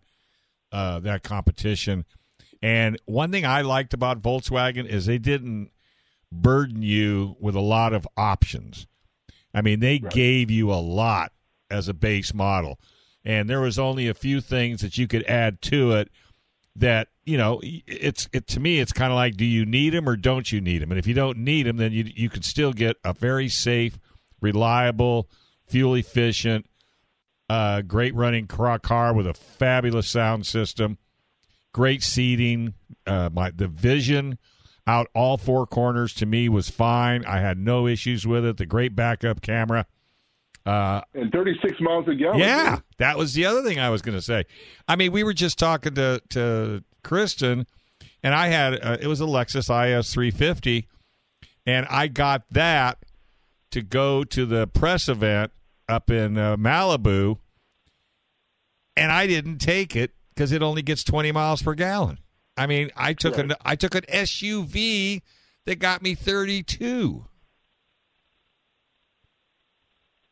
uh, 0.71 0.99
that 0.99 1.23
competition. 1.23 2.05
And 2.61 2.97
one 3.05 3.31
thing 3.31 3.45
I 3.45 3.61
liked 3.61 3.93
about 3.93 4.21
Volkswagen 4.21 4.85
is 4.85 5.05
they 5.05 5.17
didn't 5.17 5.71
burden 6.31 6.81
you 6.81 7.35
with 7.39 7.55
a 7.55 7.61
lot 7.61 7.93
of 7.93 8.07
options. 8.15 8.87
I 9.53 9.61
mean, 9.61 9.79
they 9.79 9.99
Right. 9.99 10.13
gave 10.13 10.51
you 10.51 10.71
a 10.71 10.75
lot 10.75 11.33
as 11.69 11.87
a 11.87 11.93
base 11.93 12.33
model, 12.33 12.79
and 13.25 13.49
there 13.49 13.61
was 13.61 13.77
only 13.79 14.07
a 14.07 14.13
few 14.13 14.41
things 14.41 14.81
that 14.81 14.97
you 14.97 15.07
could 15.07 15.23
add 15.25 15.61
to 15.63 15.91
it 15.93 16.09
that 16.75 17.09
you 17.25 17.37
know 17.37 17.59
it's 17.63 18.29
it 18.31 18.47
to 18.47 18.59
me 18.61 18.79
it's 18.79 18.93
kind 18.93 19.11
of 19.11 19.15
like 19.17 19.35
do 19.35 19.43
you 19.45 19.65
need 19.65 19.89
them 19.89 20.07
or 20.07 20.15
don't 20.15 20.53
you 20.53 20.61
need 20.61 20.81
them 20.81 20.89
and 20.89 20.97
if 20.97 21.05
you 21.05 21.13
don't 21.13 21.37
need 21.37 21.63
them 21.65 21.75
then 21.75 21.91
you 21.91 22.09
you 22.15 22.29
can 22.29 22.41
still 22.41 22.71
get 22.71 22.95
a 23.03 23.11
very 23.13 23.49
safe 23.49 23.99
reliable 24.39 25.29
fuel 25.67 25.95
efficient 25.95 26.65
uh, 27.51 27.81
great 27.81 28.15
running 28.15 28.47
car, 28.47 28.79
car 28.79 29.13
with 29.13 29.27
a 29.27 29.33
fabulous 29.33 30.07
sound 30.07 30.45
system. 30.45 30.97
Great 31.73 32.01
seating. 32.01 32.75
Uh, 33.05 33.29
my 33.33 33.51
the 33.51 33.67
vision 33.67 34.37
out 34.87 35.07
all 35.13 35.37
four 35.37 35.67
corners 35.67 36.13
to 36.13 36.25
me 36.25 36.47
was 36.47 36.69
fine. 36.69 37.25
I 37.25 37.39
had 37.39 37.57
no 37.57 37.87
issues 37.87 38.25
with 38.25 38.45
it. 38.45 38.55
The 38.55 38.65
great 38.65 38.95
backup 38.95 39.41
camera. 39.41 39.85
Uh, 40.65 41.01
And 41.13 41.31
36 41.31 41.81
miles 41.81 42.07
a 42.07 42.15
gallon. 42.15 42.39
yeah, 42.39 42.79
that 42.97 43.17
was 43.17 43.33
the 43.33 43.45
other 43.45 43.63
thing 43.63 43.79
I 43.79 43.89
was 43.89 44.01
going 44.01 44.17
to 44.17 44.21
say. 44.21 44.45
I 44.87 44.95
mean, 44.95 45.11
we 45.11 45.23
were 45.23 45.33
just 45.33 45.59
talking 45.59 45.95
to 45.95 46.21
to 46.29 46.83
Kristen, 47.03 47.67
and 48.23 48.33
I 48.33 48.47
had 48.47 48.75
uh, 48.81 48.97
it 49.01 49.07
was 49.07 49.19
a 49.19 49.25
Lexus 49.25 49.67
IS 49.69 50.13
350, 50.13 50.87
and 51.65 51.85
I 51.89 52.07
got 52.07 52.43
that 52.51 52.99
to 53.71 53.81
go 53.81 54.23
to 54.23 54.45
the 54.45 54.67
press 54.67 55.09
event 55.09 55.51
up 55.91 56.09
in 56.09 56.37
uh, 56.37 56.57
Malibu, 56.57 57.37
and 58.95 59.11
I 59.11 59.27
didn't 59.27 59.59
take 59.59 59.95
it 59.95 60.11
because 60.33 60.51
it 60.51 60.63
only 60.63 60.81
gets 60.81 61.03
20 61.03 61.31
miles 61.31 61.61
per 61.61 61.75
gallon. 61.75 62.17
I 62.57 62.65
mean, 62.67 62.89
I 62.95 63.13
took 63.13 63.37
an 63.37 63.53
I 63.63 63.75
took 63.75 63.95
an 63.95 64.03
SUV 64.09 65.21
that 65.65 65.79
got 65.79 66.01
me 66.01 66.15
32. 66.15 67.25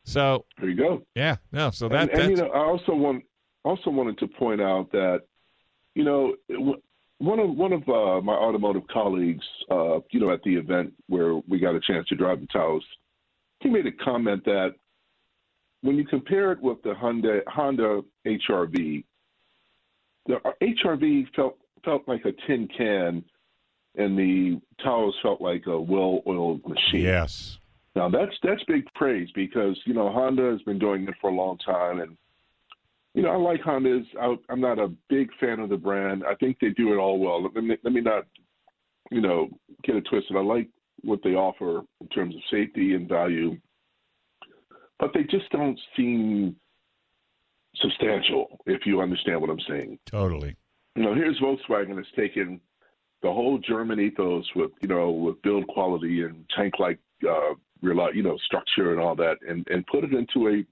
So 0.04 0.44
There 0.58 0.68
you 0.68 0.76
go. 0.76 1.02
yeah, 1.14 1.36
no. 1.52 1.70
So 1.70 1.88
that 1.88 2.10
and, 2.10 2.20
and 2.20 2.30
you 2.30 2.36
know, 2.42 2.50
I 2.50 2.58
also 2.58 2.92
want 2.94 3.24
also 3.64 3.90
wanted 3.90 4.18
to 4.18 4.26
point 4.26 4.60
out 4.60 4.90
that 4.92 5.22
you 5.94 6.04
know 6.04 6.34
one 7.18 7.38
of 7.38 7.50
one 7.50 7.72
of 7.72 7.82
uh, 7.88 8.20
my 8.22 8.32
automotive 8.32 8.86
colleagues, 8.88 9.44
uh, 9.70 10.00
you 10.10 10.20
know, 10.20 10.32
at 10.32 10.42
the 10.42 10.56
event 10.56 10.92
where 11.08 11.36
we 11.48 11.58
got 11.58 11.74
a 11.74 11.80
chance 11.80 12.08
to 12.08 12.16
drive 12.16 12.40
the 12.40 12.46
Taos, 12.46 12.82
he 13.60 13.68
made 13.68 13.86
a 13.86 13.92
comment 13.92 14.44
that 14.46 14.74
when 15.82 15.96
you 15.96 16.04
compare 16.04 16.52
it 16.52 16.60
with 16.60 16.82
the 16.82 16.94
Honda 16.94 17.40
Honda 17.46 18.02
HRV, 18.26 19.04
the 20.26 20.36
HRV 20.62 21.26
felt 21.34 21.58
felt 21.84 22.06
like 22.06 22.24
a 22.24 22.32
tin 22.46 22.68
can, 22.76 23.24
and 23.96 24.18
the 24.18 24.60
Taos 24.82 25.14
felt 25.22 25.40
like 25.40 25.66
a 25.66 25.80
well-oiled 25.80 26.66
machine. 26.68 27.02
Yes. 27.02 27.58
Now 27.96 28.08
that's 28.08 28.32
that's 28.42 28.62
big 28.64 28.84
praise 28.94 29.28
because 29.34 29.78
you 29.84 29.94
know 29.94 30.10
Honda 30.10 30.50
has 30.50 30.62
been 30.62 30.78
doing 30.78 31.08
it 31.08 31.14
for 31.20 31.30
a 31.30 31.34
long 31.34 31.58
time, 31.58 32.00
and 32.00 32.16
you 33.14 33.22
know 33.22 33.30
I 33.30 33.36
like 33.36 33.62
Hondas. 33.62 34.04
I, 34.20 34.36
I'm 34.48 34.60
not 34.60 34.78
a 34.78 34.92
big 35.08 35.30
fan 35.40 35.60
of 35.60 35.70
the 35.70 35.76
brand. 35.76 36.24
I 36.28 36.34
think 36.36 36.58
they 36.60 36.70
do 36.70 36.92
it 36.92 36.98
all 36.98 37.18
well. 37.18 37.42
Let 37.42 37.64
me 37.64 37.76
let 37.82 37.92
me 37.92 38.00
not 38.00 38.26
you 39.10 39.20
know 39.20 39.48
get 39.82 39.96
it 39.96 40.06
twisted. 40.08 40.36
I 40.36 40.40
like 40.40 40.68
what 41.02 41.20
they 41.24 41.30
offer 41.30 41.82
in 42.00 42.08
terms 42.08 42.34
of 42.34 42.42
safety 42.50 42.94
and 42.94 43.08
value, 43.08 43.56
but 45.00 45.10
they 45.14 45.22
just 45.24 45.50
don't 45.50 45.78
seem 45.96 46.54
substantial. 47.76 48.60
If 48.66 48.86
you 48.86 49.00
understand 49.00 49.40
what 49.40 49.50
I'm 49.50 49.60
saying. 49.68 49.98
Totally. 50.06 50.54
You 50.94 51.02
know, 51.02 51.14
here's 51.14 51.40
Volkswagen 51.40 51.96
has 51.96 52.06
taken 52.16 52.60
the 53.22 53.32
whole 53.32 53.58
German 53.58 53.98
ethos 54.00 54.44
with 54.54 54.70
you 54.82 54.88
know 54.88 55.10
with 55.10 55.40
build 55.42 55.66
quality 55.68 56.22
and 56.22 56.44
tank 56.56 56.74
like 56.78 56.98
uh, 57.28 57.54
you 57.82 58.22
know, 58.22 58.36
structure 58.44 58.92
and 58.92 59.00
all 59.00 59.14
that, 59.16 59.36
and 59.48 59.66
and 59.70 59.86
put 59.86 60.04
it 60.04 60.12
into 60.12 60.48
a 60.48 60.64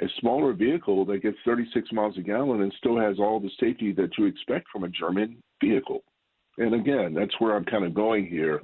a 0.00 0.08
smaller 0.20 0.52
vehicle 0.52 1.04
that 1.04 1.22
gets 1.22 1.36
36 1.44 1.90
miles 1.92 2.16
a 2.18 2.20
gallon 2.20 2.62
and 2.62 2.72
still 2.78 2.96
has 2.96 3.18
all 3.18 3.40
the 3.40 3.50
safety 3.58 3.92
that 3.92 4.10
you 4.16 4.26
expect 4.26 4.68
from 4.70 4.84
a 4.84 4.88
German 4.88 5.42
vehicle. 5.60 6.04
And 6.58 6.74
again, 6.74 7.14
that's 7.14 7.34
where 7.40 7.56
I'm 7.56 7.64
kind 7.64 7.84
of 7.84 7.94
going 7.94 8.24
here. 8.26 8.62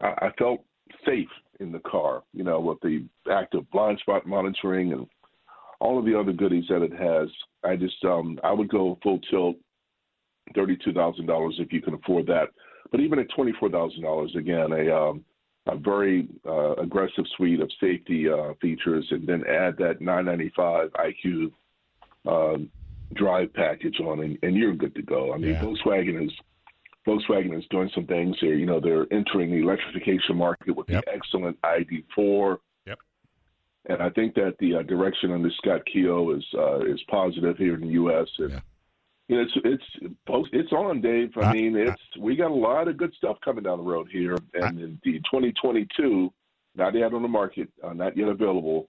I, 0.00 0.06
I 0.06 0.30
felt 0.38 0.64
safe 1.06 1.28
in 1.60 1.72
the 1.72 1.80
car, 1.80 2.22
you 2.32 2.44
know, 2.44 2.60
with 2.60 2.80
the 2.80 3.04
active 3.30 3.68
blind 3.70 3.98
spot 4.00 4.26
monitoring 4.26 4.92
and 4.92 5.06
all 5.80 5.98
of 5.98 6.04
the 6.04 6.18
other 6.18 6.32
goodies 6.32 6.64
that 6.68 6.82
it 6.82 6.92
has. 6.92 7.28
I 7.64 7.76
just, 7.76 8.04
um, 8.04 8.38
I 8.44 8.52
would 8.52 8.68
go 8.68 8.98
full 9.02 9.20
tilt, 9.30 9.56
thirty-two 10.54 10.92
thousand 10.92 11.26
dollars 11.26 11.56
if 11.58 11.72
you 11.72 11.82
can 11.82 11.94
afford 11.94 12.26
that. 12.26 12.48
But 12.90 13.00
even 13.00 13.18
at 13.18 13.30
twenty-four 13.34 13.70
thousand 13.70 14.02
dollars, 14.02 14.34
again, 14.36 14.72
a 14.72 14.94
um, 14.96 15.24
a 15.68 15.76
very 15.76 16.28
uh, 16.46 16.74
aggressive 16.76 17.24
suite 17.36 17.60
of 17.60 17.70
safety 17.80 18.28
uh, 18.28 18.54
features, 18.60 19.06
and 19.10 19.26
then 19.26 19.44
add 19.46 19.76
that 19.78 20.00
995 20.00 20.88
IQ 20.92 21.52
uh, 22.26 22.58
drive 23.14 23.52
package 23.54 24.00
on, 24.00 24.20
and, 24.20 24.38
and, 24.42 24.56
you're 24.56 24.74
good 24.74 24.94
to 24.94 25.02
go. 25.02 25.32
I 25.32 25.36
mean, 25.36 25.50
yeah. 25.50 25.62
Volkswagen 25.62 26.24
is 26.24 26.32
Volkswagen 27.06 27.56
is 27.56 27.64
doing 27.70 27.90
some 27.94 28.06
things 28.06 28.36
here. 28.40 28.54
You 28.54 28.66
know, 28.66 28.80
they're 28.80 29.06
entering 29.10 29.50
the 29.50 29.62
electrification 29.62 30.36
market 30.36 30.76
with 30.76 30.88
yep. 30.90 31.04
the 31.04 31.12
excellent 31.12 31.60
ID4. 31.62 32.58
Yep. 32.86 32.98
And 33.86 34.02
I 34.02 34.10
think 34.10 34.34
that 34.34 34.56
the 34.58 34.76
uh, 34.76 34.82
direction 34.82 35.32
under 35.32 35.50
Scott 35.56 35.82
Keogh 35.92 36.36
is 36.36 36.44
uh, 36.54 36.80
is 36.80 37.02
positive 37.08 37.56
here 37.56 37.74
in 37.74 37.80
the 37.80 37.88
U.S. 37.88 38.28
And, 38.38 38.50
yeah 38.50 38.60
you 39.28 39.36
know, 39.36 39.42
it's 39.42 39.52
it's 39.64 40.14
it's 40.52 40.72
on, 40.72 41.02
Dave. 41.02 41.32
I 41.36 41.52
mean, 41.52 41.76
it's 41.76 42.00
we 42.18 42.34
got 42.34 42.50
a 42.50 42.54
lot 42.54 42.88
of 42.88 42.96
good 42.96 43.12
stuff 43.14 43.36
coming 43.44 43.62
down 43.62 43.78
the 43.78 43.84
road 43.84 44.08
here, 44.10 44.38
and 44.54 44.80
in 44.80 44.98
the 45.04 45.18
2022, 45.18 46.32
not 46.74 46.94
yet 46.94 47.12
on 47.12 47.20
the 47.20 47.28
market, 47.28 47.68
uh, 47.84 47.92
not 47.92 48.16
yet 48.16 48.28
available. 48.28 48.88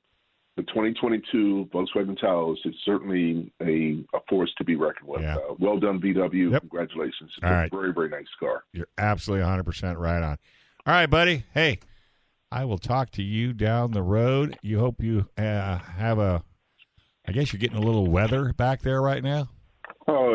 The 0.58 0.64
2022 0.64 1.70
Volkswagen 1.74 2.20
Taos 2.20 2.58
is 2.66 2.76
certainly 2.84 3.52
a, 3.62 4.04
a 4.14 4.20
force 4.28 4.52
to 4.58 4.66
be 4.66 4.76
reckoned 4.76 5.08
with. 5.08 5.22
Yeah. 5.22 5.38
Uh, 5.38 5.56
well 5.58 5.80
done, 5.80 6.02
VW. 6.02 6.52
Yep. 6.52 6.62
Congratulations. 6.62 7.32
All 7.42 7.50
right. 7.52 7.72
Very, 7.72 7.94
very 7.94 8.10
nice 8.10 8.28
car. 8.40 8.64
You're 8.74 8.88
absolutely 8.98 9.46
100% 9.46 9.98
right 9.98 10.22
on. 10.22 10.38
All 10.86 10.94
right, 10.94 11.10
buddy. 11.10 11.46
Hey, 11.54 11.80
I 12.52 12.66
will 12.66 12.78
talk 12.78 13.12
to 13.12 13.24
you 13.24 13.54
down 13.54 13.92
the 13.92 14.02
road. 14.02 14.58
You 14.62 14.80
hope 14.80 15.02
you 15.02 15.30
uh, 15.38 15.78
have 15.78 16.20
a, 16.20 16.44
I 17.28 17.32
guess 17.32 17.54
you're 17.54 17.60
getting 17.60 17.78
a 17.78 17.82
little 17.82 18.08
weather 18.08 18.52
back 18.54 18.82
there 18.82 19.02
right 19.02 19.24
now. 19.24 19.50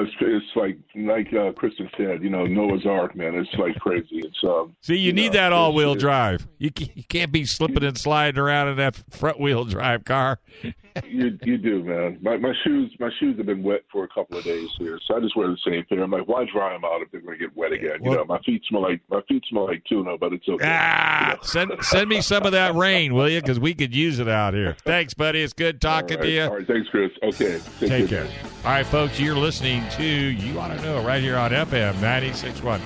It's 0.00 0.12
it's 0.20 0.56
like 0.56 0.78
like 0.94 1.32
uh, 1.32 1.52
Kristen 1.52 1.88
said, 1.96 2.22
you 2.22 2.30
know, 2.30 2.46
Noah's 2.46 2.86
Ark, 2.86 3.14
man. 3.14 3.34
It's 3.34 3.52
like 3.58 3.76
crazy. 3.76 4.20
It's 4.24 4.38
um. 4.44 4.74
See, 4.80 4.94
you, 4.94 5.06
you 5.06 5.12
need 5.12 5.32
know, 5.32 5.40
that 5.40 5.52
all 5.52 5.74
wheel 5.74 5.94
drive. 5.94 6.46
You 6.58 6.70
you 6.94 7.04
can't 7.04 7.32
be 7.32 7.44
slipping 7.44 7.84
and 7.84 7.98
sliding 7.98 8.38
around 8.40 8.68
in 8.68 8.76
that 8.76 8.96
front 9.10 9.40
wheel 9.40 9.64
drive 9.64 10.04
car. 10.04 10.38
you 11.06 11.38
you 11.42 11.58
do, 11.58 11.82
man. 11.82 12.18
My 12.22 12.36
my 12.36 12.52
shoes 12.64 12.94
my 12.98 13.10
shoes 13.18 13.36
have 13.36 13.46
been 13.46 13.62
wet 13.62 13.82
for 13.90 14.04
a 14.04 14.08
couple 14.08 14.38
of 14.38 14.44
days 14.44 14.68
here, 14.78 14.98
so 15.06 15.16
I 15.16 15.20
just 15.20 15.36
wear 15.36 15.48
the 15.48 15.58
same 15.66 15.84
pair. 15.84 16.02
I'm 16.02 16.10
like, 16.10 16.28
why 16.28 16.46
dry 16.52 16.72
them 16.72 16.84
out 16.84 17.02
if 17.02 17.10
they're 17.10 17.20
going 17.20 17.38
to 17.38 17.46
get 17.46 17.56
wet 17.56 17.72
again? 17.72 17.98
Well, 18.00 18.12
you 18.12 18.18
know, 18.18 18.24
my 18.24 18.40
feet 18.42 18.62
smell 18.68 18.82
like 18.82 19.00
my 19.10 19.20
feet 19.28 19.44
smell 19.48 19.66
like 19.66 19.82
tuna, 19.88 20.16
but 20.18 20.32
it's 20.32 20.48
okay. 20.48 20.64
Ah, 20.66 21.30
you 21.30 21.36
know? 21.36 21.42
send 21.42 21.72
send 21.84 22.08
me 22.08 22.20
some 22.20 22.44
of 22.44 22.52
that 22.52 22.74
rain, 22.76 23.14
will 23.14 23.28
you? 23.28 23.40
Because 23.40 23.60
we 23.60 23.74
could 23.74 23.94
use 23.94 24.18
it 24.18 24.28
out 24.28 24.54
here. 24.54 24.76
Thanks, 24.84 25.14
buddy. 25.14 25.42
It's 25.42 25.52
good 25.52 25.80
talking 25.80 26.18
right, 26.18 26.24
to 26.24 26.30
you. 26.30 26.42
All 26.42 26.56
right, 26.56 26.66
thanks, 26.66 26.88
Chris. 26.88 27.10
Okay, 27.22 27.60
take, 27.80 27.88
take 27.88 28.08
care. 28.08 28.28
All 28.64 28.70
right, 28.70 28.86
folks, 28.86 29.20
you're 29.20 29.36
listening 29.36 29.86
to 29.90 30.02
You 30.02 30.58
Auto 30.58 30.82
Know 30.82 31.04
right 31.04 31.22
here 31.22 31.36
on 31.36 31.50
FM 31.50 31.92
96.1, 31.96 32.80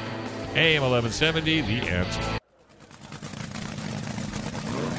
AM 0.57 0.83
1170. 0.83 1.61
The 1.61 1.89
answer. 1.89 2.39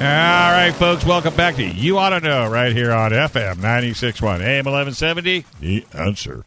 right, 0.00 0.70
folks, 0.70 1.04
welcome 1.04 1.36
back 1.36 1.56
to 1.56 1.64
You 1.64 1.98
Auto 1.98 2.20
Know 2.20 2.50
right 2.50 2.72
here 2.72 2.92
on 2.92 3.10
FM 3.10 3.56
96.1 3.56 4.40
AM 4.40 4.64
1170. 4.64 5.44
The 5.60 5.84
answer. 5.92 6.46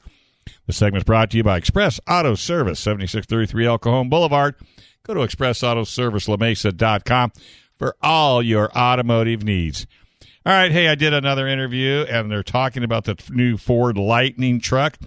The 0.65 0.73
segment 0.73 1.03
is 1.03 1.05
brought 1.05 1.29
to 1.29 1.37
you 1.37 1.43
by 1.43 1.57
Express 1.57 1.99
Auto 2.09 2.33
Service, 2.33 2.79
7633 2.79 3.67
El 3.67 3.77
Cajon 3.77 4.09
Boulevard. 4.09 4.55
Go 5.03 5.13
to 5.13 5.19
expressautoservicelamesa.com 5.19 7.31
for 7.77 7.95
all 8.01 8.41
your 8.41 8.75
automotive 8.75 9.43
needs. 9.43 9.85
All 10.45 10.51
right, 10.51 10.73
hey, 10.73 10.89
I 10.89 10.95
did 10.95 11.13
another 11.13 11.47
interview, 11.47 12.01
and 12.09 12.29
they're 12.29 12.43
talking 12.43 12.83
about 12.83 13.05
the 13.05 13.15
new 13.29 13.55
Ford 13.55 13.97
Lightning 13.97 14.59
truck. 14.59 14.97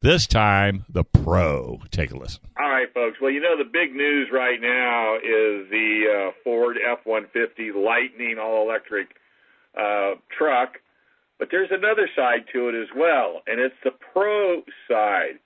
This 0.00 0.26
time, 0.26 0.84
the 0.88 1.04
Pro. 1.04 1.78
Take 1.92 2.10
a 2.10 2.18
listen. 2.18 2.40
All 2.58 2.68
right, 2.68 2.92
folks. 2.92 3.18
Well, 3.22 3.30
you 3.30 3.40
know, 3.40 3.56
the 3.56 3.70
big 3.70 3.94
news 3.94 4.30
right 4.32 4.60
now 4.60 5.18
is 5.18 5.70
the 5.70 6.02
uh, 6.10 6.32
Ford 6.42 6.78
F 6.78 6.98
150 7.04 7.70
Lightning 7.78 8.38
all 8.42 8.68
electric 8.68 9.14
uh, 9.78 10.14
truck. 10.36 10.78
But 11.38 11.46
there's 11.52 11.70
another 11.70 12.10
side 12.16 12.46
to 12.52 12.68
it 12.68 12.74
as 12.74 12.88
well, 12.96 13.42
and 13.46 13.60
it's 13.60 13.78
the 13.84 13.92
Pro 14.12 14.62
side. 14.90 15.38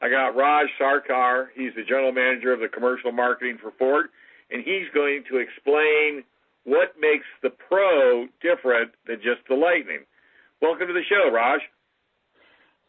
I 0.00 0.08
got 0.10 0.36
Raj 0.36 0.68
Sarkar. 0.80 1.46
He's 1.56 1.74
the 1.74 1.82
general 1.82 2.12
manager 2.12 2.52
of 2.52 2.60
the 2.60 2.68
commercial 2.68 3.10
marketing 3.10 3.58
for 3.60 3.72
Ford, 3.80 4.10
and 4.52 4.62
he's 4.62 4.86
going 4.94 5.24
to 5.28 5.38
explain 5.38 6.22
what 6.66 6.94
makes 7.00 7.24
the 7.42 7.50
Pro 7.68 8.26
different 8.42 8.90
than 9.06 9.16
just 9.16 9.40
the 9.48 9.54
Lightning. 9.54 10.00
Welcome 10.60 10.88
to 10.88 10.92
the 10.92 11.04
show, 11.08 11.32
Raj. 11.32 11.60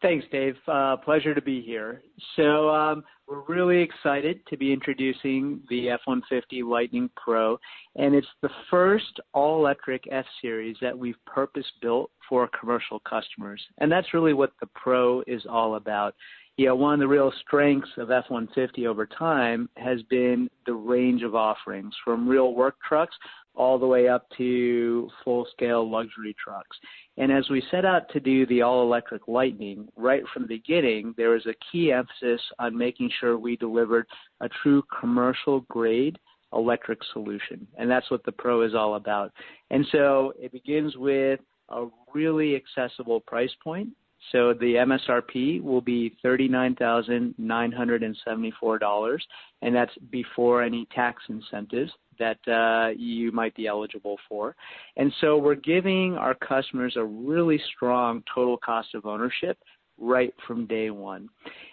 Thanks, 0.02 0.26
Dave. 0.30 0.54
Uh, 0.66 0.96
pleasure 0.96 1.34
to 1.34 1.42
be 1.42 1.60
here. 1.60 2.02
So 2.36 2.68
um, 2.70 3.02
we're 3.26 3.42
really 3.48 3.80
excited 3.82 4.40
to 4.48 4.56
be 4.56 4.72
introducing 4.72 5.60
the 5.70 5.90
F-150 5.90 6.64
Lightning 6.64 7.10
Pro, 7.16 7.58
and 7.96 8.14
it's 8.14 8.26
the 8.42 8.50
first 8.70 9.20
all-electric 9.32 10.04
F-Series 10.10 10.76
that 10.80 10.96
we've 10.96 11.16
purpose-built 11.26 12.10
for 12.28 12.48
commercial 12.58 13.00
customers, 13.00 13.60
and 13.78 13.90
that's 13.90 14.14
really 14.14 14.34
what 14.34 14.52
the 14.60 14.68
Pro 14.74 15.22
is 15.26 15.42
all 15.48 15.74
about. 15.76 16.14
You 16.58 16.66
know, 16.66 16.74
one 16.74 16.94
of 16.94 16.98
the 16.98 17.06
real 17.06 17.32
strengths 17.46 17.88
of 17.98 18.10
F-150 18.10 18.84
over 18.84 19.06
time 19.06 19.68
has 19.76 20.02
been 20.10 20.50
the 20.66 20.74
range 20.74 21.22
of 21.22 21.36
offerings, 21.36 21.94
from 22.04 22.26
real 22.26 22.52
work 22.52 22.74
trucks 22.86 23.14
all 23.54 23.78
the 23.78 23.86
way 23.86 24.08
up 24.08 24.26
to 24.38 25.08
full-scale 25.22 25.88
luxury 25.88 26.34
trucks. 26.42 26.76
And 27.16 27.30
as 27.30 27.48
we 27.48 27.62
set 27.70 27.84
out 27.84 28.08
to 28.12 28.18
do 28.18 28.44
the 28.46 28.62
all 28.62 28.82
electric 28.82 29.28
Lightning, 29.28 29.86
right 29.94 30.24
from 30.34 30.42
the 30.42 30.48
beginning, 30.48 31.14
there 31.16 31.30
was 31.30 31.46
a 31.46 31.54
key 31.70 31.92
emphasis 31.92 32.40
on 32.58 32.76
making 32.76 33.12
sure 33.20 33.38
we 33.38 33.56
delivered 33.56 34.08
a 34.40 34.48
true 34.60 34.82
commercial 34.98 35.60
grade 35.68 36.18
electric 36.52 36.98
solution. 37.12 37.68
And 37.76 37.88
that's 37.88 38.10
what 38.10 38.24
the 38.24 38.32
Pro 38.32 38.62
is 38.62 38.74
all 38.74 38.96
about. 38.96 39.32
And 39.70 39.86
so 39.92 40.32
it 40.36 40.50
begins 40.50 40.96
with 40.96 41.38
a 41.68 41.86
really 42.12 42.56
accessible 42.56 43.20
price 43.20 43.54
point. 43.62 43.90
So 44.32 44.52
the 44.52 44.74
MSRP 44.74 45.62
will 45.62 45.80
be 45.80 46.16
$39,974, 46.24 49.18
and 49.62 49.74
that's 49.74 49.96
before 50.10 50.62
any 50.62 50.86
tax 50.94 51.22
incentives 51.28 51.90
that 52.18 52.38
uh, 52.48 52.90
you 52.96 53.32
might 53.32 53.54
be 53.54 53.66
eligible 53.66 54.16
for. 54.28 54.54
And 54.96 55.12
so 55.20 55.36
we're 55.38 55.54
giving 55.54 56.16
our 56.16 56.34
customers 56.34 56.94
a 56.96 57.04
really 57.04 57.60
strong 57.76 58.24
total 58.32 58.56
cost 58.56 58.94
of 58.94 59.04
ownership 59.06 59.58
right 59.98 60.34
from 60.46 60.66
day 60.66 60.90
one. 60.90 61.28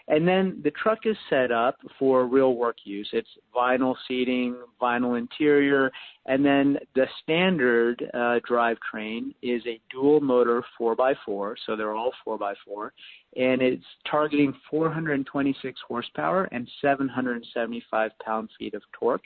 And 0.07 0.27
then 0.27 0.61
the 0.63 0.71
truck 0.71 0.99
is 1.05 1.17
set 1.29 1.51
up 1.51 1.77
for 1.97 2.25
real 2.25 2.55
work 2.55 2.77
use. 2.83 3.09
It's 3.11 3.29
vinyl 3.55 3.95
seating, 4.07 4.55
vinyl 4.79 5.17
interior, 5.17 5.91
and 6.27 6.45
then 6.45 6.77
the 6.93 7.05
standard 7.23 8.03
uh, 8.13 8.39
drivetrain 8.47 9.33
is 9.41 9.61
a 9.65 9.79
dual 9.91 10.21
motor 10.21 10.63
4x4, 10.79 11.55
so 11.65 11.75
they're 11.75 11.95
all 11.95 12.11
4x4, 12.27 12.91
and 13.35 13.61
it's 13.61 13.85
targeting 14.09 14.53
426 14.69 15.79
horsepower 15.87 16.47
and 16.51 16.69
775 16.81 18.11
pound 18.23 18.49
feet 18.59 18.73
of 18.75 18.83
torque 18.97 19.23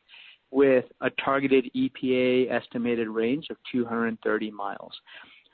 with 0.52 0.86
a 1.02 1.10
targeted 1.24 1.70
EPA 1.76 2.52
estimated 2.52 3.08
range 3.08 3.48
of 3.50 3.58
230 3.72 4.52
miles. 4.52 4.94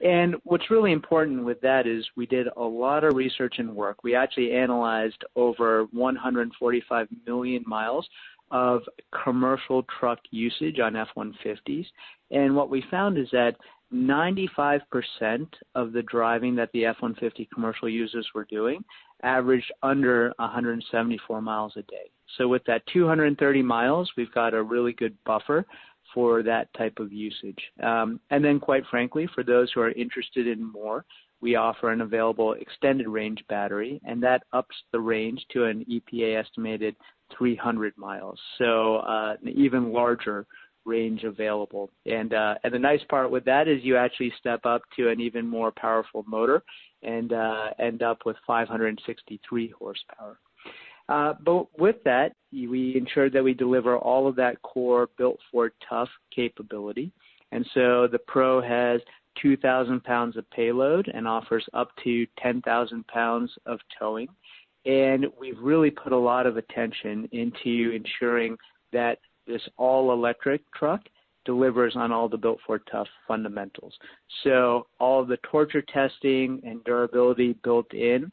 And 0.01 0.35
what's 0.43 0.69
really 0.69 0.91
important 0.91 1.45
with 1.45 1.61
that 1.61 1.87
is 1.87 2.05
we 2.15 2.25
did 2.25 2.47
a 2.57 2.63
lot 2.63 3.03
of 3.03 3.15
research 3.15 3.55
and 3.59 3.73
work. 3.73 4.03
We 4.03 4.15
actually 4.15 4.51
analyzed 4.51 5.23
over 5.35 5.85
145 5.91 7.07
million 7.25 7.63
miles 7.65 8.07
of 8.51 8.81
commercial 9.23 9.83
truck 9.99 10.19
usage 10.31 10.79
on 10.79 10.95
F 10.95 11.07
150s. 11.17 11.85
And 12.31 12.55
what 12.55 12.69
we 12.69 12.83
found 12.91 13.17
is 13.17 13.27
that 13.31 13.55
95% 13.93 14.81
of 15.75 15.93
the 15.93 16.01
driving 16.03 16.55
that 16.55 16.71
the 16.73 16.85
F 16.85 16.97
150 16.99 17.47
commercial 17.53 17.87
users 17.87 18.27
were 18.35 18.45
doing 18.45 18.83
averaged 19.23 19.71
under 19.81 20.33
174 20.37 21.41
miles 21.41 21.73
a 21.77 21.81
day. 21.83 22.09
So, 22.37 22.47
with 22.47 22.63
that 22.65 22.85
230 22.91 23.61
miles, 23.61 24.11
we've 24.17 24.33
got 24.33 24.53
a 24.53 24.61
really 24.61 24.93
good 24.93 25.15
buffer 25.25 25.65
for 26.15 26.41
that 26.41 26.73
type 26.73 26.97
of 26.99 27.13
usage. 27.13 27.59
Um, 27.83 28.19
and 28.31 28.43
then, 28.43 28.59
quite 28.59 28.83
frankly, 28.89 29.29
for 29.35 29.43
those 29.43 29.71
who 29.71 29.81
are 29.81 29.91
interested 29.91 30.47
in 30.47 30.63
more, 30.63 31.05
we 31.41 31.55
offer 31.55 31.91
an 31.91 32.01
available 32.01 32.53
extended 32.53 33.07
range 33.07 33.43
battery, 33.49 34.01
and 34.05 34.23
that 34.23 34.43
ups 34.53 34.75
the 34.91 34.99
range 34.99 35.45
to 35.51 35.65
an 35.65 35.85
EPA 35.91 36.41
estimated 36.43 36.95
300 37.37 37.95
miles. 37.97 38.39
So, 38.57 38.97
uh, 38.97 39.35
an 39.43 39.49
even 39.49 39.93
larger 39.93 40.47
range 40.85 41.23
available. 41.23 41.89
And 42.05 42.33
uh, 42.33 42.55
and 42.63 42.73
the 42.73 42.79
nice 42.79 43.01
part 43.09 43.31
with 43.31 43.43
that 43.45 43.67
is 43.67 43.83
you 43.83 43.97
actually 43.97 44.31
step 44.39 44.65
up 44.65 44.83
to 44.95 45.09
an 45.09 45.19
even 45.19 45.47
more 45.47 45.71
powerful 45.71 46.23
motor 46.27 46.63
and 47.03 47.33
uh, 47.33 47.69
end 47.79 48.01
up 48.03 48.19
with 48.25 48.37
563 48.47 49.73
horsepower. 49.77 50.39
Uh, 51.07 51.33
but 51.43 51.67
with 51.79 51.97
that, 52.03 52.33
we 52.51 52.95
ensured 52.95 53.33
that 53.33 53.43
we 53.43 53.53
deliver 53.53 53.97
all 53.97 54.27
of 54.27 54.35
that 54.35 54.61
core 54.61 55.09
built 55.17 55.39
for 55.51 55.71
tough 55.87 56.09
capability. 56.33 57.11
And 57.51 57.65
so 57.73 58.07
the 58.07 58.19
Pro 58.27 58.61
has 58.61 59.01
2,000 59.41 60.03
pounds 60.03 60.37
of 60.37 60.49
payload 60.49 61.09
and 61.13 61.27
offers 61.27 61.65
up 61.73 61.89
to 62.03 62.25
10,000 62.39 63.05
pounds 63.07 63.51
of 63.65 63.79
towing. 63.99 64.27
And 64.85 65.27
we've 65.39 65.59
really 65.59 65.91
put 65.91 66.11
a 66.11 66.17
lot 66.17 66.45
of 66.45 66.57
attention 66.57 67.27
into 67.31 67.91
ensuring 67.91 68.57
that 68.93 69.19
this 69.47 69.61
all 69.77 70.11
electric 70.11 70.61
truck 70.73 71.01
delivers 71.43 71.95
on 71.95 72.11
all 72.11 72.27
the 72.27 72.37
built 72.37 72.59
for 72.65 72.79
tough 72.79 73.07
fundamentals. 73.27 73.93
So 74.43 74.87
all 74.99 75.23
the 75.23 75.37
torture 75.49 75.83
testing 75.83 76.61
and 76.65 76.83
durability 76.83 77.55
built 77.63 77.93
in. 77.93 78.31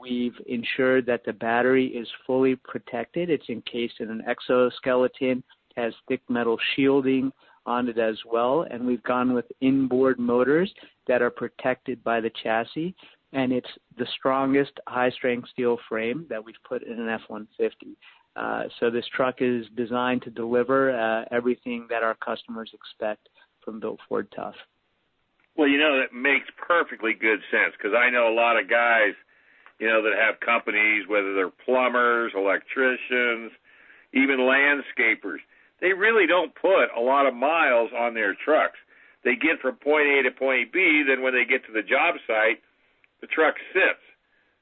We've 0.00 0.34
ensured 0.46 1.06
that 1.06 1.24
the 1.24 1.32
battery 1.32 1.86
is 1.86 2.08
fully 2.26 2.56
protected. 2.56 3.28
It's 3.28 3.48
encased 3.48 4.00
in 4.00 4.10
an 4.10 4.22
exoskeleton, 4.26 5.42
has 5.76 5.92
thick 6.08 6.22
metal 6.28 6.56
shielding 6.74 7.32
on 7.66 7.88
it 7.88 7.98
as 7.98 8.16
well, 8.24 8.66
and 8.70 8.86
we've 8.86 9.02
gone 9.02 9.34
with 9.34 9.44
inboard 9.60 10.18
motors 10.18 10.72
that 11.06 11.22
are 11.22 11.30
protected 11.30 12.02
by 12.02 12.20
the 12.20 12.30
chassis. 12.42 12.94
And 13.32 13.52
it's 13.52 13.68
the 13.96 14.06
strongest 14.18 14.72
high 14.88 15.10
strength 15.10 15.48
steel 15.50 15.78
frame 15.88 16.26
that 16.30 16.44
we've 16.44 16.56
put 16.66 16.82
in 16.82 16.98
an 16.98 17.08
F 17.08 17.20
150. 17.28 17.96
Uh, 18.36 18.64
so 18.78 18.90
this 18.90 19.04
truck 19.14 19.36
is 19.40 19.66
designed 19.76 20.22
to 20.22 20.30
deliver 20.30 20.98
uh, 20.98 21.24
everything 21.30 21.86
that 21.90 22.02
our 22.02 22.14
customers 22.16 22.70
expect 22.72 23.28
from 23.64 23.78
Built 23.78 24.00
Ford 24.08 24.28
Tough. 24.34 24.54
Well, 25.56 25.68
you 25.68 25.78
know 25.78 26.00
that 26.00 26.16
makes 26.16 26.46
perfectly 26.56 27.12
good 27.12 27.40
sense 27.50 27.74
because 27.76 27.92
I 27.96 28.10
know 28.10 28.32
a 28.32 28.34
lot 28.34 28.58
of 28.58 28.70
guys, 28.70 29.12
you 29.80 29.88
know, 29.88 30.02
that 30.02 30.12
have 30.14 30.38
companies, 30.40 31.08
whether 31.08 31.34
they're 31.34 31.50
plumbers, 31.64 32.32
electricians, 32.36 33.50
even 34.12 34.44
landscapers. 34.44 35.40
They 35.80 35.94
really 35.94 36.26
don't 36.26 36.54
put 36.54 36.92
a 36.94 37.00
lot 37.00 37.26
of 37.26 37.34
miles 37.34 37.90
on 37.98 38.12
their 38.12 38.36
trucks. 38.44 38.76
They 39.24 39.34
get 39.34 39.60
from 39.60 39.76
point 39.76 40.06
A 40.06 40.22
to 40.24 40.30
point 40.30 40.72
B. 40.72 41.02
Then 41.08 41.22
when 41.22 41.32
they 41.32 41.48
get 41.48 41.64
to 41.66 41.72
the 41.72 41.82
job 41.82 42.16
site, 42.26 42.60
the 43.22 43.26
truck 43.26 43.54
sits. 43.72 44.04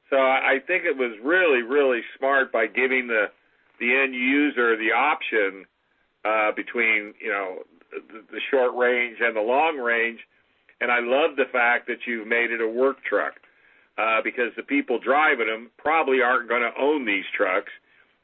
So 0.08 0.16
I 0.16 0.58
think 0.66 0.84
it 0.84 0.96
was 0.96 1.18
really, 1.22 1.62
really 1.62 2.00
smart 2.16 2.50
by 2.52 2.66
giving 2.66 3.08
the 3.08 3.26
the 3.78 3.94
end 3.94 4.14
user 4.14 4.76
the 4.76 4.90
option 4.90 5.64
uh, 6.24 6.50
between 6.56 7.14
you 7.20 7.30
know 7.30 7.58
the, 7.90 8.22
the 8.32 8.40
short 8.50 8.74
range 8.74 9.18
and 9.20 9.36
the 9.36 9.40
long 9.40 9.76
range. 9.78 10.20
And 10.80 10.90
I 10.90 11.00
love 11.00 11.36
the 11.36 11.50
fact 11.52 11.88
that 11.88 12.06
you've 12.06 12.26
made 12.26 12.50
it 12.50 12.60
a 12.60 12.68
work 12.68 13.02
truck 13.04 13.34
uh, 13.98 14.22
because 14.22 14.54
the 14.56 14.62
people 14.62 14.98
driving 14.98 15.48
them 15.48 15.70
probably 15.76 16.22
aren't 16.22 16.48
going 16.48 16.62
to 16.62 16.80
own 16.80 17.04
these 17.04 17.26
trucks, 17.36 17.72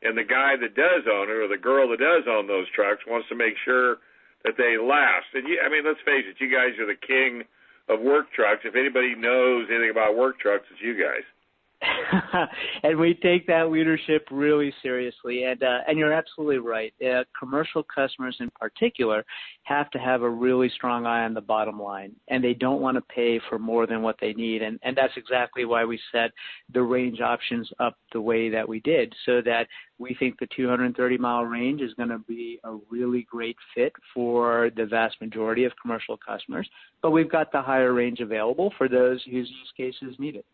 and 0.03 0.17
the 0.17 0.25
guy 0.25 0.55
that 0.55 0.75
does 0.79 1.03
own 1.11 1.29
it 1.29 1.35
or 1.35 1.49
the 1.49 1.61
girl 1.61 1.91
that 1.91 1.99
does 1.99 2.25
own 2.31 2.47
those 2.47 2.71
trucks 2.71 3.03
wants 3.07 3.29
to 3.29 3.35
make 3.35 3.55
sure 3.65 3.99
that 4.45 4.55
they 4.57 4.79
last. 4.79 5.27
And 5.35 5.49
you, 5.49 5.59
I 5.59 5.69
mean, 5.69 5.85
let's 5.85 6.01
face 6.05 6.25
it, 6.29 6.39
you 6.39 6.47
guys 6.47 6.79
are 6.79 6.87
the 6.87 7.01
king 7.01 7.43
of 7.89 8.01
work 8.01 8.33
trucks. 8.33 8.63
If 8.65 8.77
anybody 8.77 9.15
knows 9.15 9.67
anything 9.69 9.91
about 9.91 10.17
work 10.17 10.39
trucks, 10.39 10.65
it's 10.71 10.81
you 10.81 10.95
guys. 10.95 11.25
and 12.83 12.99
we 12.99 13.15
take 13.15 13.47
that 13.47 13.71
leadership 13.71 14.27
really 14.31 14.73
seriously. 14.83 15.45
And 15.45 15.63
uh, 15.63 15.79
and 15.87 15.99
you're 15.99 16.13
absolutely 16.13 16.59
right. 16.59 16.93
Uh, 17.05 17.25
commercial 17.39 17.83
customers, 17.83 18.37
in 18.41 18.51
particular, 18.59 19.25
have 19.65 19.91
to 19.91 19.99
have 19.99 20.23
a 20.23 20.29
really 20.29 20.69
strong 20.71 21.07
eye 21.07 21.25
on 21.25 21.35
the 21.35 21.41
bottom 21.41 21.81
line, 21.81 22.13
and 22.29 22.43
they 22.43 22.55
don't 22.55 22.81
want 22.81 22.97
to 22.97 23.15
pay 23.15 23.41
for 23.49 23.59
more 23.59 23.87
than 23.87 24.03
what 24.03 24.17
they 24.21 24.33
need. 24.35 24.63
And 24.63 24.79
and 24.83 24.97
that's 24.97 25.17
exactly 25.17 25.65
why 25.65 25.85
we 25.85 25.99
set 26.13 26.31
the 26.73 26.83
range 26.83 27.21
options 27.21 27.71
up 27.81 27.97
the 28.13 28.21
way 28.21 28.49
that 28.51 28.69
we 28.69 28.81
did, 28.81 29.13
so 29.27 29.41
that 29.43 29.67
we 29.99 30.15
think 30.19 30.39
the 30.39 30.49
230 30.57 31.19
mile 31.19 31.45
range 31.45 31.81
is 31.81 31.95
going 31.95 32.09
to 32.09 32.19
be 32.19 32.59
a 32.65 32.77
really 32.91 33.27
great 33.31 33.57
fit 33.75 33.93
for 34.13 34.71
the 34.77 34.87
vast 34.87 35.21
majority 35.21 35.65
of 35.65 35.73
commercial 35.81 36.17
customers. 36.17 36.69
But 37.03 37.11
we've 37.11 37.31
got 37.31 37.53
the 37.53 37.63
higher 37.63 37.93
range 37.93 38.21
available 38.21 38.73
for 38.77 38.89
those 38.89 39.23
whose 39.25 39.51
use 39.51 39.73
cases 39.77 40.17
need 40.19 40.37
it. 40.37 40.45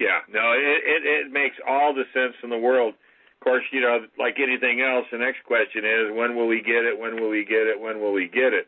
Yeah, 0.00 0.20
no, 0.32 0.52
it, 0.52 0.82
it 0.84 1.02
it 1.04 1.32
makes 1.32 1.56
all 1.66 1.94
the 1.94 2.04
sense 2.12 2.34
in 2.42 2.50
the 2.50 2.58
world. 2.58 2.94
Of 2.94 3.44
course, 3.44 3.64
you 3.72 3.80
know, 3.80 4.06
like 4.18 4.36
anything 4.42 4.80
else, 4.80 5.06
the 5.12 5.18
next 5.18 5.44
question 5.44 5.84
is 5.84 6.16
when 6.16 6.34
will 6.34 6.48
we 6.48 6.60
get 6.60 6.84
it? 6.84 6.98
When 6.98 7.20
will 7.20 7.30
we 7.30 7.44
get 7.44 7.66
it? 7.66 7.78
When 7.78 8.00
will 8.00 8.12
we 8.12 8.28
get 8.28 8.52
it? 8.52 8.66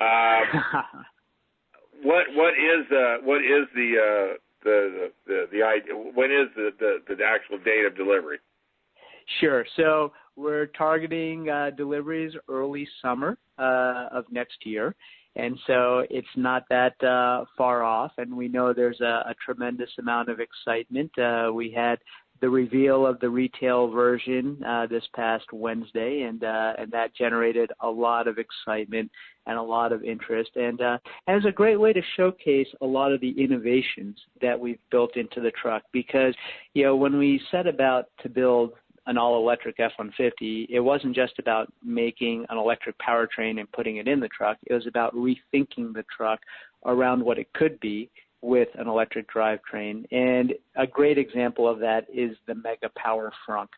Um, 0.00 0.62
what 2.02 2.26
what 2.34 2.54
is 2.54 2.86
uh 2.90 3.16
what 3.22 3.38
is 3.38 3.66
the 3.74 3.92
uh 3.98 4.36
the 4.64 5.10
the 5.26 5.48
the 5.52 5.62
idea? 5.62 5.94
When 5.94 6.30
is 6.30 6.48
the 6.56 6.70
the, 6.78 7.14
the 7.14 7.24
actual 7.24 7.58
date 7.58 7.84
of 7.86 7.96
delivery? 7.96 8.38
Sure. 9.40 9.64
So 9.76 10.12
we're 10.36 10.66
targeting 10.66 11.50
uh, 11.50 11.70
deliveries 11.76 12.32
early 12.48 12.88
summer 13.02 13.36
uh, 13.58 14.08
of 14.10 14.24
next 14.30 14.64
year 14.64 14.94
and 15.38 15.56
so 15.66 16.04
it's 16.10 16.26
not 16.36 16.64
that 16.68 17.02
uh, 17.02 17.44
far 17.56 17.84
off. 17.84 18.12
And 18.18 18.36
we 18.36 18.48
know 18.48 18.72
there's 18.72 19.00
a, 19.00 19.24
a 19.30 19.34
tremendous 19.44 19.90
amount 19.98 20.28
of 20.28 20.40
excitement. 20.40 21.16
Uh, 21.16 21.50
we 21.54 21.70
had 21.70 21.98
the 22.40 22.50
reveal 22.50 23.06
of 23.06 23.18
the 23.20 23.28
retail 23.28 23.88
version 23.88 24.62
uh, 24.64 24.86
this 24.86 25.04
past 25.14 25.44
Wednesday, 25.52 26.22
and 26.22 26.44
uh, 26.44 26.72
and 26.78 26.90
that 26.90 27.14
generated 27.14 27.70
a 27.80 27.88
lot 27.88 28.28
of 28.28 28.38
excitement 28.38 29.10
and 29.46 29.58
a 29.58 29.62
lot 29.62 29.92
of 29.92 30.04
interest, 30.04 30.50
and 30.56 30.80
uh, 30.80 30.98
and 31.26 31.36
it's 31.36 31.46
a 31.46 31.52
great 31.52 31.78
way 31.78 31.92
to 31.92 32.02
showcase 32.16 32.68
a 32.80 32.86
lot 32.86 33.12
of 33.12 33.20
the 33.20 33.30
innovations 33.42 34.16
that 34.40 34.58
we've 34.58 34.78
built 34.90 35.16
into 35.16 35.40
the 35.40 35.50
truck. 35.52 35.82
Because 35.92 36.34
you 36.74 36.84
know 36.84 36.96
when 36.96 37.18
we 37.18 37.40
set 37.50 37.66
about 37.66 38.06
to 38.22 38.28
build 38.28 38.72
an 39.08 39.16
all 39.16 39.38
electric 39.38 39.80
F 39.80 39.92
150, 39.96 40.68
it 40.70 40.80
wasn't 40.80 41.16
just 41.16 41.38
about 41.38 41.72
making 41.82 42.44
an 42.50 42.58
electric 42.58 42.94
powertrain 42.98 43.58
and 43.58 43.72
putting 43.72 43.96
it 43.96 44.06
in 44.06 44.20
the 44.20 44.28
truck. 44.28 44.58
It 44.66 44.74
was 44.74 44.86
about 44.86 45.14
rethinking 45.14 45.94
the 45.94 46.04
truck 46.14 46.40
around 46.84 47.24
what 47.24 47.38
it 47.38 47.52
could 47.54 47.80
be 47.80 48.10
with 48.42 48.68
an 48.74 48.86
electric 48.86 49.26
drivetrain. 49.32 50.04
And 50.12 50.52
a 50.76 50.86
great 50.86 51.16
example 51.16 51.66
of 51.66 51.80
that 51.80 52.06
is 52.12 52.36
the 52.46 52.54
Mega 52.54 52.90
Power 52.96 53.32
Frunk. 53.48 53.68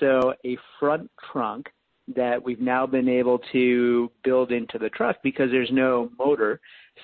So, 0.00 0.34
a 0.46 0.56
front 0.78 1.10
trunk 1.30 1.68
that 2.16 2.42
we've 2.42 2.60
now 2.60 2.86
been 2.86 3.08
able 3.08 3.38
to 3.52 4.10
build 4.24 4.50
into 4.50 4.78
the 4.78 4.88
truck 4.88 5.16
because 5.22 5.50
there's 5.50 5.70
no 5.70 6.10
motor 6.18 6.58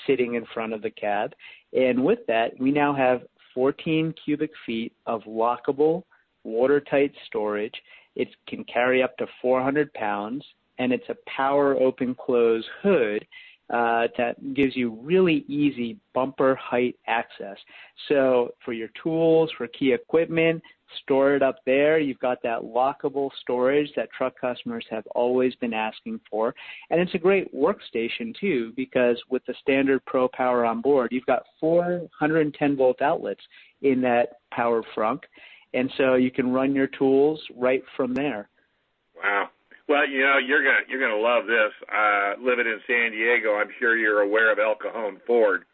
sitting 0.07 0.35
in 0.35 0.47
front 0.55 0.73
of 0.73 0.83
the 0.83 0.91
cab. 0.91 1.35
And 1.73 2.03
with 2.03 2.21
that, 2.27 2.59
we 2.59 2.73
now 2.73 2.95
have 2.95 3.23
14 3.55 4.15
cubic 4.25 4.51
feet 4.65 4.93
of 5.07 5.23
lockable 5.25 6.05
watertight 6.47 7.13
storage. 7.27 7.75
It 8.15 8.29
can 8.49 8.65
carry 8.65 9.03
up 9.03 9.17
to 9.19 9.27
400 9.43 9.93
pounds, 9.95 10.45
and 10.79 10.93
it's 10.93 11.09
a 11.09 11.17
power 11.37 11.75
open 11.75 12.15
close 12.15 12.65
hood 12.83 13.27
uh, 13.69 14.07
that 14.17 14.55
gives 14.55 14.77
you 14.77 14.91
really 15.03 15.45
easy 15.49 15.99
bumper 16.15 16.55
height 16.55 16.97
access. 17.09 17.57
So 18.09 18.55
for 18.65 18.73
your 18.73 18.89
tools, 19.03 19.51
for 19.59 19.67
key 19.67 19.93
equipment, 19.93 20.63
store 21.03 21.35
it 21.35 21.43
up 21.43 21.57
there. 21.67 21.99
You've 21.99 22.21
got 22.21 22.43
that 22.43 22.63
lockable 22.63 23.31
storage 23.41 23.91
that 23.97 24.09
truck 24.17 24.35
customers 24.41 24.85
have 24.91 25.05
always 25.15 25.55
been 25.57 25.75
asking 25.75 26.21
for. 26.31 26.55
And 26.91 27.01
it's 27.01 27.15
a 27.15 27.19
great 27.19 27.53
workstation 27.55 28.35
too, 28.39 28.73
because 28.77 29.21
with 29.31 29.45
the 29.47 29.55
standard 29.61 30.05
Pro 30.07 30.29
Power 30.29 30.65
on 30.65 30.81
board, 30.81 31.11
you've 31.11 31.27
got 31.27 31.43
410 31.61 32.77
volt 32.77 33.03
outlets 33.03 33.43
in 33.83 34.01
that 34.03 34.35
power 34.53 34.83
frunk 34.97 35.21
and 35.75 35.91
so 35.97 36.15
you 36.15 36.31
can 36.31 36.53
run 36.53 36.75
your 36.75 36.87
tools 36.87 37.41
right 37.57 37.83
from 37.97 38.15
there. 38.15 38.49
Wow. 39.17 39.51
Well, 39.89 40.09
you 40.09 40.21
know, 40.21 40.39
you're 40.39 40.65
gonna 40.65 40.85
you're 40.89 41.01
gonna 41.01 41.21
love 41.21 41.47
this. 41.47 41.73
Uh, 41.89 42.35
living 42.43 42.67
in 42.67 42.81
San 42.87 43.13
Diego, 43.13 43.55
I'm 43.55 43.71
sure 43.79 43.97
you're 43.97 44.23
aware 44.23 44.51
of 44.51 44.59
El 44.59 44.75
Cajon 44.75 45.21
Ford. 45.27 45.65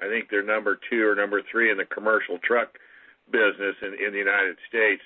I 0.00 0.08
think 0.08 0.28
they're 0.30 0.42
number 0.42 0.78
two 0.90 1.06
or 1.06 1.14
number 1.14 1.42
three 1.50 1.70
in 1.70 1.76
the 1.76 1.84
commercial 1.84 2.38
truck 2.38 2.76
business 3.30 3.76
in, 3.82 3.94
in 4.04 4.12
the 4.12 4.18
United 4.18 4.56
States. 4.68 5.02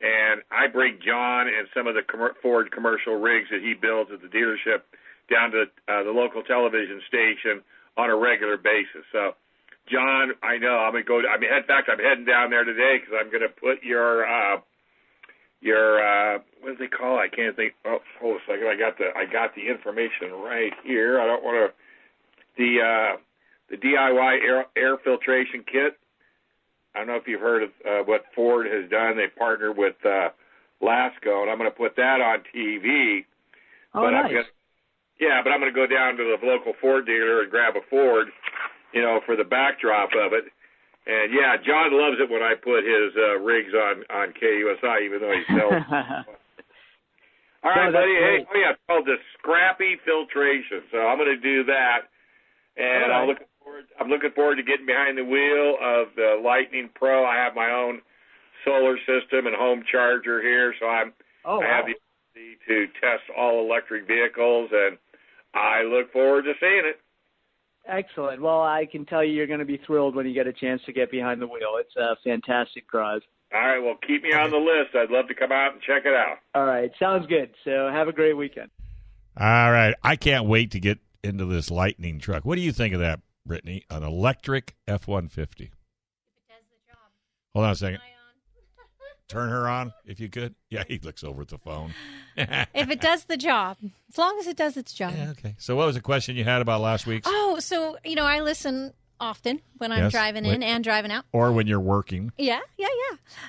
And 0.00 0.42
I 0.52 0.66
bring 0.66 0.98
John 1.00 1.48
and 1.48 1.66
some 1.72 1.86
of 1.86 1.94
the 1.94 2.02
com- 2.02 2.36
Ford 2.42 2.70
commercial 2.70 3.16
rigs 3.16 3.48
that 3.50 3.62
he 3.62 3.72
builds 3.72 4.10
at 4.12 4.20
the 4.20 4.28
dealership 4.28 4.84
down 5.32 5.52
to 5.52 5.64
uh, 5.88 6.02
the 6.04 6.12
local 6.12 6.42
television 6.42 7.00
station 7.08 7.62
on 7.96 8.10
a 8.10 8.16
regular 8.16 8.58
basis. 8.58 9.08
So, 9.10 9.32
John, 9.90 10.32
I 10.42 10.58
know 10.58 10.78
I'm 10.78 10.92
gonna 10.92 11.04
go. 11.04 11.22
I 11.22 11.38
mean, 11.38 11.52
in 11.52 11.64
fact, 11.64 11.88
I'm 11.90 11.98
heading 11.98 12.24
down 12.24 12.50
there 12.50 12.64
today 12.64 12.98
because 12.98 13.14
I'm 13.14 13.30
gonna 13.30 13.52
put 13.52 13.82
your 13.82 14.26
uh, 14.26 14.60
your 15.60 16.02
uh, 16.02 16.38
what 16.60 16.76
do 16.76 16.78
they 16.78 16.90
call? 16.90 17.18
It? 17.18 17.30
I 17.32 17.34
can't 17.34 17.54
think. 17.54 17.74
Oh, 17.84 17.98
hold 18.20 18.36
a 18.36 18.44
second. 18.50 18.66
I 18.66 18.76
got 18.76 18.98
the 18.98 19.14
I 19.14 19.30
got 19.30 19.54
the 19.54 19.68
information 19.70 20.32
right 20.42 20.72
here. 20.84 21.20
I 21.20 21.26
don't 21.26 21.44
want 21.44 21.70
to 21.70 21.74
the 22.56 22.80
uh, 22.82 23.16
the 23.70 23.76
DIY 23.76 24.42
air, 24.42 24.66
air 24.76 24.96
filtration 25.02 25.64
kit. 25.64 25.98
I 26.94 27.00
don't 27.00 27.08
know 27.08 27.16
if 27.16 27.28
you've 27.28 27.40
heard 27.40 27.64
of 27.64 27.70
uh, 27.84 28.02
what 28.04 28.24
Ford 28.34 28.66
has 28.66 28.88
done. 28.90 29.16
They 29.16 29.28
partnered 29.28 29.76
with 29.76 29.96
uh, 30.04 30.30
Lasko, 30.82 31.42
and 31.42 31.50
I'm 31.50 31.58
going 31.58 31.70
to 31.70 31.76
put 31.76 31.96
that 31.96 32.20
on 32.20 32.40
TV. 32.54 33.24
Oh, 33.94 34.00
but 34.00 34.10
nice. 34.10 34.24
I'm 34.24 34.30
gonna, 34.30 34.44
yeah, 35.20 35.40
but 35.44 35.50
I'm 35.50 35.60
going 35.60 35.72
to 35.72 35.76
go 35.76 35.86
down 35.86 36.16
to 36.16 36.24
the 36.24 36.46
local 36.46 36.72
Ford 36.80 37.04
dealer 37.04 37.42
and 37.42 37.50
grab 37.50 37.76
a 37.76 37.84
Ford, 37.90 38.28
you 38.92 39.02
know, 39.02 39.20
for 39.26 39.36
the 39.36 39.44
backdrop 39.44 40.10
of 40.16 40.32
it. 40.32 40.44
And 41.06 41.30
yeah, 41.32 41.54
John 41.62 41.94
loves 41.94 42.18
it 42.18 42.26
when 42.30 42.42
I 42.42 42.54
put 42.58 42.82
his 42.82 43.14
uh, 43.14 43.38
rigs 43.38 43.72
on 43.74 44.02
on 44.10 44.34
KUSI, 44.34 45.06
even 45.06 45.20
though 45.20 45.32
he 45.34 45.44
sells. 45.54 45.82
All 47.64 47.70
right, 47.72 47.90
No, 47.90 47.98
buddy. 47.98 48.14
Hey, 48.14 48.38
oh 48.46 48.56
yeah, 48.58 48.70
it's 48.74 48.80
called 48.86 49.06
the 49.06 49.16
Scrappy 49.38 49.96
Filtration. 50.04 50.82
So 50.92 50.98
I'm 51.06 51.18
going 51.18 51.30
to 51.34 51.40
do 51.40 51.64
that, 51.64 52.06
and 52.76 53.10
All 53.12 53.22
I'm 53.22 53.28
looking 53.28 53.46
forward. 53.62 53.84
I'm 54.00 54.08
looking 54.08 54.30
forward 54.34 54.56
to 54.56 54.62
getting 54.62 54.86
behind 54.86 55.18
the 55.18 55.24
wheel 55.24 55.78
of 55.82 56.14
the 56.14 56.38
Lightning 56.42 56.90
Pro. 56.94 57.24
I 57.24 57.36
have 57.36 57.54
my 57.54 57.70
own 57.70 58.00
solar 58.64 58.98
system 59.06 59.46
and 59.46 59.54
home 59.56 59.82
charger 59.90 60.42
here, 60.42 60.74
so 60.80 60.86
I'm 60.86 61.12
Oh, 61.44 61.62
I 61.62 61.66
have 61.70 61.86
wow. 61.86 61.94
the 61.94 62.40
ability 62.42 62.58
to 62.66 62.86
test 62.98 63.22
all 63.36 63.62
electric 63.62 64.06
vehicles, 64.06 64.70
and 64.74 64.98
I 65.54 65.82
look 65.86 66.12
forward 66.12 66.42
to 66.50 66.54
seeing 66.58 66.82
it. 66.84 66.98
Excellent. 67.88 68.42
Well, 68.42 68.62
I 68.62 68.86
can 68.90 69.06
tell 69.06 69.22
you 69.22 69.32
you're 69.32 69.46
going 69.46 69.60
to 69.60 69.64
be 69.64 69.80
thrilled 69.86 70.16
when 70.16 70.26
you 70.26 70.34
get 70.34 70.46
a 70.46 70.52
chance 70.52 70.82
to 70.86 70.92
get 70.92 71.10
behind 71.10 71.40
the 71.40 71.46
wheel. 71.46 71.78
It's 71.78 71.94
a 71.96 72.16
fantastic 72.24 72.88
drive. 72.88 73.22
All 73.54 73.60
right, 73.60 73.78
well, 73.78 73.94
keep 74.04 74.24
me 74.24 74.32
on 74.32 74.50
the 74.50 74.56
list. 74.56 74.96
I'd 74.96 75.10
love 75.10 75.28
to 75.28 75.34
come 75.34 75.52
out 75.52 75.72
and 75.72 75.80
check 75.80 76.02
it 76.04 76.14
out. 76.14 76.38
All 76.54 76.64
right. 76.66 76.90
Sounds 76.98 77.26
good. 77.26 77.50
So 77.64 77.88
have 77.92 78.08
a 78.08 78.12
great 78.12 78.36
weekend. 78.36 78.70
All 79.38 79.70
right. 79.70 79.94
I 80.02 80.16
can't 80.16 80.46
wait 80.46 80.72
to 80.72 80.80
get 80.80 80.98
into 81.22 81.44
this 81.44 81.70
Lightning 81.70 82.18
truck. 82.18 82.44
What 82.44 82.56
do 82.56 82.62
you 82.62 82.72
think 82.72 82.92
of 82.92 83.00
that, 83.00 83.20
Brittany? 83.44 83.84
An 83.88 84.02
electric 84.02 84.74
F 84.88 85.06
150. 85.06 85.64
It 85.64 85.70
does 86.48 86.56
the 86.68 86.92
job. 86.92 86.98
Hold 87.54 87.66
on 87.66 87.72
a 87.72 87.76
second. 87.76 88.00
Turn 89.28 89.50
her 89.50 89.68
on 89.68 89.92
if 90.04 90.20
you 90.20 90.28
could. 90.28 90.54
Yeah, 90.68 90.82
he 90.88 90.98
looks 90.98 91.22
over 91.22 91.42
at 91.42 91.48
the 91.48 91.58
phone. 91.58 91.94
if 92.36 92.90
it 92.90 93.00
does 93.00 93.24
the 93.24 93.36
job, 93.36 93.76
as 94.10 94.18
long 94.18 94.36
as 94.40 94.46
it 94.48 94.56
does 94.56 94.76
its 94.76 94.92
job. 94.92 95.14
Yeah, 95.16 95.30
okay. 95.30 95.54
So, 95.58 95.76
what 95.76 95.86
was 95.86 95.94
the 95.94 96.00
question 96.02 96.34
you 96.36 96.42
had 96.44 96.60
about 96.60 96.80
last 96.80 97.06
week's? 97.06 97.26
Oh, 97.30 97.58
so 97.60 97.96
you 98.04 98.16
know, 98.16 98.24
I 98.24 98.40
listen 98.40 98.92
often 99.20 99.60
when 99.78 99.92
I'm 99.92 100.04
Yes, 100.04 100.12
driving 100.12 100.44
in 100.44 100.62
and 100.62 100.82
driving 100.84 101.10
out. 101.12 101.24
Or 101.32 101.52
when 101.52 101.66
you're 101.66 101.80
working? 101.80 102.32
Yeah, 102.36 102.60
yeah, 102.76 102.88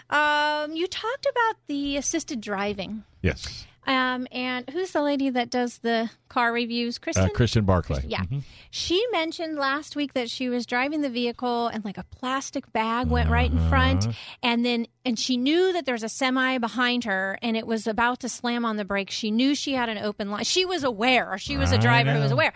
yeah. 0.09 0.63
Um, 0.63 0.73
you 0.75 0.88
talked 0.88 1.25
about 1.30 1.55
the 1.67 1.97
assisted 1.97 2.39
driving. 2.39 3.03
Yes. 3.21 3.65
Um, 3.88 4.28
and 4.34 4.70
who's 4.70 4.92
the 4.92 5.02
lady 5.02 5.30
that 5.30 5.50
does 5.50 5.78
the 5.80 6.10
car 6.30 6.52
reviews? 6.52 6.98
Kristen. 6.98 7.26
Uh, 7.26 7.30
Christian 7.30 7.64
Barclay. 7.66 8.04
Yeah. 8.06 8.24
Mhm. 8.24 8.44
She 8.70 9.02
mentioned 9.12 9.58
last 9.58 9.96
week 9.96 10.14
that 10.14 10.30
she 10.30 10.50
was 10.50 10.66
driving 10.66 11.02
the 11.02 11.10
vehicle 11.10 11.68
and 11.68 11.86
like 11.86 11.98
a 11.98 12.04
plastic 12.04 12.72
bag 12.74 13.08
went 13.08 13.30
right 13.30 13.50
in 13.50 13.70
front 13.70 14.08
Uh-huh. 14.08 14.14
and 14.44 14.66
then 14.66 14.88
and 15.06 15.18
she 15.18 15.38
knew 15.38 15.72
that 15.72 15.86
there's 15.86 16.04
a 16.04 16.10
semi 16.10 16.58
behind 16.58 17.06
her 17.06 17.40
and 17.42 17.56
it 17.56 17.66
was 17.66 17.88
about 17.88 18.20
to 18.20 18.30
slam 18.30 18.66
on 18.66 18.76
the 18.76 18.84
brakes. 18.84 19.14
She 19.16 19.32
knew 19.32 19.56
she 19.56 19.72
had 19.74 19.88
an 19.88 19.98
open 19.98 20.30
line. 20.30 20.44
She 20.44 20.66
was 20.66 20.84
aware. 20.84 21.32
or 21.32 21.38
She 21.38 21.56
was 21.56 21.72
a 21.72 21.78
driver 21.78 22.14
who 22.14 22.20
was 22.20 22.32
aware. 22.32 22.52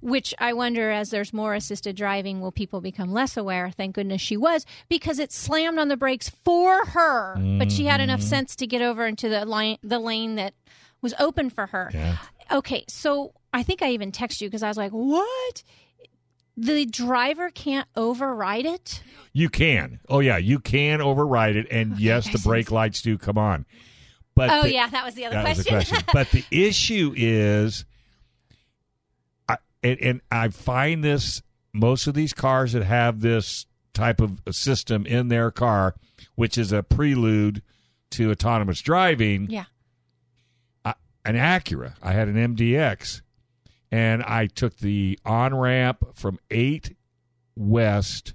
Which 0.00 0.32
I 0.38 0.54
wonder 0.54 0.90
as 0.90 1.10
there's 1.10 1.34
more 1.34 1.52
assisted 1.52 1.94
driving 1.94 2.40
will 2.40 2.52
people 2.52 2.80
become 2.80 3.12
less 3.12 3.36
aware? 3.36 3.70
Thank 3.70 3.96
goodness 3.96 4.22
she 4.22 4.38
was 4.38 4.64
because 4.88 5.18
it 5.18 5.30
slammed 5.30 5.78
on 5.78 5.88
the 5.88 5.96
brakes 5.98 6.30
for 6.30 6.86
her, 6.86 7.34
but 7.58 7.70
she 7.70 7.84
had 7.84 8.00
enough 8.00 8.20
Mhm. 8.20 8.24
sense 8.24 8.56
to 8.56 8.66
get 8.66 8.80
over 8.80 9.06
into 9.06 9.28
the 9.28 9.44
line 9.44 9.76
the 9.82 9.98
lane 9.98 10.36
that 10.36 10.54
was 11.02 11.14
open 11.18 11.50
for 11.50 11.66
her. 11.66 11.90
Yeah. 11.92 12.16
Okay, 12.52 12.84
so 12.88 13.32
I 13.52 13.62
think 13.62 13.82
I 13.82 13.90
even 13.90 14.12
texted 14.12 14.40
you 14.42 14.48
because 14.48 14.62
I 14.62 14.68
was 14.68 14.76
like, 14.76 14.92
"What? 14.92 15.62
The 16.56 16.84
driver 16.86 17.50
can't 17.50 17.88
override 17.96 18.66
it?" 18.66 19.02
You 19.32 19.48
can. 19.48 20.00
Oh, 20.08 20.18
yeah. 20.20 20.36
You 20.38 20.58
can 20.58 21.00
override 21.00 21.56
it. 21.56 21.66
And 21.70 21.98
yes, 22.00 22.30
the 22.30 22.38
brake 22.38 22.70
lights 22.70 23.00
do 23.02 23.16
come 23.16 23.38
on. 23.38 23.64
But 24.34 24.50
oh 24.50 24.62
the- 24.62 24.72
yeah, 24.74 24.88
that 24.88 25.04
was 25.04 25.14
the 25.14 25.26
other 25.26 25.42
was 25.42 25.58
the 25.58 25.64
question. 25.70 25.96
question. 25.96 26.10
but 26.12 26.30
the 26.30 26.44
issue 26.68 27.12
is, 27.16 27.84
I, 29.48 29.58
and, 29.82 29.98
and 30.00 30.20
I 30.30 30.48
find 30.48 31.04
this 31.04 31.42
most 31.72 32.06
of 32.06 32.14
these 32.14 32.32
cars 32.32 32.72
that 32.72 32.82
have 32.84 33.20
this 33.20 33.66
type 33.92 34.20
of 34.20 34.40
system 34.50 35.06
in 35.06 35.28
their 35.28 35.50
car, 35.50 35.94
which 36.34 36.58
is 36.58 36.72
a 36.72 36.82
prelude 36.82 37.62
to 38.10 38.30
autonomous 38.30 38.80
driving. 38.80 39.48
yeah. 39.50 39.64
An 41.24 41.34
Acura. 41.34 41.94
I 42.02 42.12
had 42.12 42.28
an 42.28 42.36
MDX, 42.56 43.20
and 43.92 44.22
I 44.22 44.46
took 44.46 44.76
the 44.78 45.18
on 45.24 45.54
ramp 45.54 46.04
from 46.14 46.38
eight 46.50 46.96
west 47.56 48.34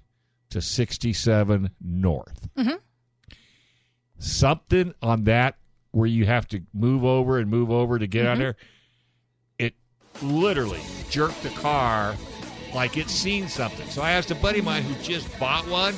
to 0.51 0.61
sixty 0.61 1.11
seven 1.13 1.71
north. 1.81 2.47
Mhm. 2.57 2.79
Something 4.19 4.93
on 5.01 5.23
that 5.25 5.57
where 5.91 6.07
you 6.07 6.25
have 6.25 6.47
to 6.49 6.61
move 6.73 7.03
over 7.03 7.37
and 7.39 7.49
move 7.49 7.71
over 7.71 7.99
to 7.99 8.07
get 8.07 8.25
on 8.25 8.35
Mhm. 8.37 8.39
there. 8.39 8.55
It 9.59 9.75
literally 10.21 10.81
jerked 11.09 11.41
the 11.43 11.49
car 11.49 12.15
like 12.73 12.97
it's 12.97 13.13
seen 13.13 13.47
something. 13.47 13.89
So 13.89 14.01
I 14.01 14.11
asked 14.11 14.31
a 14.31 14.35
buddy 14.35 14.59
of 14.59 14.65
mine 14.65 14.83
who 14.83 14.93
just 15.03 15.27
bought 15.39 15.67
one. 15.67 15.95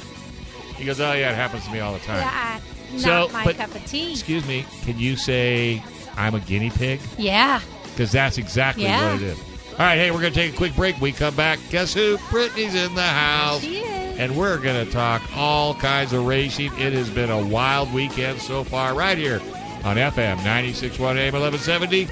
He 0.77 0.85
goes, 0.85 0.99
"Oh 0.99 1.13
yeah, 1.13 1.31
it 1.31 1.35
happens 1.35 1.65
to 1.65 1.71
me 1.71 1.79
all 1.79 1.93
the 1.93 1.99
time." 1.99 2.17
Yeah, 2.21 2.59
not 2.93 3.01
So, 3.01 3.33
my 3.33 3.43
but- 3.43 3.57
cup 3.57 3.75
of 3.75 3.85
tea. 3.85 4.11
Excuse 4.13 4.45
me, 4.47 4.65
can 4.83 4.97
you 4.99 5.15
say 5.15 5.83
I'm 6.17 6.35
a 6.35 6.39
guinea 6.39 6.69
pig? 6.71 6.99
Yeah. 7.17 7.61
Because 7.83 8.11
that's 8.11 8.37
exactly 8.37 8.83
Yeah. 8.83 9.13
what 9.13 9.21
it 9.21 9.27
is. 9.27 9.39
All 9.71 9.85
right, 9.85 9.95
hey, 9.97 10.09
we're 10.11 10.21
going 10.21 10.33
to 10.33 10.39
take 10.39 10.53
a 10.53 10.57
quick 10.57 10.75
break. 10.75 10.99
We 10.99 11.11
come 11.11 11.35
back. 11.35 11.59
Guess 11.69 11.93
who? 11.93 12.17
Brittany's 12.31 12.73
in 12.75 12.95
the 12.95 13.01
house. 13.03 13.61
She 13.61 13.77
is. 13.79 14.17
And 14.19 14.35
we're 14.35 14.57
going 14.57 14.83
to 14.85 14.91
talk 14.91 15.21
all 15.35 15.75
kinds 15.75 16.13
of 16.13 16.25
racing. 16.25 16.71
It 16.79 16.93
has 16.93 17.09
been 17.11 17.29
a 17.29 17.45
wild 17.45 17.93
weekend 17.93 18.41
so 18.41 18.63
far, 18.63 18.95
right 18.95 19.17
here 19.17 19.39
on 19.83 19.97
FM 19.97 20.37
961 20.37 21.17
AM 21.19 21.33
1170. 21.33 22.05
The 22.05 22.11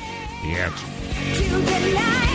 answer. 0.59 2.34